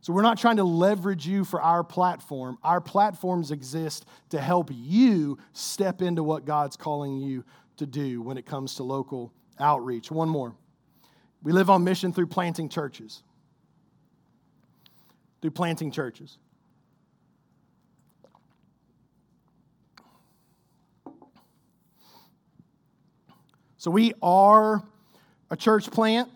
So 0.00 0.12
we're 0.12 0.22
not 0.22 0.38
trying 0.38 0.58
to 0.58 0.64
leverage 0.64 1.26
you 1.26 1.44
for 1.44 1.60
our 1.60 1.82
platform. 1.82 2.56
Our 2.62 2.80
platforms 2.80 3.50
exist 3.50 4.06
to 4.28 4.40
help 4.40 4.70
you 4.72 5.38
step 5.54 6.02
into 6.02 6.22
what 6.22 6.44
God's 6.44 6.76
calling 6.76 7.16
you 7.16 7.44
to 7.78 7.86
do 7.86 8.22
when 8.22 8.38
it 8.38 8.46
comes 8.46 8.76
to 8.76 8.84
local 8.84 9.32
outreach. 9.60 10.10
One 10.10 10.28
more. 10.28 10.54
We 11.42 11.52
live 11.52 11.70
on 11.70 11.84
mission 11.84 12.12
through 12.12 12.26
planting 12.26 12.68
churches. 12.68 13.22
Through 15.40 15.52
planting 15.52 15.90
churches. 15.90 16.38
So 23.78 23.90
we 23.90 24.12
are 24.22 24.82
a 25.50 25.56
church 25.56 25.90
plant. 25.90 26.28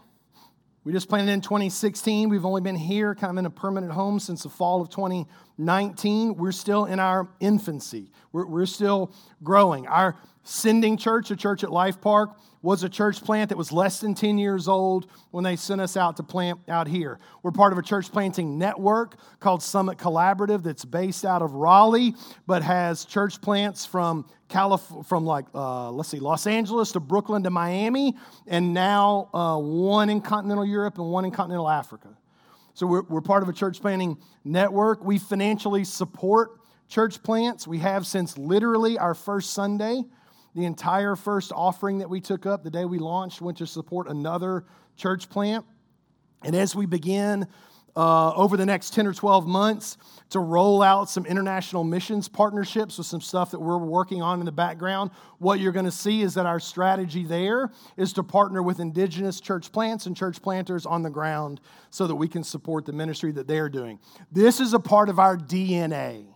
We 0.84 0.92
just 0.92 1.10
planted 1.10 1.30
in 1.30 1.42
2016. 1.42 2.30
We've 2.30 2.46
only 2.46 2.62
been 2.62 2.74
here 2.74 3.14
kind 3.14 3.30
of 3.30 3.36
in 3.36 3.44
a 3.44 3.50
permanent 3.50 3.92
home 3.92 4.18
since 4.18 4.44
the 4.44 4.48
fall 4.48 4.80
of 4.80 4.88
2019. 4.88 6.36
We're 6.36 6.52
still 6.52 6.86
in 6.86 6.98
our 6.98 7.28
infancy, 7.40 8.10
we're, 8.32 8.46
we're 8.46 8.64
still 8.64 9.12
growing. 9.42 9.86
Our 9.86 10.16
sending 10.44 10.96
church, 10.96 11.30
a 11.30 11.36
church 11.36 11.64
at 11.64 11.72
Life 11.72 12.00
Park, 12.00 12.36
was 12.62 12.82
a 12.82 12.88
church 12.88 13.22
plant 13.22 13.50
that 13.50 13.58
was 13.58 13.72
less 13.72 14.00
than 14.00 14.14
10 14.14 14.38
years 14.38 14.68
old 14.68 15.06
when 15.32 15.44
they 15.44 15.54
sent 15.54 15.82
us 15.82 15.98
out 15.98 16.16
to 16.16 16.22
plant 16.22 16.58
out 16.66 16.88
here. 16.88 17.18
We're 17.42 17.50
part 17.50 17.72
of 17.72 17.78
a 17.78 17.82
church 17.82 18.10
planting 18.10 18.56
network 18.56 19.16
called 19.38 19.62
Summit 19.62 19.98
Collaborative 19.98 20.62
that's 20.62 20.84
based 20.84 21.26
out 21.26 21.42
of 21.42 21.52
Raleigh, 21.52 22.14
but 22.46 22.62
has 22.62 23.04
church 23.04 23.42
plants 23.42 23.84
from 23.84 24.24
Calif- 24.48 25.06
from 25.06 25.26
like 25.26 25.46
uh, 25.54 25.90
let's 25.90 26.08
see, 26.08 26.20
Los 26.20 26.46
Angeles 26.46 26.92
to 26.92 27.00
Brooklyn 27.00 27.42
to 27.42 27.50
Miami, 27.50 28.14
and 28.46 28.72
now 28.72 29.28
uh, 29.34 29.58
one 29.58 30.08
in 30.08 30.20
continental 30.20 30.64
Europe 30.64 30.96
and 30.98 31.10
one 31.10 31.24
in 31.24 31.32
continental 31.32 31.68
Africa. 31.68 32.16
So 32.74 32.86
we're, 32.86 33.02
we're 33.02 33.20
part 33.20 33.42
of 33.42 33.48
a 33.48 33.52
church 33.52 33.80
planting 33.80 34.16
network. 34.44 35.04
We 35.04 35.18
financially 35.18 35.84
support 35.84 36.60
church 36.88 37.22
plants. 37.22 37.66
We 37.66 37.78
have 37.78 38.06
since 38.06 38.38
literally 38.38 38.98
our 38.98 39.14
first 39.14 39.52
Sunday. 39.52 40.04
The 40.54 40.64
entire 40.64 41.16
first 41.16 41.52
offering 41.54 41.98
that 41.98 42.08
we 42.08 42.20
took 42.20 42.46
up 42.46 42.62
the 42.62 42.70
day 42.70 42.84
we 42.84 42.98
launched 42.98 43.40
went 43.40 43.58
to 43.58 43.66
support 43.66 44.08
another 44.08 44.64
church 44.96 45.28
plant. 45.28 45.64
And 46.42 46.54
as 46.54 46.74
we 46.74 46.86
begin 46.86 47.48
uh, 47.96 48.32
over 48.34 48.56
the 48.56 48.66
next 48.66 48.92
10 48.94 49.06
or 49.06 49.14
12 49.14 49.46
months 49.46 49.96
to 50.30 50.40
roll 50.40 50.82
out 50.82 51.08
some 51.08 51.24
international 51.26 51.84
missions 51.84 52.28
partnerships 52.28 52.98
with 52.98 53.06
some 53.06 53.20
stuff 53.20 53.52
that 53.52 53.60
we're 53.60 53.78
working 53.78 54.20
on 54.20 54.40
in 54.40 54.46
the 54.46 54.52
background. 54.52 55.10
What 55.38 55.60
you're 55.60 55.72
going 55.72 55.84
to 55.84 55.92
see 55.92 56.22
is 56.22 56.34
that 56.34 56.46
our 56.46 56.58
strategy 56.58 57.24
there 57.24 57.70
is 57.96 58.12
to 58.14 58.22
partner 58.22 58.62
with 58.62 58.80
indigenous 58.80 59.40
church 59.40 59.70
plants 59.70 60.06
and 60.06 60.16
church 60.16 60.42
planters 60.42 60.86
on 60.86 61.02
the 61.02 61.10
ground 61.10 61.60
so 61.90 62.06
that 62.06 62.16
we 62.16 62.26
can 62.26 62.42
support 62.42 62.84
the 62.84 62.92
ministry 62.92 63.30
that 63.32 63.46
they're 63.46 63.68
doing. 63.68 64.00
This 64.32 64.58
is 64.58 64.74
a 64.74 64.80
part 64.80 65.08
of 65.08 65.18
our 65.18 65.36
DNA. 65.36 66.26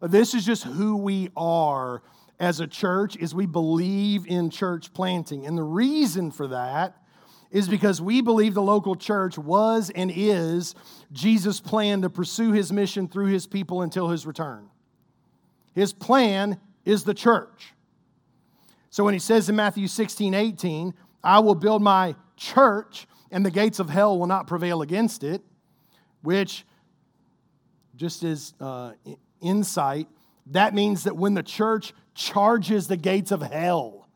This 0.00 0.34
is 0.34 0.46
just 0.46 0.64
who 0.64 0.96
we 0.96 1.28
are 1.36 2.02
as 2.38 2.60
a 2.60 2.66
church 2.66 3.16
is 3.16 3.34
we 3.34 3.46
believe 3.46 4.26
in 4.26 4.50
church 4.50 4.92
planting. 4.92 5.46
And 5.46 5.56
the 5.56 5.62
reason 5.62 6.30
for 6.30 6.48
that 6.48 6.96
is 7.50 7.68
because 7.68 8.00
we 8.00 8.22
believe 8.22 8.54
the 8.54 8.62
local 8.62 8.96
church 8.96 9.36
was 9.36 9.90
and 9.94 10.10
is 10.14 10.74
Jesus' 11.12 11.60
plan 11.60 12.02
to 12.02 12.10
pursue 12.10 12.52
his 12.52 12.72
mission 12.72 13.06
through 13.06 13.26
his 13.26 13.46
people 13.46 13.82
until 13.82 14.08
his 14.08 14.26
return. 14.26 14.70
His 15.74 15.92
plan 15.92 16.58
is 16.84 17.04
the 17.04 17.14
church. 17.14 17.74
So 18.90 19.04
when 19.04 19.14
he 19.14 19.20
says 19.20 19.48
in 19.48 19.56
Matthew 19.56 19.86
16, 19.86 20.34
18, 20.34 20.94
I 21.22 21.38
will 21.38 21.54
build 21.54 21.82
my 21.82 22.16
church 22.36 23.06
and 23.30 23.44
the 23.44 23.50
gates 23.50 23.78
of 23.78 23.88
hell 23.88 24.18
will 24.18 24.26
not 24.26 24.46
prevail 24.46 24.82
against 24.82 25.24
it, 25.24 25.42
which, 26.22 26.66
just 27.96 28.22
as 28.22 28.52
uh, 28.60 28.92
insight, 29.40 30.08
that 30.46 30.74
means 30.74 31.04
that 31.04 31.16
when 31.16 31.34
the 31.34 31.42
church 31.42 31.94
charges 32.14 32.88
the 32.88 32.96
gates 32.96 33.32
of 33.32 33.42
hell, 33.42 34.08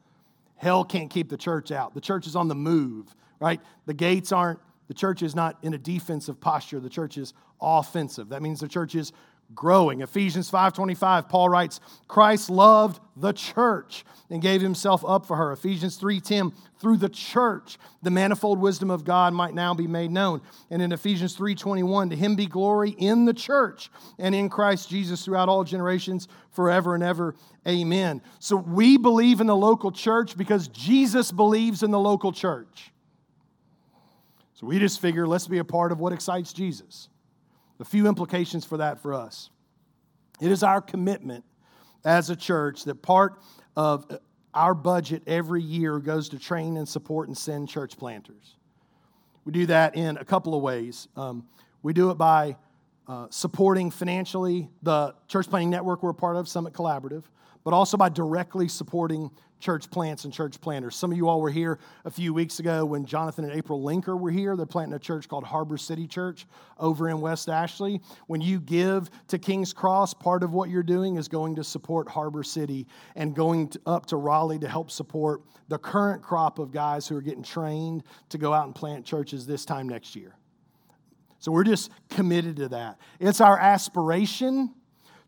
hell 0.56 0.84
can't 0.84 1.10
keep 1.10 1.28
the 1.28 1.36
church 1.36 1.70
out. 1.70 1.94
The 1.94 2.00
church 2.00 2.26
is 2.26 2.36
on 2.36 2.48
the 2.48 2.54
move, 2.54 3.14
right? 3.40 3.60
The 3.86 3.94
gates 3.94 4.32
aren't, 4.32 4.58
the 4.88 4.94
church 4.94 5.22
is 5.22 5.34
not 5.34 5.58
in 5.62 5.74
a 5.74 5.78
defensive 5.78 6.40
posture. 6.40 6.80
The 6.80 6.88
church 6.88 7.18
is 7.18 7.34
offensive. 7.60 8.28
That 8.28 8.42
means 8.42 8.60
the 8.60 8.68
church 8.68 8.94
is 8.94 9.12
growing. 9.54 10.00
Ephesians 10.00 10.50
5:25 10.50 11.28
Paul 11.28 11.48
writes, 11.48 11.80
"Christ 12.08 12.50
loved 12.50 13.00
the 13.16 13.32
church 13.32 14.04
and 14.28 14.42
gave 14.42 14.60
himself 14.60 15.04
up 15.06 15.24
for 15.24 15.36
her." 15.36 15.52
Ephesians 15.52 15.96
3:10, 15.96 16.52
"Through 16.78 16.98
the 16.98 17.08
church 17.08 17.78
the 18.02 18.10
manifold 18.10 18.58
wisdom 18.58 18.90
of 18.90 19.04
God 19.04 19.32
might 19.32 19.54
now 19.54 19.72
be 19.72 19.86
made 19.86 20.10
known." 20.10 20.40
And 20.70 20.82
in 20.82 20.92
Ephesians 20.92 21.34
3:21, 21.34 22.10
"To 22.10 22.16
him 22.16 22.34
be 22.34 22.46
glory 22.46 22.90
in 22.90 23.24
the 23.24 23.34
church 23.34 23.90
and 24.18 24.34
in 24.34 24.48
Christ 24.48 24.88
Jesus 24.88 25.24
throughout 25.24 25.48
all 25.48 25.64
generations 25.64 26.28
forever 26.50 26.94
and 26.94 27.02
ever. 27.04 27.34
Amen." 27.66 28.22
So 28.38 28.56
we 28.56 28.96
believe 28.96 29.40
in 29.40 29.46
the 29.46 29.56
local 29.56 29.92
church 29.92 30.36
because 30.36 30.68
Jesus 30.68 31.32
believes 31.32 31.82
in 31.82 31.90
the 31.90 32.00
local 32.00 32.32
church. 32.32 32.92
So 34.54 34.66
we 34.66 34.78
just 34.78 35.00
figure 35.00 35.26
let's 35.26 35.46
be 35.46 35.58
a 35.58 35.64
part 35.64 35.92
of 35.92 36.00
what 36.00 36.12
excites 36.12 36.52
Jesus. 36.52 37.08
A 37.80 37.84
few 37.84 38.06
implications 38.06 38.64
for 38.64 38.78
that 38.78 39.00
for 39.00 39.14
us. 39.14 39.50
It 40.40 40.50
is 40.50 40.62
our 40.62 40.80
commitment 40.80 41.44
as 42.04 42.30
a 42.30 42.36
church 42.36 42.84
that 42.84 43.02
part 43.02 43.40
of 43.74 44.06
our 44.54 44.74
budget 44.74 45.22
every 45.26 45.62
year 45.62 45.98
goes 45.98 46.28
to 46.30 46.38
train 46.38 46.76
and 46.76 46.88
support 46.88 47.28
and 47.28 47.36
send 47.36 47.68
church 47.68 47.98
planters. 47.98 48.56
We 49.44 49.52
do 49.52 49.66
that 49.66 49.96
in 49.96 50.16
a 50.16 50.24
couple 50.24 50.54
of 50.54 50.62
ways. 50.62 51.08
Um, 51.16 51.46
we 51.82 51.92
do 51.92 52.10
it 52.10 52.14
by 52.14 52.56
uh, 53.08 53.26
supporting 53.30 53.90
financially 53.90 54.68
the 54.82 55.14
church 55.28 55.48
planting 55.48 55.70
network 55.70 56.02
we're 56.02 56.10
a 56.10 56.14
part 56.14 56.36
of, 56.36 56.48
Summit 56.48 56.72
Collaborative, 56.72 57.24
but 57.64 57.72
also 57.72 57.96
by 57.96 58.08
directly 58.08 58.68
supporting 58.68 59.30
church 59.58 59.90
plants 59.90 60.24
and 60.24 60.32
church 60.32 60.60
planters. 60.60 60.94
Some 60.94 61.10
of 61.10 61.16
you 61.16 61.28
all 61.28 61.40
were 61.40 61.50
here 61.50 61.78
a 62.04 62.10
few 62.10 62.34
weeks 62.34 62.58
ago 62.58 62.84
when 62.84 63.06
Jonathan 63.06 63.44
and 63.44 63.54
April 63.54 63.82
Linker 63.82 64.18
were 64.18 64.30
here. 64.30 64.54
They're 64.54 64.66
planting 64.66 64.94
a 64.94 64.98
church 64.98 65.28
called 65.28 65.44
Harbor 65.44 65.78
City 65.78 66.06
Church 66.06 66.46
over 66.78 67.08
in 67.08 67.20
West 67.20 67.48
Ashley. 67.48 68.00
When 68.26 68.40
you 68.40 68.60
give 68.60 69.10
to 69.28 69.38
King's 69.38 69.72
Cross, 69.72 70.14
part 70.14 70.42
of 70.42 70.52
what 70.52 70.68
you're 70.68 70.82
doing 70.82 71.16
is 71.16 71.28
going 71.28 71.56
to 71.56 71.64
support 71.64 72.08
Harbor 72.08 72.42
City 72.42 72.86
and 73.14 73.34
going 73.34 73.68
to, 73.68 73.80
up 73.86 74.06
to 74.06 74.16
Raleigh 74.16 74.58
to 74.58 74.68
help 74.68 74.90
support 74.90 75.42
the 75.68 75.78
current 75.78 76.22
crop 76.22 76.58
of 76.58 76.70
guys 76.70 77.08
who 77.08 77.16
are 77.16 77.22
getting 77.22 77.42
trained 77.42 78.04
to 78.28 78.38
go 78.38 78.52
out 78.52 78.66
and 78.66 78.74
plant 78.74 79.04
churches 79.04 79.46
this 79.46 79.64
time 79.64 79.88
next 79.88 80.14
year. 80.14 80.34
So 81.46 81.52
we're 81.52 81.62
just 81.62 81.92
committed 82.10 82.56
to 82.56 82.70
that. 82.70 82.98
It's 83.20 83.40
our 83.40 83.56
aspiration 83.56 84.74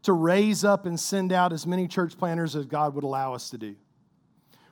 to 0.03 0.13
raise 0.13 0.65
up 0.65 0.85
and 0.85 0.99
send 0.99 1.33
out 1.33 1.53
as 1.53 1.65
many 1.65 1.87
church 1.87 2.19
planters 2.19 2.57
as 2.57 2.67
God 2.67 2.97
would 2.97 3.05
allow 3.05 3.35
us 3.35 3.51
to 3.51 3.57
do. 3.57 3.77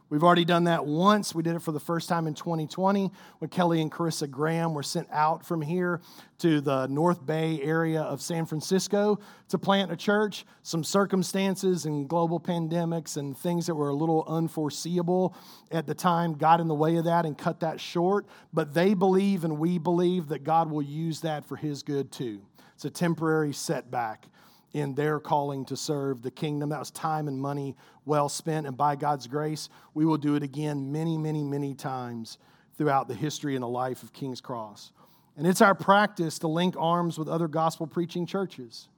We've 0.08 0.22
already 0.22 0.44
done 0.44 0.64
that 0.64 0.86
once. 0.86 1.34
We 1.34 1.42
did 1.42 1.56
it 1.56 1.62
for 1.62 1.72
the 1.72 1.80
first 1.80 2.08
time 2.08 2.28
in 2.28 2.34
2020 2.34 3.10
when 3.38 3.50
Kelly 3.50 3.80
and 3.80 3.90
Carissa 3.90 4.30
Graham 4.30 4.72
were 4.72 4.84
sent 4.84 5.08
out 5.10 5.44
from 5.44 5.60
here 5.60 6.00
to 6.38 6.60
the 6.60 6.86
North 6.86 7.26
Bay 7.26 7.60
area 7.60 8.02
of 8.02 8.22
San 8.22 8.46
Francisco 8.46 9.18
to 9.48 9.58
plant 9.58 9.90
a 9.90 9.96
church. 9.96 10.44
Some 10.62 10.84
circumstances 10.84 11.86
and 11.86 12.08
global 12.08 12.38
pandemics 12.38 13.16
and 13.16 13.36
things 13.36 13.66
that 13.66 13.74
were 13.74 13.88
a 13.88 13.94
little 13.94 14.24
unforeseeable 14.28 15.34
at 15.72 15.88
the 15.88 15.94
time 15.94 16.34
got 16.34 16.60
in 16.60 16.68
the 16.68 16.74
way 16.74 16.96
of 16.96 17.04
that 17.06 17.26
and 17.26 17.36
cut 17.36 17.58
that 17.60 17.80
short. 17.80 18.26
But 18.52 18.74
they 18.74 18.94
believe 18.94 19.42
and 19.42 19.58
we 19.58 19.78
believe 19.78 20.28
that 20.28 20.44
God 20.44 20.70
will 20.70 20.82
use 20.82 21.22
that 21.22 21.44
for 21.44 21.56
His 21.56 21.82
good 21.82 22.12
too. 22.12 22.42
It's 22.76 22.84
a 22.84 22.90
temporary 22.90 23.52
setback 23.52 24.28
in 24.72 24.94
their 24.94 25.18
calling 25.20 25.64
to 25.66 25.76
serve 25.76 26.22
the 26.22 26.30
kingdom. 26.30 26.68
That 26.70 26.78
was 26.78 26.90
time 26.90 27.28
and 27.28 27.40
money 27.40 27.76
well 28.04 28.28
spent. 28.28 28.66
And 28.66 28.76
by 28.76 28.96
God's 28.96 29.26
grace, 29.26 29.68
we 29.94 30.04
will 30.04 30.18
do 30.18 30.34
it 30.34 30.42
again 30.42 30.92
many, 30.92 31.16
many, 31.16 31.42
many 31.42 31.74
times 31.74 32.38
throughout 32.76 33.08
the 33.08 33.14
history 33.14 33.54
and 33.54 33.62
the 33.62 33.68
life 33.68 34.02
of 34.02 34.12
King's 34.12 34.40
Cross. 34.40 34.92
And 35.36 35.46
it's 35.46 35.60
our 35.60 35.74
practice 35.74 36.38
to 36.40 36.48
link 36.48 36.74
arms 36.78 37.18
with 37.18 37.28
other 37.28 37.48
gospel 37.48 37.86
preaching 37.86 38.26
churches. 38.26 38.88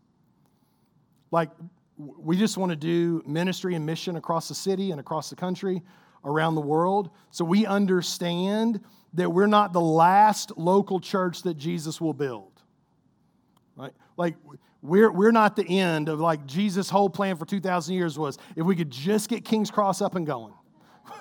Like, 1.30 1.50
we 1.96 2.36
just 2.36 2.56
want 2.56 2.70
to 2.70 2.76
do 2.76 3.22
ministry 3.26 3.74
and 3.74 3.84
mission 3.84 4.16
across 4.16 4.48
the 4.48 4.54
city 4.54 4.92
and 4.92 5.00
across 5.00 5.30
the 5.30 5.36
country, 5.36 5.82
around 6.24 6.54
the 6.54 6.60
world. 6.60 7.10
So 7.30 7.44
we 7.44 7.66
understand 7.66 8.80
that 9.14 9.30
we're 9.30 9.46
not 9.46 9.72
the 9.72 9.80
last 9.80 10.56
local 10.56 11.00
church 11.00 11.42
that 11.42 11.54
Jesus 11.56 12.00
will 12.00 12.14
build. 12.14 12.52
Right? 13.76 13.92
Like, 14.16 14.36
we're, 14.82 15.10
we're 15.10 15.32
not 15.32 15.56
the 15.56 15.78
end 15.80 16.08
of 16.08 16.20
like 16.20 16.46
Jesus' 16.46 16.88
whole 16.88 17.10
plan 17.10 17.36
for 17.36 17.44
2,000 17.44 17.94
years 17.94 18.18
was 18.18 18.38
if 18.56 18.64
we 18.64 18.76
could 18.76 18.90
just 18.90 19.28
get 19.28 19.44
King's 19.44 19.70
Cross 19.70 20.00
up 20.00 20.14
and 20.14 20.26
going. 20.26 20.54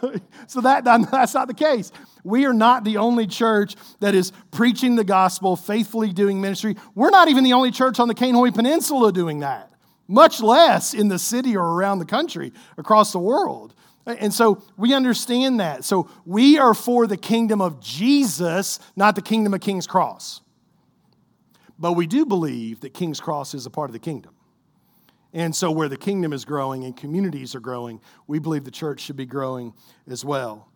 so 0.48 0.62
that, 0.62 0.84
that's 0.84 1.34
not 1.34 1.48
the 1.48 1.54
case. 1.54 1.92
We 2.24 2.46
are 2.46 2.54
not 2.54 2.84
the 2.84 2.98
only 2.98 3.26
church 3.26 3.76
that 4.00 4.14
is 4.14 4.32
preaching 4.52 4.96
the 4.96 5.04
gospel, 5.04 5.56
faithfully 5.56 6.14
doing 6.14 6.40
ministry. 6.40 6.76
We're 6.94 7.10
not 7.10 7.30
even 7.30 7.44
the 7.44 7.54
only 7.54 7.72
church 7.72 8.00
on 8.00 8.08
the 8.08 8.16
Cainhoy 8.16 8.54
Peninsula 8.54 9.12
doing 9.12 9.40
that, 9.40 9.72
much 10.08 10.42
less 10.42 10.94
in 10.94 11.08
the 11.08 11.20
city 11.20 11.58
or 11.58 11.64
around 11.64 12.00
the 12.00 12.06
country, 12.06 12.54
across 12.78 13.12
the 13.12 13.20
world. 13.20 13.74
And 14.06 14.34
so 14.34 14.64
we 14.78 14.94
understand 14.94 15.60
that. 15.60 15.84
So 15.84 16.10
we 16.26 16.58
are 16.58 16.74
for 16.74 17.08
the 17.08 17.18
kingdom 17.18 17.60
of 17.60 17.82
Jesus, 17.82 18.80
not 18.96 19.16
the 19.16 19.22
kingdom 19.22 19.54
of 19.54 19.60
King's 19.62 19.88
Cross. 19.88 20.42
But 21.80 21.94
we 21.94 22.08
do 22.08 22.26
believe 22.26 22.82
that 22.82 22.94
King's 22.94 23.20
Cross 23.20 23.54
is 23.54 23.66
a 23.66 23.70
part 23.70 23.90
of 23.90 23.94
the 23.94 24.00
kingdom. 24.00 24.34
And 25.34 25.56
so, 25.56 25.70
where 25.72 25.90
the 25.90 25.98
kingdom 25.98 26.34
is 26.34 26.46
growing 26.46 26.84
and 26.84 26.96
communities 26.96 27.54
are 27.54 27.60
growing, 27.60 28.02
we 28.26 28.40
believe 28.40 28.64
the 28.64 28.72
church 28.72 29.02
should 29.02 29.18
be 29.18 29.26
growing 29.26 29.74
as 30.10 30.24
well. 30.24 30.70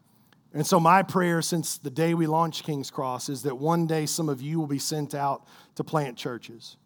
And 0.53 0.67
so, 0.67 0.79
my 0.79 1.03
prayer 1.03 1.41
since 1.41 1.77
the 1.77 1.89
day 1.89 2.13
we 2.13 2.27
launched 2.27 2.65
King's 2.65 2.91
Cross 2.91 3.29
is 3.29 3.43
that 3.43 3.57
one 3.57 3.87
day 3.87 4.05
some 4.05 4.29
of 4.29 4.41
you 4.41 4.59
will 4.59 4.67
be 4.67 4.79
sent 4.79 5.15
out 5.15 5.47
to 5.75 5.83
plant 5.83 6.17
churches. 6.17 6.77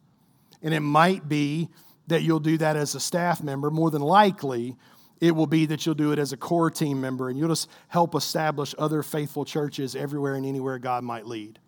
And 0.62 0.74
it 0.74 0.82
might 0.82 1.28
be 1.28 1.70
that 2.08 2.22
you'll 2.22 2.40
do 2.40 2.58
that 2.60 2.76
as 2.76 2.96
a 2.96 3.00
staff 3.00 3.44
member. 3.44 3.72
More 3.72 3.90
than 3.90 4.02
likely, 4.02 4.78
it 5.20 5.32
will 5.32 5.48
be 5.48 5.66
that 5.66 5.86
you'll 5.86 5.96
do 5.96 6.12
it 6.12 6.20
as 6.20 6.34
a 6.34 6.38
core 6.38 6.70
team 6.70 7.02
member 7.02 7.30
and 7.30 7.38
you'll 7.38 7.50
just 7.50 7.70
help 7.88 8.16
establish 8.16 8.76
other 8.78 9.02
faithful 9.02 9.46
churches 9.46 9.96
everywhere 9.96 10.36
and 10.36 10.46
anywhere 10.46 10.78
God 10.78 11.04
might 11.04 11.26
lead. 11.26 11.60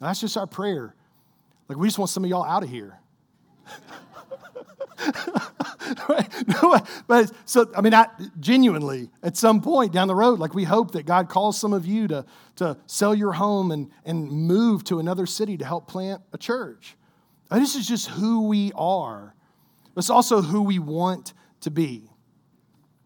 That's 0.00 0.20
just 0.20 0.36
our 0.36 0.46
prayer 0.46 0.94
like, 1.70 1.78
we 1.78 1.86
just 1.86 1.98
want 2.00 2.10
some 2.10 2.24
of 2.24 2.30
y'all 2.30 2.42
out 2.42 2.64
of 2.64 2.68
here. 2.68 2.98
right? 6.08 6.28
but 7.06 7.30
so, 7.44 7.70
I 7.76 7.80
mean, 7.80 7.94
I, 7.94 8.08
genuinely, 8.40 9.08
at 9.22 9.36
some 9.36 9.60
point 9.60 9.92
down 9.92 10.08
the 10.08 10.14
road, 10.16 10.40
like 10.40 10.52
we 10.52 10.64
hope 10.64 10.90
that 10.94 11.06
God 11.06 11.28
calls 11.28 11.60
some 11.60 11.72
of 11.72 11.86
you 11.86 12.08
to, 12.08 12.26
to 12.56 12.76
sell 12.86 13.14
your 13.14 13.30
home 13.30 13.70
and, 13.70 13.88
and 14.04 14.28
move 14.28 14.82
to 14.82 14.98
another 14.98 15.26
city 15.26 15.56
to 15.58 15.64
help 15.64 15.86
plant 15.86 16.22
a 16.32 16.38
church. 16.38 16.96
And 17.52 17.62
this 17.62 17.76
is 17.76 17.86
just 17.86 18.08
who 18.08 18.48
we 18.48 18.72
are. 18.74 19.36
But 19.94 20.00
it's 20.00 20.10
also 20.10 20.42
who 20.42 20.62
we 20.62 20.80
want 20.80 21.34
to 21.60 21.70
be. 21.70 22.10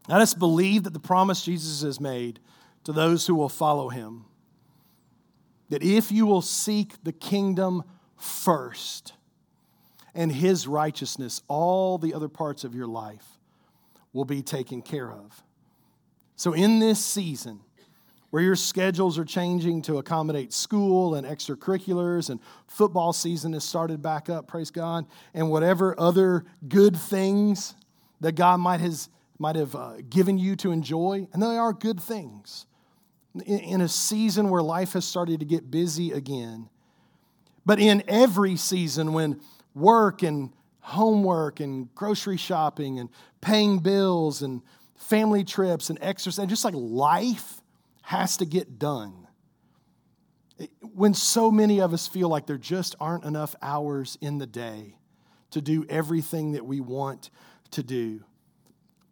Let 0.08 0.22
us 0.22 0.32
believe 0.32 0.84
that 0.84 0.94
the 0.94 1.00
promise 1.00 1.44
Jesus 1.44 1.82
has 1.82 2.00
made 2.00 2.40
to 2.84 2.92
those 2.92 3.26
who 3.26 3.34
will 3.34 3.50
follow 3.50 3.90
him 3.90 4.24
that 5.70 5.82
if 5.82 6.12
you 6.12 6.26
will 6.26 6.42
seek 6.42 7.02
the 7.02 7.12
kingdom 7.12 7.82
first 8.16 9.12
and 10.14 10.30
his 10.30 10.66
righteousness, 10.66 11.42
all 11.48 11.98
the 11.98 12.14
other 12.14 12.28
parts 12.28 12.64
of 12.64 12.74
your 12.74 12.86
life 12.86 13.26
will 14.12 14.24
be 14.24 14.42
taken 14.42 14.80
care 14.80 15.10
of. 15.10 15.42
So, 16.36 16.52
in 16.52 16.78
this 16.78 17.04
season, 17.04 17.60
where 18.30 18.42
your 18.42 18.56
schedules 18.56 19.16
are 19.16 19.24
changing 19.24 19.82
to 19.82 19.98
accommodate 19.98 20.52
school 20.52 21.14
and 21.14 21.24
extracurriculars, 21.24 22.30
and 22.30 22.40
football 22.66 23.12
season 23.12 23.52
has 23.52 23.62
started 23.62 24.02
back 24.02 24.28
up, 24.28 24.48
praise 24.48 24.72
God, 24.72 25.06
and 25.34 25.50
whatever 25.50 25.94
other 26.00 26.44
good 26.68 26.96
things 26.96 27.74
that 28.20 28.32
God 28.32 28.58
might, 28.58 28.80
has, 28.80 29.08
might 29.38 29.54
have 29.54 29.76
uh, 29.76 29.94
given 30.10 30.38
you 30.38 30.56
to 30.56 30.72
enjoy, 30.72 31.28
and 31.32 31.40
they 31.40 31.56
are 31.56 31.72
good 31.72 32.00
things. 32.00 32.66
In, 33.46 33.60
in 33.60 33.80
a 33.80 33.88
season 33.88 34.48
where 34.48 34.62
life 34.62 34.94
has 34.94 35.04
started 35.04 35.38
to 35.38 35.46
get 35.46 35.70
busy 35.70 36.10
again, 36.10 36.68
but 37.66 37.78
in 37.78 38.02
every 38.08 38.56
season, 38.56 39.12
when 39.12 39.40
work 39.74 40.22
and 40.22 40.52
homework 40.80 41.60
and 41.60 41.92
grocery 41.94 42.36
shopping 42.36 42.98
and 42.98 43.08
paying 43.40 43.78
bills 43.78 44.42
and 44.42 44.60
family 44.96 45.44
trips 45.44 45.90
and 45.90 45.98
exercise, 46.02 46.40
and 46.40 46.48
just 46.48 46.64
like 46.64 46.74
life 46.76 47.60
has 48.02 48.36
to 48.36 48.44
get 48.44 48.78
done. 48.78 49.26
When 50.94 51.14
so 51.14 51.50
many 51.50 51.80
of 51.80 51.92
us 51.92 52.06
feel 52.06 52.28
like 52.28 52.46
there 52.46 52.58
just 52.58 52.94
aren't 53.00 53.24
enough 53.24 53.56
hours 53.60 54.18
in 54.20 54.38
the 54.38 54.46
day 54.46 54.98
to 55.50 55.60
do 55.60 55.84
everything 55.88 56.52
that 56.52 56.64
we 56.66 56.80
want 56.80 57.30
to 57.72 57.82
do, 57.82 58.22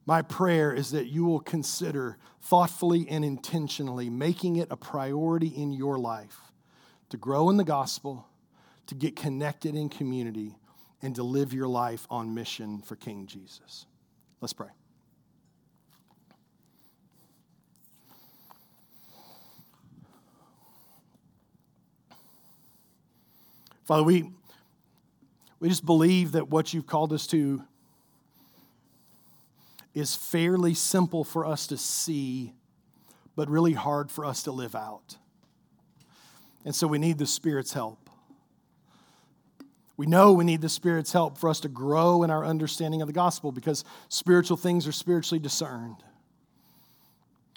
my 0.05 0.23
prayer 0.23 0.73
is 0.73 0.91
that 0.91 1.07
you 1.07 1.25
will 1.25 1.41
consider 1.41 2.19
thoughtfully 2.43 3.07
and 3.09 3.25
intentionally 3.25 4.11
making 4.11 4.57
it 4.57 4.69
a 4.71 4.77
priority 4.77 5.49
in 5.49 5.73
your 5.73 5.99
life 5.99 6.53
to 7.09 7.17
grow 7.17 7.51
in 7.51 7.57
the 7.57 7.65
gospel 7.65 8.29
to 8.87 8.95
get 8.95 9.16
connected 9.16 9.74
in 9.74 9.89
community 9.89 10.57
and 11.01 11.14
to 11.16 11.22
live 11.22 11.53
your 11.53 11.68
life 11.68 12.07
on 12.11 12.35
mission 12.35 12.83
for 12.83 12.97
King 12.97 13.26
Jesus. 13.26 13.87
Let's 14.41 14.53
pray. 14.53 14.68
Father, 23.85 24.05
we, 24.05 24.30
we 25.59 25.68
just 25.68 25.85
believe 25.85 26.33
that 26.33 26.49
what 26.49 26.72
you've 26.72 26.87
called 26.87 27.12
us 27.12 27.26
to 27.28 27.62
is 29.93 30.14
fairly 30.14 30.72
simple 30.72 31.24
for 31.24 31.45
us 31.45 31.66
to 31.66 31.76
see, 31.76 32.55
but 33.37 33.51
really 33.51 33.74
hard 33.74 34.11
for 34.11 34.24
us 34.24 34.45
to 34.45 34.53
live 34.53 34.74
out. 34.74 35.16
And 36.64 36.74
so 36.74 36.87
we 36.87 36.99
need 36.99 37.18
the 37.18 37.26
Spirit's 37.26 37.72
help. 37.72 38.02
We 39.97 40.07
know 40.07 40.32
we 40.32 40.45
need 40.45 40.62
the 40.62 40.68
Spirit's 40.68 41.12
help 41.12 41.38
for 41.38 41.51
us 41.51 41.61
to 41.61 41.68
grow 41.68 42.22
in 42.22 42.30
our 42.30 42.45
understanding 42.45 43.03
of 43.03 43.07
the 43.07 43.12
gospel 43.12 43.53
because 43.53 43.84
spiritual 44.09 44.57
things 44.57 44.86
are 44.86 44.93
spiritually 44.93 45.38
discerned. 45.38 46.03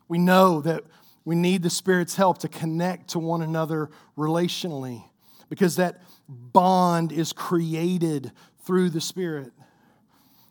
We 0.07 0.17
know 0.17 0.61
that 0.61 0.83
we 1.23 1.35
need 1.35 1.63
the 1.63 1.69
Spirit's 1.69 2.15
help 2.15 2.39
to 2.39 2.47
connect 2.47 3.09
to 3.11 3.19
one 3.19 3.41
another 3.41 3.89
relationally 4.17 5.03
because 5.49 5.77
that 5.77 6.01
bond 6.27 7.11
is 7.11 7.33
created 7.33 8.31
through 8.63 8.89
the 8.89 9.01
Spirit. 9.01 9.51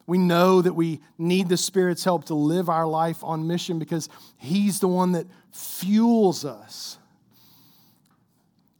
We 0.07 0.18
know 0.18 0.62
that 0.62 0.74
we 0.74 1.01
need 1.16 1.49
the 1.49 1.57
Spirit's 1.57 2.05
help 2.05 2.24
to 2.26 2.35
live 2.35 2.68
our 2.68 2.87
life 2.87 3.22
on 3.22 3.47
mission 3.47 3.78
because 3.78 4.09
He's 4.37 4.80
the 4.80 4.89
one 4.89 5.12
that 5.12 5.26
fuels 5.53 6.45
us. 6.45 6.99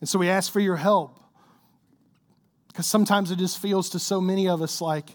And 0.00 0.09
so 0.09 0.18
we 0.18 0.28
ask 0.28 0.52
for 0.52 0.61
your 0.61 0.76
help 0.76 1.18
because 2.75 2.87
sometimes 2.89 3.31
it 3.31 3.39
just 3.39 3.61
feels 3.61 3.91
to 3.91 4.01
so 4.01 4.20
many 4.20 4.49
of 4.49 4.61
us 4.61 4.81
like 4.81 5.09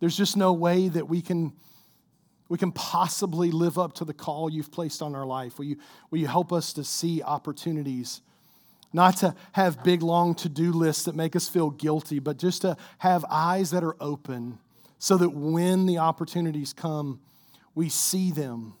there's 0.00 0.14
just 0.14 0.36
no 0.36 0.52
way 0.52 0.86
that 0.88 1.08
we 1.08 1.22
can 1.22 1.54
we 2.50 2.58
can 2.58 2.72
possibly 2.72 3.50
live 3.50 3.78
up 3.78 3.94
to 3.94 4.04
the 4.04 4.12
call 4.12 4.50
you've 4.50 4.72
placed 4.72 5.00
on 5.02 5.14
our 5.14 5.24
life. 5.24 5.56
Will 5.56 5.66
you, 5.66 5.76
will 6.10 6.18
you 6.18 6.26
help 6.26 6.52
us 6.52 6.72
to 6.72 6.82
see 6.82 7.22
opportunities? 7.22 8.22
Not 8.92 9.18
to 9.18 9.36
have 9.52 9.84
big, 9.84 10.02
long 10.02 10.34
to 10.34 10.48
do 10.48 10.72
lists 10.72 11.04
that 11.04 11.14
make 11.14 11.36
us 11.36 11.48
feel 11.48 11.70
guilty, 11.70 12.18
but 12.18 12.38
just 12.38 12.62
to 12.62 12.76
have 12.98 13.24
eyes 13.30 13.70
that 13.70 13.84
are 13.84 13.94
open 14.00 14.58
so 14.98 15.16
that 15.18 15.30
when 15.30 15.86
the 15.86 15.98
opportunities 15.98 16.72
come, 16.72 17.20
we 17.76 17.88
see 17.88 18.32
them. 18.32 18.74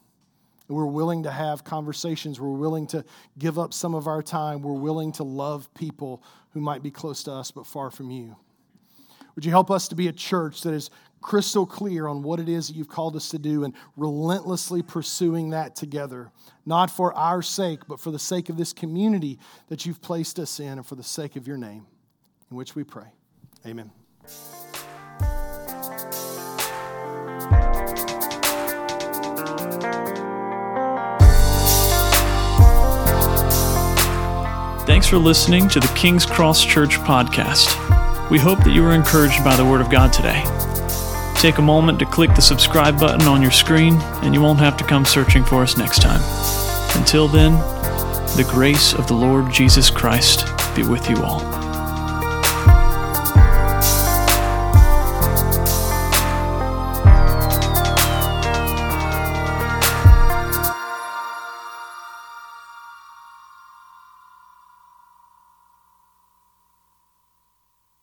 We're 0.66 0.84
willing 0.86 1.22
to 1.22 1.30
have 1.30 1.62
conversations. 1.62 2.40
We're 2.40 2.50
willing 2.50 2.88
to 2.88 3.04
give 3.38 3.56
up 3.56 3.72
some 3.72 3.94
of 3.94 4.08
our 4.08 4.22
time. 4.22 4.62
We're 4.62 4.72
willing 4.72 5.12
to 5.12 5.22
love 5.22 5.72
people 5.74 6.24
who 6.52 6.60
might 6.60 6.82
be 6.82 6.90
close 6.90 7.22
to 7.24 7.32
us 7.32 7.50
but 7.50 7.66
far 7.66 7.90
from 7.90 8.10
you. 8.10 8.36
Would 9.34 9.44
you 9.44 9.50
help 9.50 9.70
us 9.70 9.88
to 9.88 9.94
be 9.94 10.08
a 10.08 10.12
church 10.12 10.62
that 10.62 10.74
is 10.74 10.90
crystal 11.20 11.66
clear 11.66 12.06
on 12.06 12.22
what 12.22 12.40
it 12.40 12.48
is 12.48 12.68
that 12.68 12.76
you've 12.76 12.88
called 12.88 13.14
us 13.14 13.28
to 13.30 13.38
do 13.38 13.64
and 13.64 13.74
relentlessly 13.96 14.82
pursuing 14.82 15.50
that 15.50 15.76
together, 15.76 16.30
not 16.66 16.90
for 16.90 17.12
our 17.14 17.42
sake, 17.42 17.80
but 17.86 18.00
for 18.00 18.10
the 18.10 18.18
sake 18.18 18.48
of 18.48 18.56
this 18.56 18.72
community 18.72 19.38
that 19.68 19.86
you've 19.86 20.00
placed 20.00 20.38
us 20.38 20.60
in 20.60 20.72
and 20.78 20.86
for 20.86 20.94
the 20.94 21.02
sake 21.02 21.36
of 21.36 21.46
your 21.46 21.58
name, 21.58 21.86
in 22.50 22.56
which 22.56 22.74
we 22.74 22.84
pray. 22.84 23.06
Amen. 23.66 23.90
Thanks 34.90 35.06
for 35.06 35.18
listening 35.18 35.68
to 35.68 35.78
the 35.78 35.92
King's 35.94 36.26
Cross 36.26 36.64
Church 36.64 36.98
podcast. 36.98 38.28
We 38.28 38.40
hope 38.40 38.58
that 38.64 38.72
you 38.72 38.82
were 38.82 38.92
encouraged 38.92 39.44
by 39.44 39.54
the 39.54 39.64
Word 39.64 39.80
of 39.80 39.88
God 39.88 40.12
today. 40.12 40.42
Take 41.36 41.58
a 41.58 41.62
moment 41.62 42.00
to 42.00 42.06
click 42.06 42.34
the 42.34 42.42
subscribe 42.42 42.98
button 42.98 43.28
on 43.28 43.40
your 43.40 43.52
screen, 43.52 43.94
and 44.24 44.34
you 44.34 44.42
won't 44.42 44.58
have 44.58 44.76
to 44.78 44.84
come 44.84 45.04
searching 45.04 45.44
for 45.44 45.62
us 45.62 45.76
next 45.76 46.02
time. 46.02 46.20
Until 47.00 47.28
then, 47.28 47.52
the 48.36 48.44
grace 48.50 48.92
of 48.92 49.06
the 49.06 49.14
Lord 49.14 49.52
Jesus 49.52 49.90
Christ 49.90 50.44
be 50.74 50.82
with 50.82 51.08
you 51.08 51.22
all. 51.22 51.59